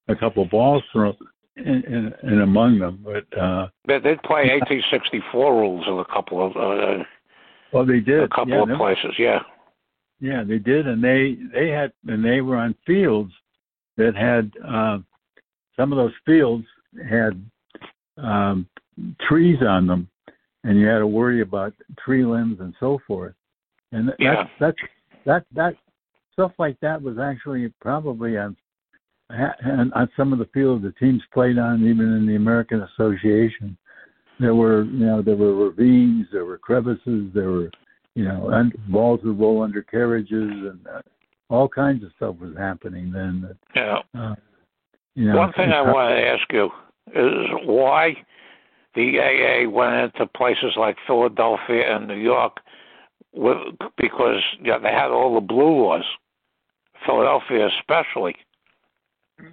a 0.07 0.15
couple 0.15 0.45
balls 0.45 0.83
thrown 0.91 1.15
in, 1.57 1.83
in, 1.83 2.13
in 2.23 2.41
among 2.41 2.79
them. 2.79 3.03
But 3.03 3.37
uh, 3.37 3.67
They 3.87 3.99
did 3.99 4.21
play 4.23 4.49
1864 4.49 5.53
rules 5.55 5.85
in 5.87 5.93
a 5.99 6.05
couple 6.05 6.45
of 6.45 6.55
uh, 6.55 7.03
well, 7.73 7.85
they 7.85 7.99
did 7.99 8.21
a 8.23 8.27
couple 8.29 8.49
yeah, 8.53 8.61
of 8.63 8.69
they- 8.69 8.75
places. 8.75 9.15
Yeah. 9.19 9.39
Yeah, 10.21 10.43
they 10.45 10.59
did, 10.59 10.87
and 10.87 11.03
they 11.03 11.37
they 11.53 11.67
had 11.69 11.91
and 12.07 12.23
they 12.23 12.39
were 12.39 12.55
on 12.55 12.73
fields 12.87 13.33
that 13.97 14.15
had 14.15 14.49
uh, 14.65 14.99
some 15.76 15.91
of 15.91 15.97
those 15.97 16.13
fields 16.26 16.65
had 17.09 17.43
um, 18.17 18.67
trees 19.28 19.59
on 19.61 19.88
them, 19.88 20.07
and 20.63 20.80
you 20.80 20.88
had 20.88 20.99
to 20.99 21.07
worry 21.07 21.41
about 21.41 21.73
tree 22.03 22.26
limbs 22.26 22.59
and 22.59 22.73
so 22.80 22.99
forth. 23.05 23.36
And 23.91 24.09
that 24.09 24.15
Yeah. 24.19 24.47
that 24.59 24.76
that 25.26 25.45
that 25.53 25.76
stuff 26.34 26.53
like 26.57 26.80
that 26.82 27.01
was 27.01 27.17
actually 27.17 27.69
probably 27.82 28.38
on 28.38 28.55
on 29.30 29.91
on 29.93 30.09
some 30.15 30.34
of 30.34 30.39
the 30.39 30.45
fields 30.53 30.84
the 30.84 30.91
teams 30.93 31.21
played 31.34 31.57
on, 31.57 31.86
even 31.86 32.13
in 32.13 32.26
the 32.26 32.36
American 32.36 32.82
Association. 32.84 33.78
There 34.39 34.55
were 34.55 34.84
you 34.84 35.05
know 35.05 35.21
there 35.21 35.36
were 35.36 35.55
ravines, 35.55 36.28
there 36.32 36.45
were 36.45 36.57
crevices, 36.57 37.32
there 37.34 37.51
were 37.51 37.71
you 38.15 38.23
know, 38.23 38.49
and 38.51 38.73
balls 38.88 39.19
would 39.23 39.39
roll 39.39 39.61
under 39.61 39.82
carriages, 39.82 40.49
and 40.49 40.80
uh, 40.88 41.01
all 41.49 41.67
kinds 41.67 42.03
of 42.03 42.11
stuff 42.15 42.36
was 42.39 42.55
happening 42.57 43.11
then. 43.11 43.41
That, 43.41 43.57
Yeah. 43.76 44.01
uh, 44.19 44.36
you 45.16 45.32
know, 45.32 45.38
One 45.38 45.53
thing 45.53 45.72
I 45.72 45.82
want 45.82 46.16
to 46.16 46.28
ask 46.28 46.51
you 46.51 46.70
is 47.13 47.47
why 47.66 48.18
the 48.95 49.20
AA 49.20 49.70
went 49.70 49.95
into 49.95 50.26
places 50.28 50.74
like 50.76 50.97
Philadelphia 51.07 51.95
and 51.95 52.07
New 52.07 52.16
York 52.16 52.57
with, 53.34 53.57
because 53.97 54.41
you 54.59 54.72
know, 54.72 54.80
they 54.80 54.91
had 54.91 55.11
all 55.11 55.36
the 55.36 55.41
blue 55.41 55.84
laws, 55.84 56.03
Philadelphia 57.05 57.70
especially. 57.80 58.36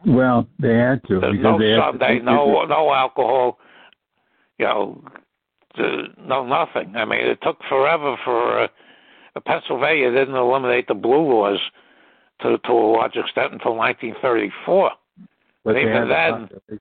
Well, 0.07 0.47
they 0.59 0.75
had 0.75 1.03
to 1.09 1.21
There's 1.21 1.37
because 1.37 1.43
no 1.45 1.59
they 1.59 1.77
Sunday, 1.77 2.19
to, 2.19 2.25
no 2.25 2.65
no 2.65 2.93
alcohol, 2.93 3.59
you 4.59 4.67
know, 4.67 5.03
no 6.27 6.45
nothing. 6.45 6.95
I 6.97 7.05
mean, 7.05 7.21
it 7.21 7.39
took 7.43 7.59
forever 7.69 8.17
for 8.25 8.65
uh, 8.65 8.69
Pennsylvania 9.45 10.11
didn't 10.13 10.37
eliminate 10.37 10.87
the 10.89 10.95
blue 10.95 11.33
laws 11.33 11.59
to 12.43 12.59
to 12.59 12.73
a 12.73 12.91
large 12.93 13.17
extent 13.17 13.53
until 13.53 13.75
1934. 13.77 14.93
But 15.65 15.75
they 15.75 15.83
even 15.83 15.93
had 15.93 16.03
the 16.05 16.09
then- 16.09 16.31
population- 16.49 16.81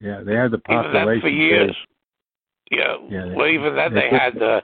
yeah, 0.00 0.20
they 0.22 0.34
had 0.34 0.50
the 0.52 0.60
Even 0.70 0.82
population. 0.82 1.08
then, 1.10 1.20
for 1.20 1.28
years. 1.28 1.76
Yeah. 2.70 2.96
Yeah, 3.08 3.24
they- 3.26 3.34
well, 3.34 3.48
even 3.48 3.74
then 3.76 3.94
they 3.94 4.10
they 4.10 4.16
had 4.16 4.34
the. 4.34 4.62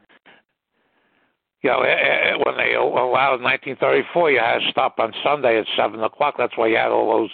You 1.62 1.70
know, 1.70 1.80
eh, 1.80 1.88
eh, 1.88 2.34
when 2.44 2.56
they 2.58 2.74
allowed 2.74 3.40
1934, 3.40 4.30
you 4.32 4.38
had 4.38 4.58
to 4.60 4.70
stop 4.70 4.98
on 4.98 5.14
Sunday 5.22 5.58
at 5.58 5.66
seven 5.76 6.02
o'clock. 6.04 6.34
That's 6.36 6.54
why 6.58 6.66
you 6.66 6.76
had 6.76 6.90
all 6.90 7.10
those 7.18 7.30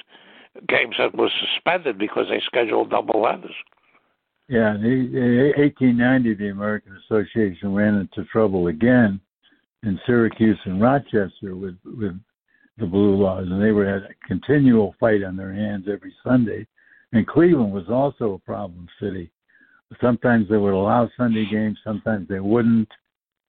games 0.68 0.95
that 0.99 1.14
were 1.16 1.28
suspended 1.41 1.99
because 1.99 2.28
they 2.28 2.41
scheduled 2.47 2.91
double 2.91 3.26
headers. 3.26 3.55
Yeah, 4.49 4.74
in 4.76 4.85
in 5.16 5.53
1890, 5.57 6.35
the 6.35 6.49
American 6.51 6.97
Association 7.05 7.74
ran 7.74 7.97
into 7.97 8.24
trouble 8.31 8.68
again 8.68 9.20
in 9.83 10.01
Syracuse 10.07 10.59
and 10.64 10.81
Rochester 10.81 11.57
with 11.57 11.76
with 11.85 12.16
the 12.81 12.87
blue 12.87 13.14
laws, 13.16 13.47
and 13.51 13.62
they 13.62 13.70
were 13.72 13.87
had 13.87 14.03
a 14.11 14.14
continual 14.26 14.95
fight 14.99 15.22
on 15.22 15.37
their 15.37 15.53
hands 15.53 15.87
every 15.93 16.14
Sunday. 16.24 16.66
And 17.12 17.26
Cleveland 17.26 17.72
was 17.72 17.89
also 17.91 18.35
a 18.35 18.39
problem 18.39 18.87
city. 19.01 19.31
Sometimes 20.01 20.49
they 20.49 20.57
would 20.57 20.72
allow 20.74 21.09
Sunday 21.16 21.47
games, 21.51 21.78
sometimes 21.85 22.28
they 22.28 22.39
wouldn't, 22.41 22.89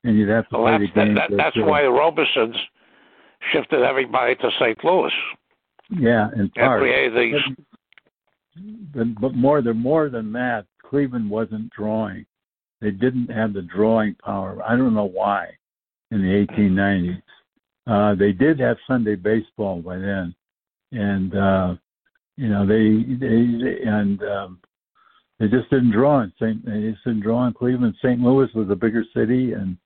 and 0.03 0.17
you'd 0.17 0.29
have 0.29 0.49
to 0.49 0.57
Well, 0.57 0.77
play 0.77 0.85
that's 0.85 0.93
the 0.95 1.01
games. 1.05 1.15
that, 1.17 1.29
that 1.29 1.37
that's 1.37 1.55
day. 1.55 1.61
why 1.61 1.83
the 1.83 1.91
Robisons 1.91 2.55
shifted 3.53 3.83
everybody 3.83 4.35
to 4.35 4.49
St. 4.59 4.83
Louis 4.83 5.11
Yeah, 5.89 6.29
in 6.33 6.41
and 6.41 6.53
part. 6.53 6.81
But, 8.93 9.21
but 9.21 9.33
more 9.35 9.61
than 9.61 9.77
more 9.77 10.09
than 10.09 10.31
that, 10.33 10.65
Cleveland 10.83 11.29
wasn't 11.29 11.71
drawing. 11.71 12.25
They 12.81 12.91
didn't 12.91 13.31
have 13.31 13.53
the 13.53 13.61
drawing 13.61 14.15
power. 14.15 14.59
I 14.67 14.75
don't 14.75 14.93
know 14.93 15.05
why. 15.05 15.47
In 16.09 16.21
the 16.21 16.45
1890s, 16.53 17.21
uh, 17.87 18.15
they 18.15 18.31
did 18.31 18.59
have 18.59 18.77
Sunday 18.87 19.15
baseball 19.15 19.81
by 19.81 19.97
then, 19.97 20.35
and 20.91 21.35
uh, 21.35 21.75
you 22.37 22.49
know 22.49 22.65
they 22.65 23.03
they 23.19 23.81
and 23.85 24.21
um, 24.23 24.59
they 25.39 25.47
just 25.47 25.69
didn't 25.69 25.91
draw 25.91 26.21
in 26.21 26.31
St. 26.39 26.63
They 26.65 26.91
just 26.91 27.03
didn't 27.03 27.21
draw 27.21 27.47
in 27.47 27.53
Cleveland. 27.53 27.95
St. 28.01 28.19
Louis 28.19 28.49
was 28.53 28.69
a 28.69 28.75
bigger 28.75 29.03
city 29.13 29.53
and 29.53 29.77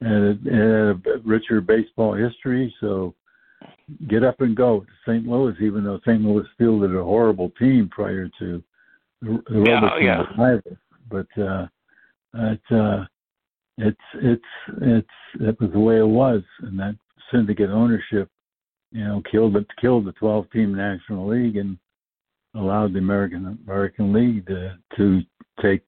and 0.00 0.24
it, 0.24 0.38
it 0.46 0.52
had 0.52 1.12
a 1.14 1.18
richer 1.24 1.60
baseball 1.60 2.14
history, 2.14 2.74
so 2.80 3.14
get 4.08 4.24
up 4.24 4.40
and 4.40 4.56
go 4.56 4.80
to 4.80 4.86
St. 5.06 5.26
Louis, 5.26 5.54
even 5.60 5.84
though 5.84 6.00
St. 6.00 6.20
Louis 6.20 6.46
fielded 6.58 6.94
a 6.94 7.02
horrible 7.02 7.50
team 7.58 7.88
prior 7.88 8.28
to 8.38 8.62
the, 9.22 9.42
the 9.48 9.62
Yeah, 9.66 9.80
Robison 9.80 10.04
yeah. 10.04 10.24
revival. 10.30 10.76
But 11.10 11.42
uh, 11.42 11.66
it, 12.34 12.60
uh, 12.70 13.04
it's 13.78 13.98
it's 14.14 14.42
it's 14.82 15.08
that 15.40 15.60
was 15.60 15.70
the 15.72 15.80
way 15.80 15.98
it 15.98 16.06
was, 16.06 16.42
and 16.60 16.78
that 16.78 16.96
syndicate 17.34 17.70
ownership, 17.70 18.28
you 18.92 19.04
know, 19.04 19.22
killed 19.30 19.56
it 19.56 19.66
killed 19.80 20.06
the 20.06 20.12
12 20.12 20.50
team 20.50 20.74
National 20.74 21.28
League 21.28 21.56
and 21.56 21.76
allowed 22.54 22.92
the 22.92 22.98
American 22.98 23.58
American 23.66 24.12
League 24.12 24.46
to 24.46 24.76
to 24.96 25.20
take 25.60 25.82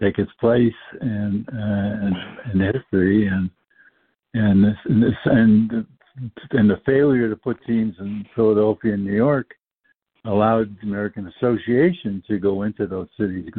take 0.00 0.18
its 0.18 0.32
place 0.40 0.72
and 1.00 1.48
uh, 1.48 2.06
in, 2.06 2.14
in 2.52 2.72
history 2.72 3.26
and 3.26 3.50
and 4.34 4.64
this 4.64 4.76
and 4.86 5.02
this 5.02 5.14
and 5.26 5.86
and 6.52 6.70
the 6.70 6.80
failure 6.86 7.28
to 7.28 7.36
put 7.36 7.56
teams 7.66 7.94
in 7.98 8.24
Philadelphia 8.34 8.94
and 8.94 9.04
New 9.04 9.14
York 9.14 9.50
allowed 10.24 10.74
the 10.80 10.86
American 10.86 11.30
Association 11.36 12.22
to 12.26 12.38
go 12.38 12.62
into 12.62 12.86
those 12.86 13.08
cities 13.18 13.50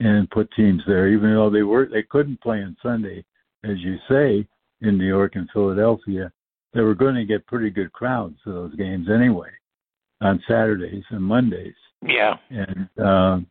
and 0.00 0.30
put 0.30 0.50
teams 0.52 0.82
there, 0.86 1.08
even 1.08 1.34
though 1.34 1.50
they 1.50 1.62
were 1.62 1.86
they 1.86 2.02
couldn't 2.02 2.40
play 2.40 2.62
on 2.62 2.76
Sunday, 2.82 3.24
as 3.64 3.78
you 3.78 3.96
say, 4.08 4.46
in 4.80 4.96
New 4.96 5.06
York 5.06 5.32
and 5.34 5.48
Philadelphia. 5.52 6.32
They 6.74 6.82
were 6.82 6.94
going 6.94 7.14
to 7.14 7.24
get 7.24 7.46
pretty 7.46 7.70
good 7.70 7.92
crowds 7.92 8.36
to 8.44 8.52
those 8.52 8.74
games 8.74 9.08
anyway, 9.08 9.50
on 10.20 10.42
Saturdays 10.46 11.04
and 11.10 11.22
Mondays, 11.22 11.74
Yeah. 12.02 12.36
and 12.50 12.88
um, 12.98 13.46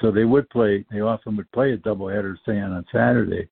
so 0.00 0.10
they 0.10 0.24
would 0.24 0.48
play. 0.50 0.84
They 0.90 1.00
often 1.00 1.36
would 1.36 1.50
play 1.52 1.72
a 1.72 1.78
doubleheader, 1.78 2.36
say 2.46 2.58
on 2.58 2.72
a 2.72 2.84
Saturday 2.90 3.48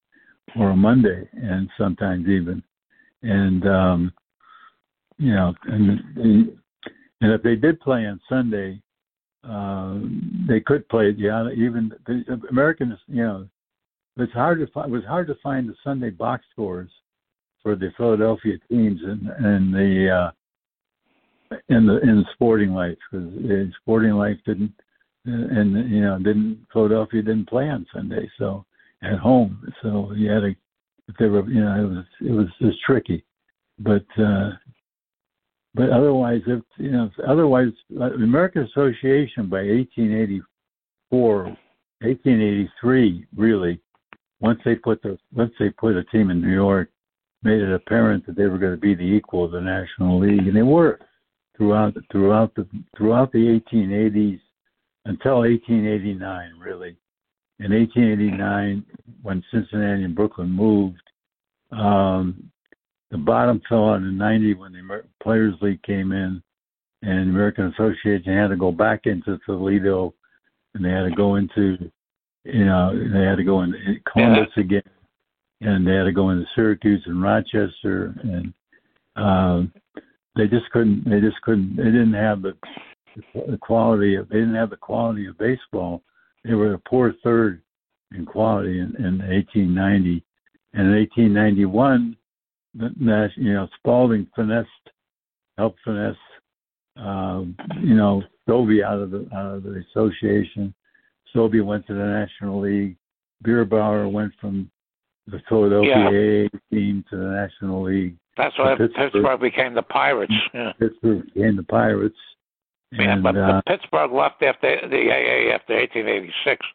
or 0.59 0.71
a 0.71 0.77
Monday, 0.77 1.29
and 1.33 1.68
sometimes 1.79 2.29
even, 2.29 2.62
and 3.23 3.66
um, 3.68 4.12
you 5.18 5.35
know, 5.35 5.55
and 5.64 6.01
and 6.16 7.33
if 7.33 7.43
they 7.43 7.57
did 7.57 7.79
play 7.81 8.07
on 8.07 8.21
Sunday, 8.29 8.81
uh, 9.49 9.99
they 10.49 10.61
could 10.61 10.89
play. 10.89 11.14
Yeah, 11.16 11.51
even 11.55 11.93
the 12.07 12.41
Americans. 12.49 12.99
You 13.07 13.23
know, 13.23 13.49
it's 14.16 14.33
hard 14.33 14.59
to 14.61 14.66
find. 14.68 14.91
It 14.91 14.97
was 14.97 15.05
hard 15.05 15.27
to 15.29 15.37
find 15.43 15.68
the 15.68 15.77
Sunday 15.85 16.11
box 16.11 16.45
scores 16.51 16.91
for 17.63 17.77
the 17.77 17.93
Philadelphia 17.97 18.57
teams 18.71 19.01
and 19.03 19.29
and 19.45 19.75
the 19.75 20.11
uh, 20.11 21.57
in 21.69 21.87
the 21.87 22.01
in 22.01 22.25
sporting 22.33 22.73
life 22.73 22.97
because 23.11 23.73
sporting 23.81 24.13
life 24.13 24.39
didn't 24.47 24.73
and 25.25 25.91
you 25.91 26.01
know 26.01 26.19
didn't 26.19 26.67
Philadelphia 26.73 27.23
didn't 27.23 27.49
play 27.49 27.69
on 27.69 27.87
Sunday 27.93 28.31
so 28.39 28.65
at 29.03 29.19
home 29.19 29.73
so 29.83 30.13
you 30.15 30.31
had 30.31 30.41
to 30.41 30.55
they 31.19 31.27
were 31.27 31.49
you 31.49 31.61
know 31.61 31.75
it 31.75 31.89
was 31.89 32.05
it 32.21 32.33
was 32.33 32.47
just 32.61 32.81
tricky. 32.83 33.25
But 33.79 34.07
uh 34.19 34.51
but 35.75 35.91
otherwise 35.91 36.43
if 36.47 36.63
you 36.79 36.93
know 36.93 37.11
otherwise 37.27 37.73
uh, 38.01 38.11
the 38.11 38.25
American 38.25 38.63
Association 38.65 39.49
by 39.49 39.63
1884 39.63 41.45
1883 41.45 43.27
really 43.37 43.81
once 44.41 44.61
they 44.65 44.75
put 44.75 45.03
the 45.03 45.19
once 45.35 45.53
they 45.59 45.71
put 45.71 45.97
a 45.97 46.05
team 46.05 46.31
in 46.31 46.41
New 46.41 46.53
York 46.53 46.91
made 47.43 47.61
it 47.61 47.72
apparent 47.72 48.26
that 48.26 48.36
they 48.36 48.47
were 48.47 48.59
going 48.59 48.74
to 48.74 48.80
be 48.80 48.95
the 48.95 49.03
equal 49.03 49.45
of 49.45 49.53
the 49.53 49.61
National 49.61 50.18
League 50.20 50.47
and 50.47 50.57
they 50.57 50.62
were 50.62 50.99
throughout 51.57 51.95
throughout 52.11 52.55
the 52.55 52.66
throughout 52.97 53.32
the 53.32 53.61
1880s 53.72 54.41
until 55.07 55.38
1889 55.38 56.53
really. 56.59 56.97
In 57.59 57.72
1889 57.72 58.84
when 59.22 59.43
Cincinnati 59.51 60.05
and 60.05 60.14
Brooklyn 60.14 60.51
moved 60.51 61.03
um 61.72 62.51
the 63.11 63.18
bottom 63.18 63.61
fell 63.68 63.91
out 63.91 63.97
in 63.97 64.16
90 64.16 64.55
when 64.55 64.72
the 64.72 64.78
Amer- 64.78 65.07
Players 65.22 65.55
League 65.61 65.82
came 65.82 66.12
in 66.12 66.43
and 67.03 67.26
the 67.26 67.32
American 67.32 67.72
Association 67.74 68.36
had 68.36 68.49
to 68.49 68.57
go 68.57 68.70
back 68.70 69.07
into 69.07 69.38
Toledo 69.47 70.14
and 70.74 70.84
they 70.84 70.91
had 70.91 71.05
to 71.05 71.14
go 71.14 71.36
into 71.36 71.91
you 72.45 72.64
know 72.66 72.93
they 73.12 73.24
had 73.24 73.36
to 73.36 73.45
go 73.45 73.62
into 73.62 73.78
Columbus 74.05 74.53
again 74.57 74.82
and 75.61 75.87
they 75.87 75.93
had 75.93 76.05
to 76.05 76.13
go 76.13 76.31
into 76.31 76.47
Syracuse 76.55 77.03
and 77.07 77.23
Rochester 77.23 78.15
and 78.23 78.53
um 79.17 79.73
they 80.37 80.47
just 80.47 80.71
couldn't 80.71 81.09
they 81.09 81.21
just 81.21 81.41
couldn't 81.43 81.77
they 81.77 81.85
didn't 81.85 82.15
have 82.15 82.43
the 82.43 82.53
the 83.35 83.59
quality 83.59 84.15
of 84.15 84.29
they 84.29 84.37
didn't 84.37 84.55
have 84.55 84.71
the 84.71 84.77
quality 84.77 85.27
of 85.27 85.37
baseball 85.39 86.03
they 86.45 86.55
were 86.55 86.75
a 86.75 86.79
poor 86.79 87.15
third 87.23 87.63
in 88.15 88.25
quality 88.25 88.81
in, 88.81 88.95
in 88.97 89.19
1890. 89.19 90.25
And 90.73 90.87
in 90.87 90.95
1891, 90.95 92.17
the, 92.75 92.91
Nash- 92.99 93.33
you 93.37 93.53
know, 93.53 93.69
Spalding 93.79 94.27
finessed, 94.35 94.69
helped 95.59 95.81
finesse, 95.85 96.17
um, 96.97 97.57
you 97.81 97.95
know, 97.95 98.23
Stovey 98.49 98.85
out 98.85 99.01
of 99.01 99.11
the 99.11 99.29
out 99.35 99.57
of 99.57 99.63
the 99.63 99.83
association. 99.91 100.75
Stovey 101.35 101.65
went 101.65 101.87
to 101.87 101.95
the 101.95 102.01
National 102.01 102.61
League. 102.61 102.97
Bierbauer 103.45 104.11
went 104.11 104.33
from 104.41 104.71
the 105.31 105.41
Philadelphia 105.49 106.47
AA 106.47 106.59
team 106.72 107.05
to 107.11 107.16
the 107.16 107.24
National 107.24 107.83
League. 107.85 108.16
That's 108.37 108.57
why 108.59 108.76
Pittsburgh. 108.76 109.12
Pittsburgh 109.12 109.41
became 109.41 109.74
the 109.74 109.83
Pirates. 109.83 110.33
Yeah. 110.55 110.72
Pittsburgh 110.78 111.24
became 111.35 111.57
the 111.57 111.62
Pirates. 111.64 112.16
Yeah, 112.93 113.12
And, 113.12 113.22
but 113.22 113.37
uh, 113.37 113.61
Pittsburgh 113.68 114.12
left 114.12 114.43
after 114.43 114.76
the 114.89 114.97
AA 114.97 115.55
after 115.55 115.74
1886. 115.74 116.66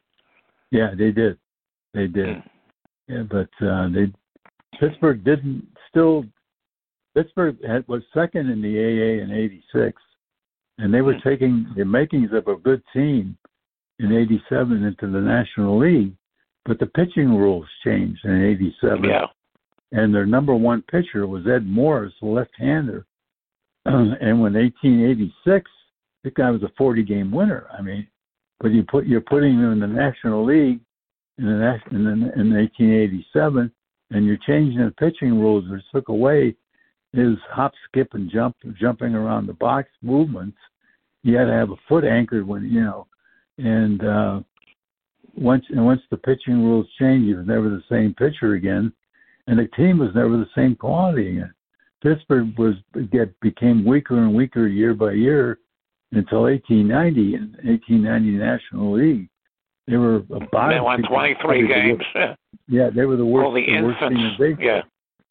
yeah, 0.71 0.91
they 0.97 1.11
did. 1.11 1.37
They 1.93 2.07
did. 2.07 2.37
Hmm. 2.37 3.13
Yeah, 3.13 3.23
but 3.29 3.65
uh, 3.65 3.89
they 3.89 4.11
Pittsburgh 4.79 5.23
didn't 5.23 5.67
still. 5.89 6.25
Pittsburgh 7.15 7.57
had, 7.65 7.87
was 7.87 8.01
second 8.13 8.49
in 8.49 8.61
the 8.61 8.77
AA 8.77 9.23
in 9.23 9.31
'86, 9.31 10.01
and 10.79 10.93
they 10.93 11.01
were 11.01 11.13
Hmm. 11.13 11.29
taking 11.29 11.65
the 11.77 11.85
makings 11.85 12.31
of 12.33 12.47
a 12.47 12.55
good 12.55 12.81
team 12.93 13.37
in 13.99 14.11
'87 14.11 14.83
into 14.83 15.07
the 15.09 15.21
National 15.21 15.77
League. 15.77 16.13
But 16.65 16.79
the 16.79 16.87
pitching 16.87 17.35
rules 17.35 17.67
changed 17.83 18.25
in 18.25 18.43
'87, 18.43 19.03
Yeah. 19.03 19.27
and 19.91 20.13
their 20.13 20.25
number 20.25 20.55
one 20.55 20.81
pitcher 20.83 21.27
was 21.27 21.47
Ed 21.47 21.65
Morris, 21.65 22.13
a 22.21 22.25
left-hander. 22.25 23.05
and 23.85 24.41
when 24.41 24.53
1886, 24.53 25.69
the 26.23 26.31
guy 26.31 26.49
was 26.49 26.63
a 26.63 26.81
40-game 26.81 27.31
winner. 27.31 27.67
I 27.77 27.81
mean, 27.81 28.07
but 28.59 28.71
you 28.71 28.83
put 28.83 29.05
you're 29.05 29.21
putting 29.21 29.53
him 29.53 29.73
in 29.73 29.79
the 29.79 29.87
National 29.87 30.43
League 30.43 30.79
in 31.37 31.45
the 31.45 31.79
in, 31.91 32.03
the, 32.03 32.11
in 32.11 32.53
1887, 32.53 33.71
and 34.11 34.25
you're 34.25 34.37
changing 34.47 34.83
the 34.83 34.91
pitching 34.91 35.39
rules, 35.39 35.69
which 35.69 35.83
took 35.93 36.09
away 36.09 36.55
his 37.13 37.37
hop, 37.49 37.73
skip, 37.87 38.13
and 38.13 38.29
jump, 38.29 38.55
jumping 38.79 39.13
around 39.13 39.45
the 39.45 39.53
box 39.53 39.89
movements. 40.01 40.57
You 41.23 41.37
had 41.37 41.45
to 41.45 41.53
have 41.53 41.71
a 41.71 41.75
foot 41.87 42.03
anchored 42.03 42.47
when 42.47 42.63
you 42.63 42.81
know, 42.81 43.07
and 43.57 44.03
uh, 44.03 44.39
once 45.37 45.65
and 45.69 45.85
once 45.85 46.01
the 46.09 46.17
pitching 46.17 46.63
rules 46.63 46.87
changed, 46.99 47.27
he 47.27 47.33
was 47.33 47.45
never 47.45 47.69
the 47.69 47.83
same 47.89 48.13
pitcher 48.13 48.53
again, 48.53 48.91
and 49.47 49.59
the 49.59 49.67
team 49.75 49.99
was 49.99 50.09
never 50.15 50.37
the 50.37 50.49
same 50.55 50.75
quality 50.75 51.37
again. 51.37 51.53
Pittsburgh 52.01 52.57
was 52.57 52.75
get 53.11 53.37
became 53.39 53.85
weaker 53.85 54.17
and 54.17 54.33
weaker 54.33 54.67
year 54.67 54.93
by 54.93 55.13
year 55.13 55.59
until 56.11 56.43
1890 56.43 57.35
in 57.35 57.41
1890 57.63 58.31
National 58.31 58.93
League. 58.93 59.29
They 59.87 59.97
were 59.97 60.17
a 60.17 60.21
bottom. 60.51 60.77
They 60.77 60.79
won 60.79 60.97
team. 60.97 61.07
23 61.07 61.67
games. 61.67 62.03
Yeah. 62.15 62.35
Yeah, 62.67 62.89
they 62.89 63.05
were 63.05 63.17
the 63.17 63.25
worst. 63.25 63.45
All 63.45 63.53
the 63.53 63.65
the 63.65 63.81
worst 63.83 63.99
team 63.99 64.17
in 64.17 64.35
baseball. 64.39 64.65
Yeah. 64.65 64.81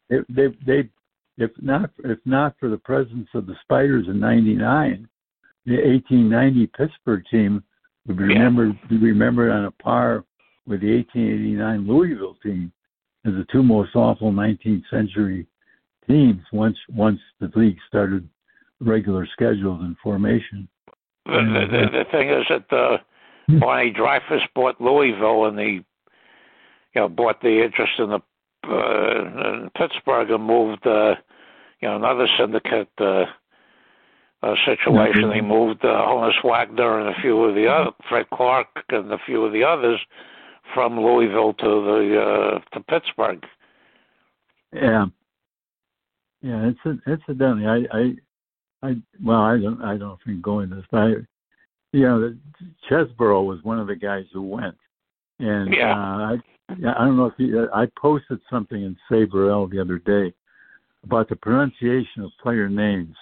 They, 0.09 0.17
they, 0.29 0.55
they, 0.65 0.89
if 1.37 1.51
not, 1.61 1.89
if 2.03 2.19
not 2.25 2.55
for 2.59 2.69
the 2.69 2.77
presence 2.77 3.27
of 3.33 3.45
the 3.45 3.55
Spiders 3.63 4.07
in 4.07 4.19
'99, 4.19 5.07
the 5.65 5.75
1890 5.75 6.67
Pittsburgh 6.67 7.23
team 7.29 7.63
would 8.07 8.17
be 8.17 8.23
Yeah. 8.23 8.29
remembered 8.33 8.77
be 8.89 8.97
remembered 8.97 9.51
on 9.51 9.65
a 9.65 9.71
par 9.71 10.23
with 10.67 10.81
the 10.81 10.95
1889 10.95 11.87
Louisville 11.87 12.37
team 12.43 12.71
as 13.25 13.33
the 13.33 13.45
two 13.51 13.63
most 13.63 13.95
awful 13.95 14.31
19th 14.31 14.87
century 14.89 15.47
teams. 16.07 16.41
Once 16.51 16.77
once 16.89 17.19
the 17.39 17.51
league 17.55 17.79
started 17.87 18.27
regular 18.79 19.25
schedules 19.25 19.81
and 19.81 19.97
formation. 19.99 20.67
The, 21.25 21.31
the, 21.31 21.77
the, 21.77 22.03
the 22.03 22.05
thing 22.11 22.29
is 22.29 22.45
that 22.49 22.71
uh, 22.71 22.97
Barney 23.59 23.91
Dreyfuss 23.91 24.47
bought 24.53 24.79
Louisville, 24.79 25.45
and 25.45 25.57
he, 25.59 25.65
you 25.65 25.83
know, 26.95 27.09
bought 27.09 27.41
the 27.41 27.63
interest 27.63 27.93
in 27.97 28.09
the 28.09 28.21
uh, 28.67 29.63
in 29.63 29.69
Pittsburgh 29.77 30.31
and 30.31 30.43
moved, 30.43 30.85
uh, 30.87 31.15
you 31.81 31.87
know, 31.87 31.95
another 31.95 32.27
syndicate 32.37 32.89
uh, 32.97 33.25
uh, 34.45 34.55
situation. 34.65 35.31
He 35.33 35.41
moved 35.41 35.83
uh, 35.83 35.87
Honus 35.87 36.43
Wagner 36.43 36.99
and 36.99 37.09
a 37.09 37.21
few 37.21 37.43
of 37.43 37.55
the 37.55 37.67
other 37.67 37.91
Fred 38.07 38.29
Clarke 38.31 38.67
and 38.89 39.11
a 39.11 39.17
few 39.25 39.43
of 39.43 39.51
the 39.51 39.63
others 39.63 39.99
from 40.73 40.99
Louisville 40.99 41.53
to 41.53 41.65
the 41.65 42.21
uh, 42.21 42.59
to 42.73 42.83
Pittsburgh. 42.83 43.43
Yeah. 44.71 45.05
Yeah, 46.41 46.69
it's 46.69 47.01
incidentally, 47.07 47.65
I, 47.65 47.97
I, 47.97 48.15
I, 48.87 48.95
well, 49.23 49.41
I 49.41 49.57
don't, 49.57 49.81
I 49.81 49.97
don't 49.97 50.17
think 50.17 50.19
if 50.19 50.27
we 50.27 50.33
can 50.33 50.41
go 50.41 50.59
into 50.59 50.75
this, 50.75 50.85
but 50.91 50.97
I, 50.99 51.07
you 51.91 52.01
know, 52.01 52.19
the- 52.21 52.37
Chesborough 52.87 53.45
was 53.45 53.63
one 53.63 53.79
of 53.79 53.87
the 53.87 53.95
guys 53.95 54.25
who 54.31 54.43
went, 54.43 54.75
and 55.39 55.73
Yeah. 55.73 55.93
uh, 55.93 56.35
I, 56.35 56.37
I 56.69 57.05
don't 57.05 57.17
know 57.17 57.25
if 57.25 57.33
you, 57.37 57.67
I 57.73 57.87
posted 57.99 58.39
something 58.47 58.79
in 58.79 58.95
SABR-L 59.09 59.67
the 59.67 59.79
other 59.79 59.97
day 59.97 60.33
about 61.03 61.29
the 61.29 61.35
pronunciation 61.35 62.21
of 62.21 62.31
player 62.43 62.69
names, 62.69 63.15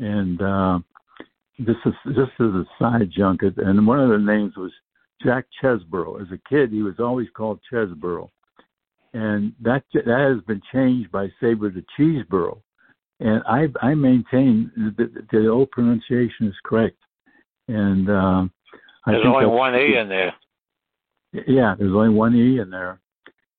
and 0.00 0.42
uh, 0.42 0.78
this 1.58 1.76
is 1.86 1.94
just 2.06 2.32
as 2.40 2.46
a 2.46 2.64
side 2.78 3.10
junket, 3.16 3.56
and 3.58 3.86
one 3.86 4.00
of 4.00 4.10
the 4.10 4.18
names 4.18 4.56
was 4.56 4.72
Jack 5.22 5.46
Chesborough. 5.62 6.20
As 6.20 6.28
a 6.32 6.40
kid, 6.48 6.70
he 6.70 6.82
was 6.82 6.98
always 6.98 7.28
called 7.36 7.60
Chesborough 7.72 8.30
and 9.12 9.52
that 9.60 9.82
that 9.92 10.06
has 10.06 10.44
been 10.46 10.62
changed 10.72 11.10
by 11.10 11.28
SABR 11.42 11.74
to 11.74 11.84
Cheeseborough. 11.98 12.60
And 13.20 13.42
I 13.46 13.66
I 13.82 13.94
maintain 13.94 14.70
that 14.96 15.26
the 15.30 15.48
old 15.48 15.70
pronunciation 15.70 16.46
is 16.46 16.54
correct. 16.64 16.96
And 17.68 18.08
um, 18.08 18.52
I 19.06 19.12
There's 19.12 19.24
think 19.24 19.34
only 19.34 19.46
one 19.46 19.74
E 19.74 19.96
in 19.96 20.08
there. 20.08 20.34
Yeah, 21.46 21.74
there's 21.78 21.92
only 21.92 22.08
one 22.10 22.34
E 22.34 22.58
in 22.58 22.70
there, 22.70 23.00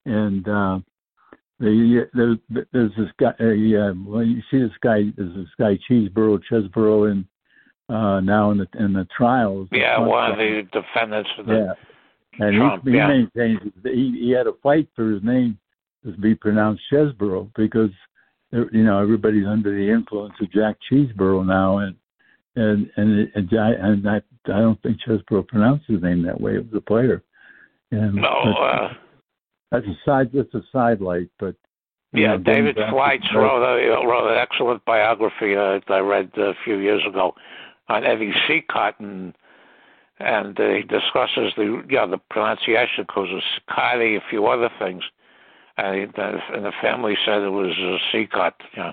and 0.05 0.47
uh, 0.47 0.79
the 1.62 2.09
there's 2.14 2.38
there's 2.74 2.91
this 2.97 3.09
guy. 3.20 3.30
Uh, 3.39 3.93
well, 4.05 4.24
you 4.24 4.41
see 4.49 4.59
this 4.59 4.72
guy. 4.82 5.03
There's 5.16 5.36
this 5.36 5.47
guy 5.59 5.78
Cheeseborough, 5.89 6.41
Chesborough, 6.51 7.12
and 7.12 7.26
uh, 7.88 8.20
now 8.20 8.51
in 8.51 8.57
the 8.57 8.68
in 8.80 8.93
the 8.93 9.07
trials. 9.16 9.68
Yeah, 9.72 9.99
one 9.99 10.32
of 10.32 10.38
the 10.38 10.68
defendants 10.72 11.30
of 11.38 11.45
the 11.45 11.53
Yeah. 11.53 11.74
And 12.39 12.55
Trump, 12.55 12.84
he, 12.86 12.91
he 12.91 12.97
yeah. 12.97 13.07
maintains 13.07 13.59
he, 13.84 14.18
he 14.20 14.32
had 14.32 14.47
a 14.47 14.53
fight 14.64 14.88
for 14.95 15.12
his 15.12 15.24
name 15.24 15.57
to 16.03 16.12
be 16.14 16.34
pronounced 16.34 16.82
Chesborough 16.91 17.51
because 17.55 17.91
you 18.51 18.84
know 18.84 18.99
everybody's 18.99 19.45
under 19.45 19.76
the 19.76 19.91
influence 19.91 20.34
of 20.41 20.51
Jack 20.51 20.78
Cheeseborough 20.91 21.45
now, 21.45 21.80
and 21.80 21.95
and 22.55 22.89
and 22.97 23.32
and 23.36 23.59
I, 23.59 23.72
and 23.72 24.09
I, 24.09 24.16
I 24.45 24.59
don't 24.59 24.82
think 24.82 24.97
Chesborough 25.07 25.47
pronounced 25.47 25.86
his 25.88 26.01
name 26.01 26.24
that 26.24 26.39
way. 26.39 26.55
It 26.55 26.66
was 26.66 26.74
a 26.76 26.82
player. 26.82 27.24
And 27.91 28.16
No, 28.16 28.30
uh, 28.30 28.93
that's 29.72 29.86
a 29.86 29.97
side. 30.05 30.32
That's 30.34 30.53
a 30.53 30.61
sidelight, 30.72 31.30
but 31.39 31.55
yeah, 32.13 32.36
know, 32.36 32.38
David 32.39 32.76
Fleitz 32.76 33.34
wrote 33.34 33.63
a, 33.63 34.05
wrote 34.05 34.32
an 34.32 34.38
excellent 34.38 34.84
biography 34.86 35.55
uh, 35.55 35.80
that 35.88 35.93
I 35.93 35.99
read 35.99 36.32
a 36.38 36.53
few 36.63 36.78
years 36.78 37.01
ago 37.07 37.34
on 37.88 38.03
Eddie 38.03 38.34
Cicotte, 38.47 38.99
and 38.99 39.34
and 40.19 40.59
uh, 40.59 40.69
he 40.69 40.82
discusses 40.82 41.53
the 41.55 41.84
yeah 41.89 42.05
the 42.05 42.19
pronunciation 42.30 43.05
because 43.07 43.30
of 43.34 43.41
Scotty, 43.61 44.17
a 44.17 44.24
few 44.30 44.45
other 44.47 44.69
things, 44.78 45.03
and, 45.78 45.99
he, 45.99 46.05
the, 46.05 46.39
and 46.53 46.65
the 46.65 46.74
family 46.82 47.15
said 47.26 47.41
it 47.41 47.49
was 47.49 47.74
uh, 47.80 48.15
Seacott. 48.15 48.53
Yeah, 48.76 48.91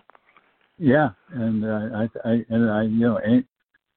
Yeah, 0.78 1.08
and 1.32 1.64
uh, 1.64 2.06
I, 2.24 2.28
I 2.28 2.44
and 2.50 2.70
I, 2.70 2.82
you 2.82 3.00
know, 3.00 3.20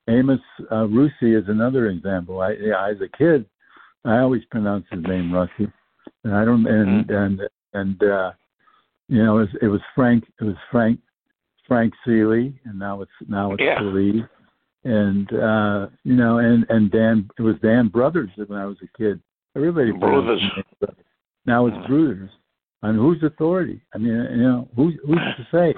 Amos 0.07 0.41
uh, 0.71 0.87
Rusie 0.87 1.35
is 1.35 1.47
another 1.47 1.89
example. 1.89 2.41
I, 2.41 2.53
yeah, 2.53 2.89
as 2.89 2.97
a 3.01 3.17
kid, 3.17 3.45
I 4.03 4.17
always 4.17 4.43
pronounced 4.49 4.87
his 4.91 5.03
name 5.03 5.29
Russi, 5.29 5.71
and 6.23 6.35
I 6.35 6.45
don't, 6.45 6.65
and 6.67 7.09
and 7.09 7.41
and 7.73 8.03
uh, 8.03 8.31
you 9.07 9.23
know, 9.23 9.37
it 9.37 9.41
was, 9.41 9.49
it 9.63 9.67
was 9.67 9.81
Frank, 9.95 10.23
it 10.39 10.43
was 10.43 10.55
Frank, 10.71 10.99
Frank 11.67 11.93
Selee, 12.05 12.53
and 12.65 12.79
now 12.79 13.01
it's 13.01 13.11
now 13.27 13.53
it's 13.53 13.61
Yeah. 13.61 13.81
Lee, 13.81 14.23
and 14.83 15.31
uh, 15.33 15.87
you 16.03 16.15
know, 16.15 16.37
and 16.37 16.65
and 16.69 16.91
Dan, 16.91 17.29
it 17.37 17.41
was 17.41 17.55
Dan 17.61 17.89
Brouthers 17.89 18.29
when 18.47 18.59
I 18.59 18.65
was 18.65 18.77
a 18.81 18.97
kid. 18.97 19.21
Everybody 19.55 19.91
Brothers. 19.91 20.41
his 20.41 20.49
name 20.55 20.63
Brothers. 20.79 21.05
Now 21.45 21.67
it's 21.67 21.87
Brothers. 21.87 22.29
On 22.83 22.95
whose 22.95 23.21
authority? 23.21 23.79
I 23.93 23.99
mean, 23.99 24.13
you 24.31 24.43
know, 24.43 24.67
who's 24.75 24.95
who's 25.05 25.17
to 25.17 25.47
say? 25.51 25.75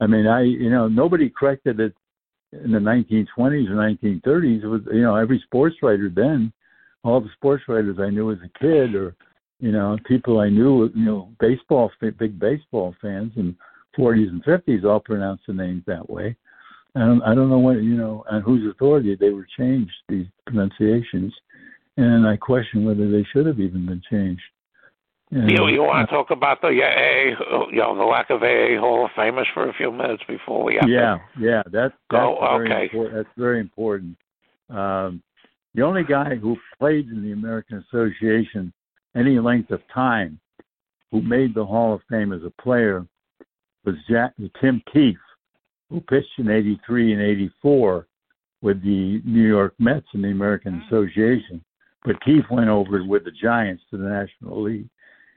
I 0.00 0.06
mean, 0.06 0.26
I 0.26 0.42
you 0.42 0.68
know 0.70 0.88
nobody 0.88 1.30
corrected 1.30 1.80
it 1.80 1.94
in 2.52 2.72
the 2.72 2.78
1920s 2.78 3.70
or 3.70 3.74
1930s. 3.74 4.62
It 4.62 4.66
was 4.66 4.82
you 4.92 5.02
know 5.02 5.16
every 5.16 5.40
sports 5.46 5.76
writer 5.82 6.10
then, 6.14 6.52
all 7.02 7.20
the 7.20 7.30
sports 7.34 7.64
writers 7.68 7.98
I 8.00 8.10
knew 8.10 8.30
as 8.30 8.38
a 8.44 8.58
kid, 8.58 8.94
or 8.94 9.14
you 9.64 9.72
know 9.72 9.96
people 10.04 10.40
I 10.40 10.50
knew, 10.50 10.90
you 10.94 11.06
know 11.06 11.30
baseball 11.40 11.90
big 11.98 12.38
baseball 12.38 12.94
fans 13.00 13.32
in 13.36 13.56
40s 13.98 14.28
and 14.28 14.44
50s 14.44 14.84
all 14.84 15.00
pronounced 15.00 15.44
the 15.46 15.54
names 15.54 15.82
that 15.86 16.08
way. 16.10 16.36
I 16.94 17.00
don't 17.00 17.22
I 17.22 17.34
don't 17.34 17.48
know 17.48 17.58
what 17.58 17.82
you 17.82 17.96
know 17.96 18.24
on 18.30 18.42
whose 18.42 18.70
authority 18.70 19.16
they 19.16 19.30
were 19.30 19.46
changed 19.58 19.94
these 20.10 20.26
pronunciations, 20.46 21.32
and 21.96 22.26
I 22.26 22.36
question 22.36 22.84
whether 22.84 23.10
they 23.10 23.24
should 23.32 23.46
have 23.46 23.58
even 23.58 23.86
been 23.86 24.02
changed. 24.10 24.42
And, 25.30 25.50
you 25.50 25.66
you 25.68 25.82
want 25.82 26.06
to 26.10 26.14
talk 26.14 26.30
about 26.30 26.60
the 26.60 26.68
yeah, 26.68 26.92
AA, 26.94 27.68
you 27.70 27.78
know 27.78 27.96
the 27.96 28.04
lack 28.04 28.28
of 28.28 28.42
AA 28.42 28.78
Hall 28.78 29.06
of 29.06 29.12
Famers 29.12 29.46
for 29.54 29.70
a 29.70 29.72
few 29.72 29.90
minutes 29.90 30.22
before 30.28 30.62
we 30.62 30.74
have 30.74 30.84
to- 30.84 30.90
yeah, 30.90 31.18
yeah, 31.40 31.62
that, 31.72 31.94
that's 32.10 32.26
Oh, 32.28 32.36
very 32.58 32.70
okay. 32.70 32.82
important. 32.84 33.14
That's 33.16 33.38
very 33.38 33.60
important. 33.60 34.16
Um, 34.68 35.22
the 35.74 35.82
only 35.82 36.04
guy 36.04 36.34
who 36.36 36.58
played 36.78 37.08
in 37.08 37.22
the 37.22 37.32
American 37.32 37.82
Association 37.88 38.72
any 39.16 39.38
length 39.38 39.70
of 39.70 39.80
time 39.92 40.38
who 41.10 41.22
made 41.22 41.54
the 41.54 41.64
Hall 41.64 41.94
of 41.94 42.00
Fame 42.10 42.32
as 42.32 42.42
a 42.42 42.62
player 42.62 43.06
was 43.84 43.94
Jack, 44.08 44.32
Tim 44.60 44.82
Keefe, 44.92 45.16
who 45.90 46.00
pitched 46.00 46.38
in 46.38 46.50
83 46.50 47.12
and 47.12 47.22
84 47.22 48.06
with 48.62 48.82
the 48.82 49.20
New 49.24 49.46
York 49.46 49.74
Mets 49.78 50.06
in 50.14 50.22
the 50.22 50.30
American 50.30 50.72
mm. 50.80 50.86
Association. 50.86 51.62
But 52.04 52.20
Keefe 52.24 52.50
went 52.50 52.68
over 52.68 53.04
with 53.04 53.24
the 53.24 53.30
Giants 53.30 53.82
to 53.90 53.98
the 53.98 54.08
National 54.08 54.62
League 54.62 54.88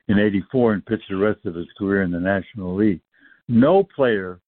in 0.08 0.20
84 0.20 0.74
and 0.74 0.86
pitched 0.86 1.10
the 1.10 1.18
rest 1.18 1.46
of 1.46 1.56
his 1.56 1.68
career 1.78 2.04
in 2.04 2.12
the 2.12 2.20
National 2.20 2.76
League. 2.76 3.02
No 3.48 3.84
player 3.84 4.40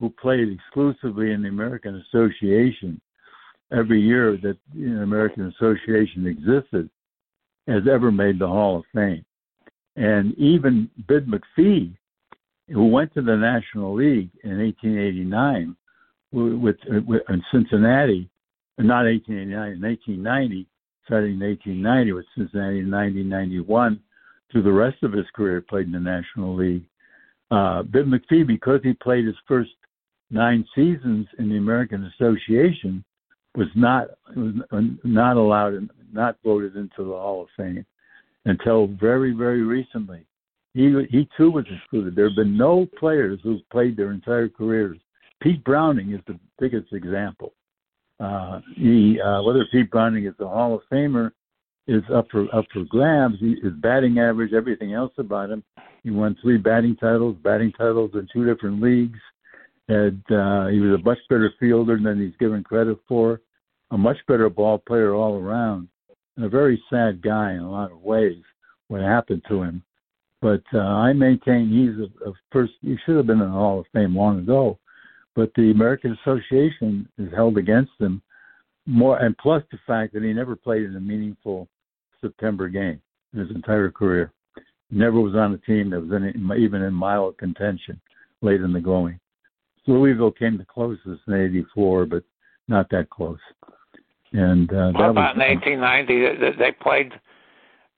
who 0.00 0.10
played 0.10 0.48
exclusively 0.48 1.32
in 1.32 1.42
the 1.42 1.48
American 1.48 2.02
Association 2.08 3.00
every 3.72 4.00
year 4.00 4.36
that 4.42 4.56
the 4.74 5.02
American 5.02 5.46
Association 5.46 6.26
existed 6.26 6.90
has 7.66 7.82
ever 7.90 8.10
made 8.10 8.38
the 8.38 8.46
Hall 8.46 8.78
of 8.78 8.84
Fame. 8.94 9.24
And 9.96 10.36
even 10.38 10.90
Bid 11.08 11.26
McPhee, 11.26 11.94
who 12.68 12.86
went 12.88 13.12
to 13.14 13.22
the 13.22 13.36
National 13.36 13.94
League 13.94 14.30
in 14.42 14.58
1889 14.58 15.76
with, 16.32 16.78
with 17.06 17.22
in 17.28 17.42
Cincinnati, 17.52 18.28
not 18.78 19.04
1889, 19.04 19.72
in 19.72 19.82
1890, 19.82 20.66
starting 21.06 21.34
in 21.34 21.40
1890 21.40 22.12
with 22.12 22.26
Cincinnati 22.36 22.80
in 22.80 22.90
1991, 22.90 24.00
through 24.50 24.62
the 24.62 24.72
rest 24.72 25.02
of 25.02 25.12
his 25.12 25.26
career 25.34 25.60
played 25.60 25.86
in 25.86 25.92
the 25.92 26.00
National 26.00 26.54
League. 26.54 26.84
Uh, 27.50 27.82
Bid 27.82 28.06
McPhee, 28.06 28.46
because 28.46 28.80
he 28.82 28.94
played 28.94 29.26
his 29.26 29.36
first 29.46 29.70
nine 30.30 30.66
seasons 30.74 31.26
in 31.38 31.48
the 31.48 31.56
American 31.56 32.10
Association, 32.14 33.04
was 33.56 33.68
not 33.74 34.08
was 34.36 34.54
not 35.04 35.36
allowed, 35.36 35.74
and 35.74 35.90
not 36.12 36.36
voted 36.44 36.76
into 36.76 37.04
the 37.04 37.12
Hall 37.12 37.42
of 37.42 37.48
Fame 37.56 37.84
until 38.44 38.86
very, 38.86 39.32
very 39.32 39.62
recently. 39.62 40.24
He 40.74 40.92
he 41.10 41.28
too 41.36 41.50
was 41.50 41.64
excluded. 41.70 42.16
There 42.16 42.28
have 42.28 42.36
been 42.36 42.56
no 42.56 42.86
players 42.98 43.40
who've 43.42 43.68
played 43.70 43.96
their 43.96 44.10
entire 44.10 44.48
careers. 44.48 44.98
Pete 45.40 45.62
Browning 45.64 46.12
is 46.12 46.20
the 46.26 46.38
biggest 46.58 46.92
example. 46.92 47.52
Uh, 48.20 48.60
he 48.76 49.20
uh, 49.20 49.42
whether 49.42 49.66
Pete 49.70 49.90
Browning 49.90 50.26
is 50.26 50.34
a 50.40 50.48
Hall 50.48 50.74
of 50.74 50.80
Famer 50.90 51.30
is 51.86 52.02
up 52.12 52.26
for 52.30 52.52
up 52.54 52.64
for 52.72 52.84
grabs. 52.84 53.36
He, 53.38 53.56
his 53.62 53.72
batting 53.74 54.18
average, 54.18 54.52
everything 54.52 54.94
else 54.94 55.12
about 55.18 55.50
him. 55.50 55.62
He 56.02 56.10
won 56.10 56.36
three 56.42 56.58
batting 56.58 56.96
titles, 56.96 57.36
batting 57.42 57.72
titles 57.72 58.10
in 58.14 58.28
two 58.32 58.44
different 58.44 58.82
leagues. 58.82 59.18
Had 59.88 60.22
uh, 60.30 60.68
he 60.68 60.80
was 60.80 60.98
a 60.98 61.04
much 61.04 61.18
better 61.28 61.52
fielder 61.60 61.98
than 62.02 62.20
he's 62.20 62.36
given 62.38 62.64
credit 62.64 62.98
for, 63.06 63.40
a 63.90 63.98
much 63.98 64.16
better 64.26 64.48
ball 64.48 64.78
player 64.78 65.14
all 65.14 65.36
around, 65.36 65.88
and 66.36 66.46
a 66.46 66.48
very 66.48 66.82
sad 66.90 67.20
guy 67.22 67.52
in 67.52 67.60
a 67.60 67.70
lot 67.70 67.92
of 67.92 68.00
ways. 68.00 68.42
What 68.88 69.02
happened 69.02 69.42
to 69.48 69.62
him? 69.62 69.82
But 70.40 70.62
uh, 70.72 70.78
I 70.78 71.12
maintain 71.12 71.68
he's 71.68 71.98
a, 72.00 72.30
a 72.30 72.32
first. 72.50 72.72
He 72.80 72.96
should 73.04 73.16
have 73.16 73.26
been 73.26 73.40
in 73.40 73.46
the 73.46 73.52
Hall 73.52 73.80
of 73.80 73.86
Fame 73.92 74.16
long 74.16 74.38
ago, 74.38 74.78
but 75.34 75.50
the 75.54 75.70
American 75.70 76.16
Association 76.22 77.08
is 77.18 77.32
held 77.34 77.58
against 77.58 77.92
him 77.98 78.22
more, 78.86 79.18
and 79.18 79.36
plus 79.38 79.62
the 79.70 79.78
fact 79.86 80.12
that 80.12 80.22
he 80.22 80.32
never 80.32 80.56
played 80.56 80.82
in 80.82 80.96
a 80.96 81.00
meaningful 81.00 81.68
September 82.20 82.68
game 82.68 83.00
in 83.32 83.40
his 83.40 83.50
entire 83.50 83.90
career. 83.90 84.32
Never 84.90 85.20
was 85.20 85.34
on 85.34 85.54
a 85.54 85.58
team 85.58 85.90
that 85.90 86.00
was 86.00 86.10
in, 86.12 86.52
even 86.58 86.82
in 86.82 86.92
mild 86.92 87.38
contention 87.38 88.00
late 88.42 88.60
in 88.60 88.72
the 88.72 88.80
going. 88.80 89.18
Louisville 89.86 90.32
came 90.32 90.58
the 90.58 90.64
closest 90.64 91.22
in 91.26 91.34
'84, 91.34 92.06
but 92.06 92.24
not 92.68 92.88
that 92.90 93.10
close. 93.10 93.38
And 94.32 94.70
uh, 94.72 94.90
what 94.92 95.10
about 95.10 95.36
was, 95.36 95.44
in 95.44 95.80
1890? 95.80 96.58
They 96.58 96.72
played. 96.72 97.12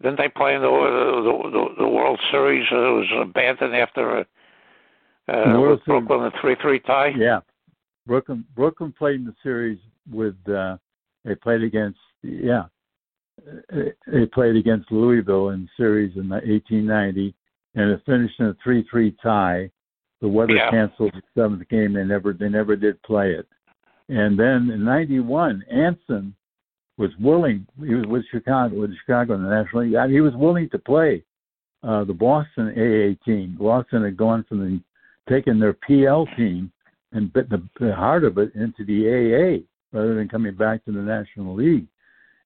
Didn't 0.03 0.19
they 0.19 0.29
play 0.29 0.55
in 0.55 0.63
the 0.63 0.69
the, 0.69 1.51
the, 1.51 1.85
the 1.85 1.89
World 1.89 2.21
Series? 2.31 2.67
It 2.71 2.75
was 2.75 3.07
abandoned 3.23 3.75
after 3.75 4.19
uh, 4.19 4.25
with 5.29 5.85
Brooklyn 5.87 6.25
a 6.27 6.41
three-three 6.41 6.81
tie. 6.81 7.13
Yeah, 7.17 7.41
Brooklyn 8.07 8.45
Brooklyn 8.55 8.93
played 8.97 9.17
in 9.17 9.25
the 9.25 9.35
series 9.43 9.79
with. 10.11 10.37
Uh, 10.49 10.77
they 11.25 11.35
played 11.35 11.63
against. 11.63 11.99
Yeah, 12.23 12.65
they 13.73 14.27
played 14.27 14.57
against 14.57 14.93
Louisville 14.93 15.51
in 15.51 15.63
the 15.63 15.69
series 15.77 16.13
in 16.17 16.29
1890, 16.29 17.35
and 17.75 17.91
it 17.91 18.03
finished 18.05 18.39
in 18.41 18.47
a 18.47 18.57
three-three 18.63 19.17
tie 19.23 19.71
the 20.21 20.29
weather 20.29 20.55
yeah. 20.55 20.71
canceled 20.71 21.13
the 21.15 21.23
seventh 21.41 21.69
game. 21.69 21.93
They 21.93 22.05
never 22.05 22.33
they 22.33 22.49
never 22.49 22.77
did 22.77 23.03
play 23.03 23.33
it. 23.33 23.47
And 24.09 24.39
then 24.39 24.71
in 24.71 24.85
'91, 24.85 25.65
Anson 25.71 26.35
was 26.97 27.11
willing. 27.21 27.67
He 27.85 27.95
was 27.95 28.07
with 28.07 28.25
Chicago 28.31 28.81
with 28.81 28.97
Chicago 29.05 29.35
in 29.35 29.43
the 29.43 29.51
National 29.51 29.85
League. 29.85 29.97
I 29.97 30.07
mean, 30.07 30.15
he 30.15 30.21
was 30.21 30.35
willing 30.35 30.71
to 30.71 30.79
play 30.79 31.23
uh, 31.83 32.05
the 32.05 32.15
Boston 32.15 32.69
AA 32.71 33.23
team. 33.25 33.57
Boston 33.59 34.05
had 34.05 34.17
gone 34.17 34.45
from 34.49 34.61
the 34.61 34.81
taking 35.29 35.59
their 35.59 35.75
PL 35.75 36.27
team 36.37 36.71
and 37.13 37.33
bit 37.33 37.49
the, 37.51 37.63
the 37.81 37.95
heart 37.95 38.25
of 38.25 38.39
it 38.39 38.55
into 38.55 38.85
the 38.85 39.07
AA 39.09 39.67
rather 39.97 40.15
than 40.15 40.29
coming 40.29 40.55
back 40.55 40.85
to 40.85 40.93
the 40.93 41.01
National 41.01 41.55
League. 41.55 41.87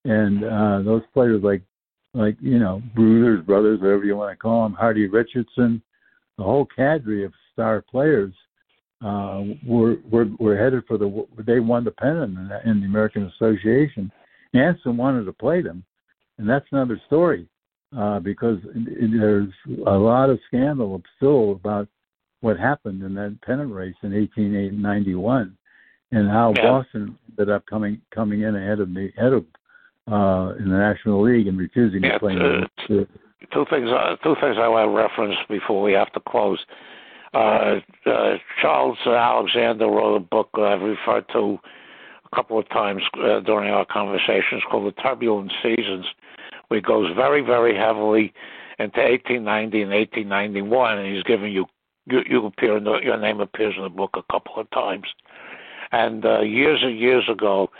And 0.04 0.44
uh, 0.44 0.82
those 0.82 1.02
players 1.12 1.42
like 1.42 1.62
like 2.14 2.36
you 2.40 2.58
know 2.58 2.82
Brothers, 2.94 3.44
brothers, 3.44 3.80
whatever 3.80 4.04
you 4.04 4.16
want 4.16 4.32
to 4.32 4.36
call 4.36 4.64
them, 4.64 4.72
Hardy 4.72 5.06
Richardson, 5.06 5.82
the 6.38 6.44
whole 6.44 6.66
cadre 6.66 7.24
of 7.24 7.32
star 7.60 7.82
players 7.82 8.32
uh, 9.04 9.42
were, 9.66 9.96
were 10.10 10.26
were 10.38 10.56
headed 10.56 10.84
for 10.86 10.96
the 10.96 11.26
they 11.46 11.60
won 11.60 11.84
the 11.84 11.90
pennant 11.90 12.38
in 12.38 12.48
the, 12.48 12.70
in 12.70 12.80
the 12.80 12.86
American 12.86 13.30
Association. 13.36 14.10
Anson 14.54 14.96
wanted 14.96 15.24
to 15.24 15.32
play 15.32 15.62
them, 15.62 15.84
and 16.38 16.48
that's 16.48 16.66
another 16.72 17.00
story 17.06 17.46
uh, 17.96 18.18
because 18.18 18.58
there's 18.74 19.52
a 19.86 19.92
lot 19.92 20.30
of 20.30 20.38
scandal 20.46 21.02
still 21.16 21.52
about 21.52 21.86
what 22.40 22.58
happened 22.58 23.02
in 23.02 23.14
that 23.14 23.38
pennant 23.42 23.72
race 23.72 23.94
in 24.02 24.12
1891 24.12 25.56
and 26.12 26.28
how 26.28 26.52
yeah. 26.56 26.62
Boston 26.62 27.16
ended 27.28 27.54
up 27.54 27.64
coming 27.66 28.00
coming 28.10 28.42
in 28.42 28.56
ahead 28.56 28.80
of 28.80 28.92
the 28.92 29.12
head 29.16 29.32
of 29.32 29.44
uh, 30.10 30.54
in 30.58 30.68
the 30.68 30.76
National 30.76 31.22
League 31.22 31.46
and 31.46 31.58
refusing 31.58 32.02
yeah, 32.02 32.12
to 32.12 32.18
play. 32.18 32.34
Uh, 32.34 33.04
two 33.52 33.64
things. 33.70 33.88
Uh, 33.90 34.16
two 34.22 34.34
things 34.40 34.56
I 34.58 34.68
want 34.68 34.88
to 34.88 34.96
reference 34.96 35.36
before 35.48 35.82
we 35.82 35.92
have 35.92 36.12
to 36.12 36.20
close. 36.20 36.58
Uh, 37.32 37.80
uh, 38.06 38.38
Charles 38.60 38.98
Alexander 39.06 39.86
wrote 39.86 40.16
a 40.16 40.20
book 40.20 40.50
I've 40.54 40.82
referred 40.82 41.26
to 41.32 41.58
a 42.30 42.36
couple 42.36 42.58
of 42.58 42.68
times 42.70 43.02
uh, 43.22 43.40
during 43.40 43.70
our 43.70 43.84
conversations 43.84 44.62
called 44.68 44.86
The 44.86 45.02
Turbulent 45.02 45.52
Seasons, 45.62 46.06
where 46.68 46.78
he 46.78 46.82
goes 46.82 47.14
very, 47.14 47.40
very 47.40 47.76
heavily 47.76 48.32
into 48.78 48.98
1890 48.98 49.82
and 49.82 49.90
1891, 49.90 50.98
and 50.98 51.14
he's 51.14 51.22
giving 51.22 51.52
you 51.52 51.66
you, 52.06 52.20
you 52.28 52.46
appear 52.46 52.78
in 52.78 52.84
the, 52.84 52.98
your 53.02 53.18
name 53.18 53.40
appears 53.40 53.74
in 53.76 53.82
the 53.82 53.90
book 53.90 54.10
a 54.14 54.32
couple 54.32 54.58
of 54.58 54.70
times. 54.70 55.06
And 55.92 56.24
uh, 56.24 56.40
years 56.40 56.80
and 56.82 56.98
years 56.98 57.28
ago, 57.28 57.70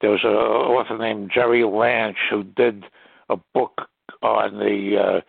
there 0.00 0.10
was 0.10 0.24
an 0.24 0.30
author 0.30 0.98
named 0.98 1.30
Jerry 1.32 1.62
Lansche 1.62 2.16
who 2.30 2.42
did 2.42 2.84
a 3.28 3.36
book 3.54 3.82
on 4.22 4.58
the 4.58 4.96
uh, 4.96 5.20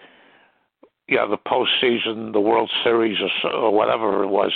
yeah 1.08 1.26
the 1.26 1.38
postseason, 1.38 2.34
the 2.34 2.42
World 2.42 2.72
Series, 2.84 3.18
or, 3.44 3.52
or 3.52 3.74
whatever 3.74 4.24
it 4.24 4.28
was, 4.28 4.52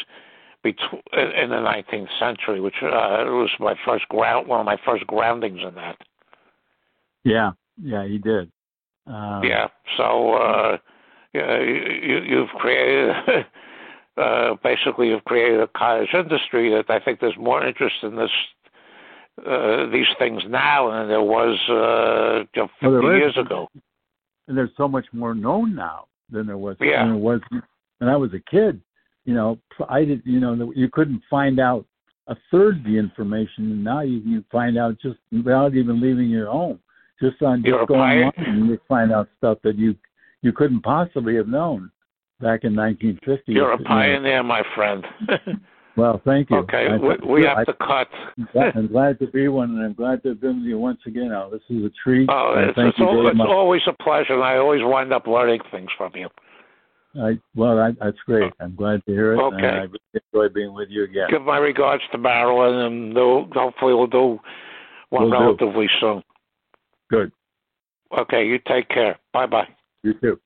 between, 0.63 1.01
in 1.13 1.49
the 1.49 1.55
19th 1.55 2.09
century, 2.19 2.59
which 2.59 2.75
uh, 2.83 3.23
was 3.27 3.49
my 3.59 3.75
first 3.85 4.07
ground, 4.09 4.47
one 4.47 4.59
of 4.59 4.65
my 4.65 4.77
first 4.85 5.05
groundings 5.07 5.59
in 5.67 5.75
that. 5.75 5.97
Yeah, 7.23 7.51
yeah, 7.81 8.05
he 8.07 8.17
did. 8.17 8.51
Um, 9.07 9.43
yeah, 9.43 9.67
so 9.97 10.33
uh, 10.33 10.77
yeah, 11.33 11.59
you, 11.59 12.21
you've 12.27 12.49
created. 12.49 13.15
uh, 14.17 14.55
basically, 14.63 15.07
you've 15.07 15.23
created 15.25 15.61
a 15.61 15.67
cottage 15.67 16.09
industry 16.13 16.69
that 16.71 16.89
I 16.89 16.99
think 17.03 17.19
there's 17.19 17.37
more 17.37 17.65
interest 17.65 17.95
in 18.03 18.15
this 18.15 18.29
uh, 19.45 19.89
these 19.91 20.07
things 20.19 20.43
now 20.47 20.91
than 20.91 21.07
there 21.07 21.21
was 21.21 21.57
uh, 21.69 22.45
50 22.53 22.69
well, 22.83 23.01
there 23.01 23.17
years 23.17 23.37
ago. 23.37 23.67
And 24.47 24.57
there's 24.57 24.71
so 24.75 24.87
much 24.87 25.05
more 25.13 25.33
known 25.33 25.73
now 25.73 26.05
than 26.31 26.47
there 26.47 26.57
was. 26.57 26.77
Yeah. 26.79 27.03
Than 27.03 27.13
there 27.13 27.17
was 27.17 27.41
when 27.99 28.09
I 28.09 28.15
was 28.15 28.31
a 28.33 28.41
kid. 28.49 28.81
You 29.25 29.35
know, 29.35 29.59
I 29.89 30.03
did. 30.03 30.21
You 30.25 30.39
know, 30.39 30.71
you 30.75 30.89
couldn't 30.89 31.21
find 31.29 31.59
out 31.59 31.85
a 32.27 32.35
third 32.51 32.77
of 32.77 32.83
the 32.83 32.97
information, 32.97 33.71
and 33.71 33.83
now 33.83 34.01
you 34.01 34.21
can 34.21 34.45
find 34.51 34.77
out 34.77 34.97
just 35.01 35.17
without 35.31 35.75
even 35.75 36.01
leaving 36.01 36.29
your 36.29 36.47
home, 36.49 36.79
just 37.21 37.41
on 37.41 37.61
You're 37.63 37.79
just 37.79 37.87
going 37.89 38.01
online, 38.01 38.33
and 38.37 38.67
you 38.67 38.79
find 38.87 39.11
out 39.11 39.29
stuff 39.37 39.59
that 39.63 39.77
you 39.77 39.95
you 40.41 40.51
couldn't 40.51 40.81
possibly 40.81 41.35
have 41.35 41.47
known 41.47 41.91
back 42.39 42.63
in 42.63 42.75
1950. 42.75 43.51
You're 43.51 43.73
a 43.73 43.77
pioneer, 43.77 44.37
know. 44.37 44.43
my 44.43 44.63
friend. 44.73 45.05
well, 45.97 46.21
thank 46.25 46.49
you. 46.49 46.57
Okay, 46.57 46.87
I, 46.89 46.97
we, 46.97 47.41
we 47.41 47.45
have 47.45 47.59
I, 47.59 47.63
to 47.65 47.73
cut. 47.73 48.07
I'm 48.75 48.87
glad 48.87 49.19
to 49.19 49.27
be 49.27 49.47
one, 49.47 49.71
and 49.71 49.83
I'm 49.83 49.93
glad 49.93 50.23
to 50.23 50.29
have 50.29 50.41
been 50.41 50.57
with 50.57 50.67
you 50.67 50.77
once 50.77 50.99
again. 51.05 51.29
Now, 51.29 51.49
this 51.49 51.61
is 51.69 51.83
a 51.83 51.91
treat. 52.03 52.29
Oh, 52.31 52.53
it's, 52.57 52.77
it's, 52.77 52.99
always, 52.99 53.31
it's 53.31 53.41
always 53.41 53.81
a 53.87 54.03
pleasure, 54.03 54.33
and 54.33 54.43
I 54.43 54.57
always 54.57 54.81
wind 54.83 55.13
up 55.13 55.27
learning 55.27 55.61
things 55.71 55.89
from 55.97 56.11
you. 56.15 56.29
I, 57.21 57.39
well, 57.55 57.77
I, 57.77 57.91
that's 57.99 58.17
great. 58.25 58.53
I'm 58.61 58.75
glad 58.75 59.05
to 59.05 59.11
hear 59.11 59.33
it. 59.33 59.37
Okay. 59.37 59.67
I 59.67 59.81
really 59.81 59.99
enjoy 60.33 60.53
being 60.53 60.73
with 60.73 60.89
you 60.89 61.03
again. 61.03 61.27
Give 61.29 61.41
my 61.41 61.57
regards 61.57 62.03
to 62.13 62.17
Marilyn, 62.17 62.79
and 62.79 63.17
hopefully 63.53 63.93
we'll 63.93 64.07
do 64.07 64.39
one 65.09 65.29
we'll 65.29 65.31
relatively 65.31 65.87
do. 65.87 65.93
soon. 65.99 66.23
Good. 67.09 67.31
Okay, 68.17 68.45
you 68.45 68.59
take 68.65 68.87
care. 68.89 69.19
Bye 69.33 69.45
bye. 69.45 69.67
You 70.03 70.13
too. 70.13 70.39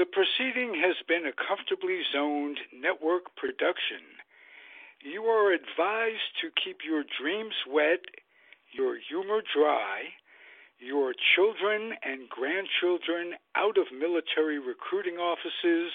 The 0.00 0.06
proceeding 0.08 0.80
has 0.80 0.96
been 1.06 1.26
a 1.28 1.36
comfortably 1.36 2.00
zoned 2.10 2.56
network 2.72 3.36
production. 3.36 4.00
You 5.04 5.24
are 5.28 5.52
advised 5.52 6.40
to 6.40 6.48
keep 6.56 6.78
your 6.88 7.04
dreams 7.20 7.52
wet, 7.68 8.00
your 8.72 8.96
humor 8.96 9.42
dry, 9.44 10.16
your 10.78 11.12
children 11.36 11.92
and 12.00 12.30
grandchildren 12.32 13.36
out 13.54 13.76
of 13.76 13.92
military 13.92 14.58
recruiting 14.58 15.20
offices 15.20 15.92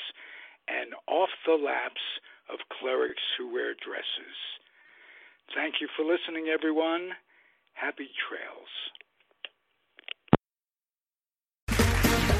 and 0.70 0.94
off 1.08 1.34
the 1.48 1.58
laps 1.58 2.06
of 2.54 2.60
clerics 2.78 3.26
who 3.40 3.52
wear 3.52 3.74
dresses. 3.74 4.38
Thank 5.56 5.82
you 5.82 5.90
for 5.98 6.06
listening, 6.06 6.54
everyone. 6.54 7.10
Happy 7.74 8.14
trails. 8.30 8.70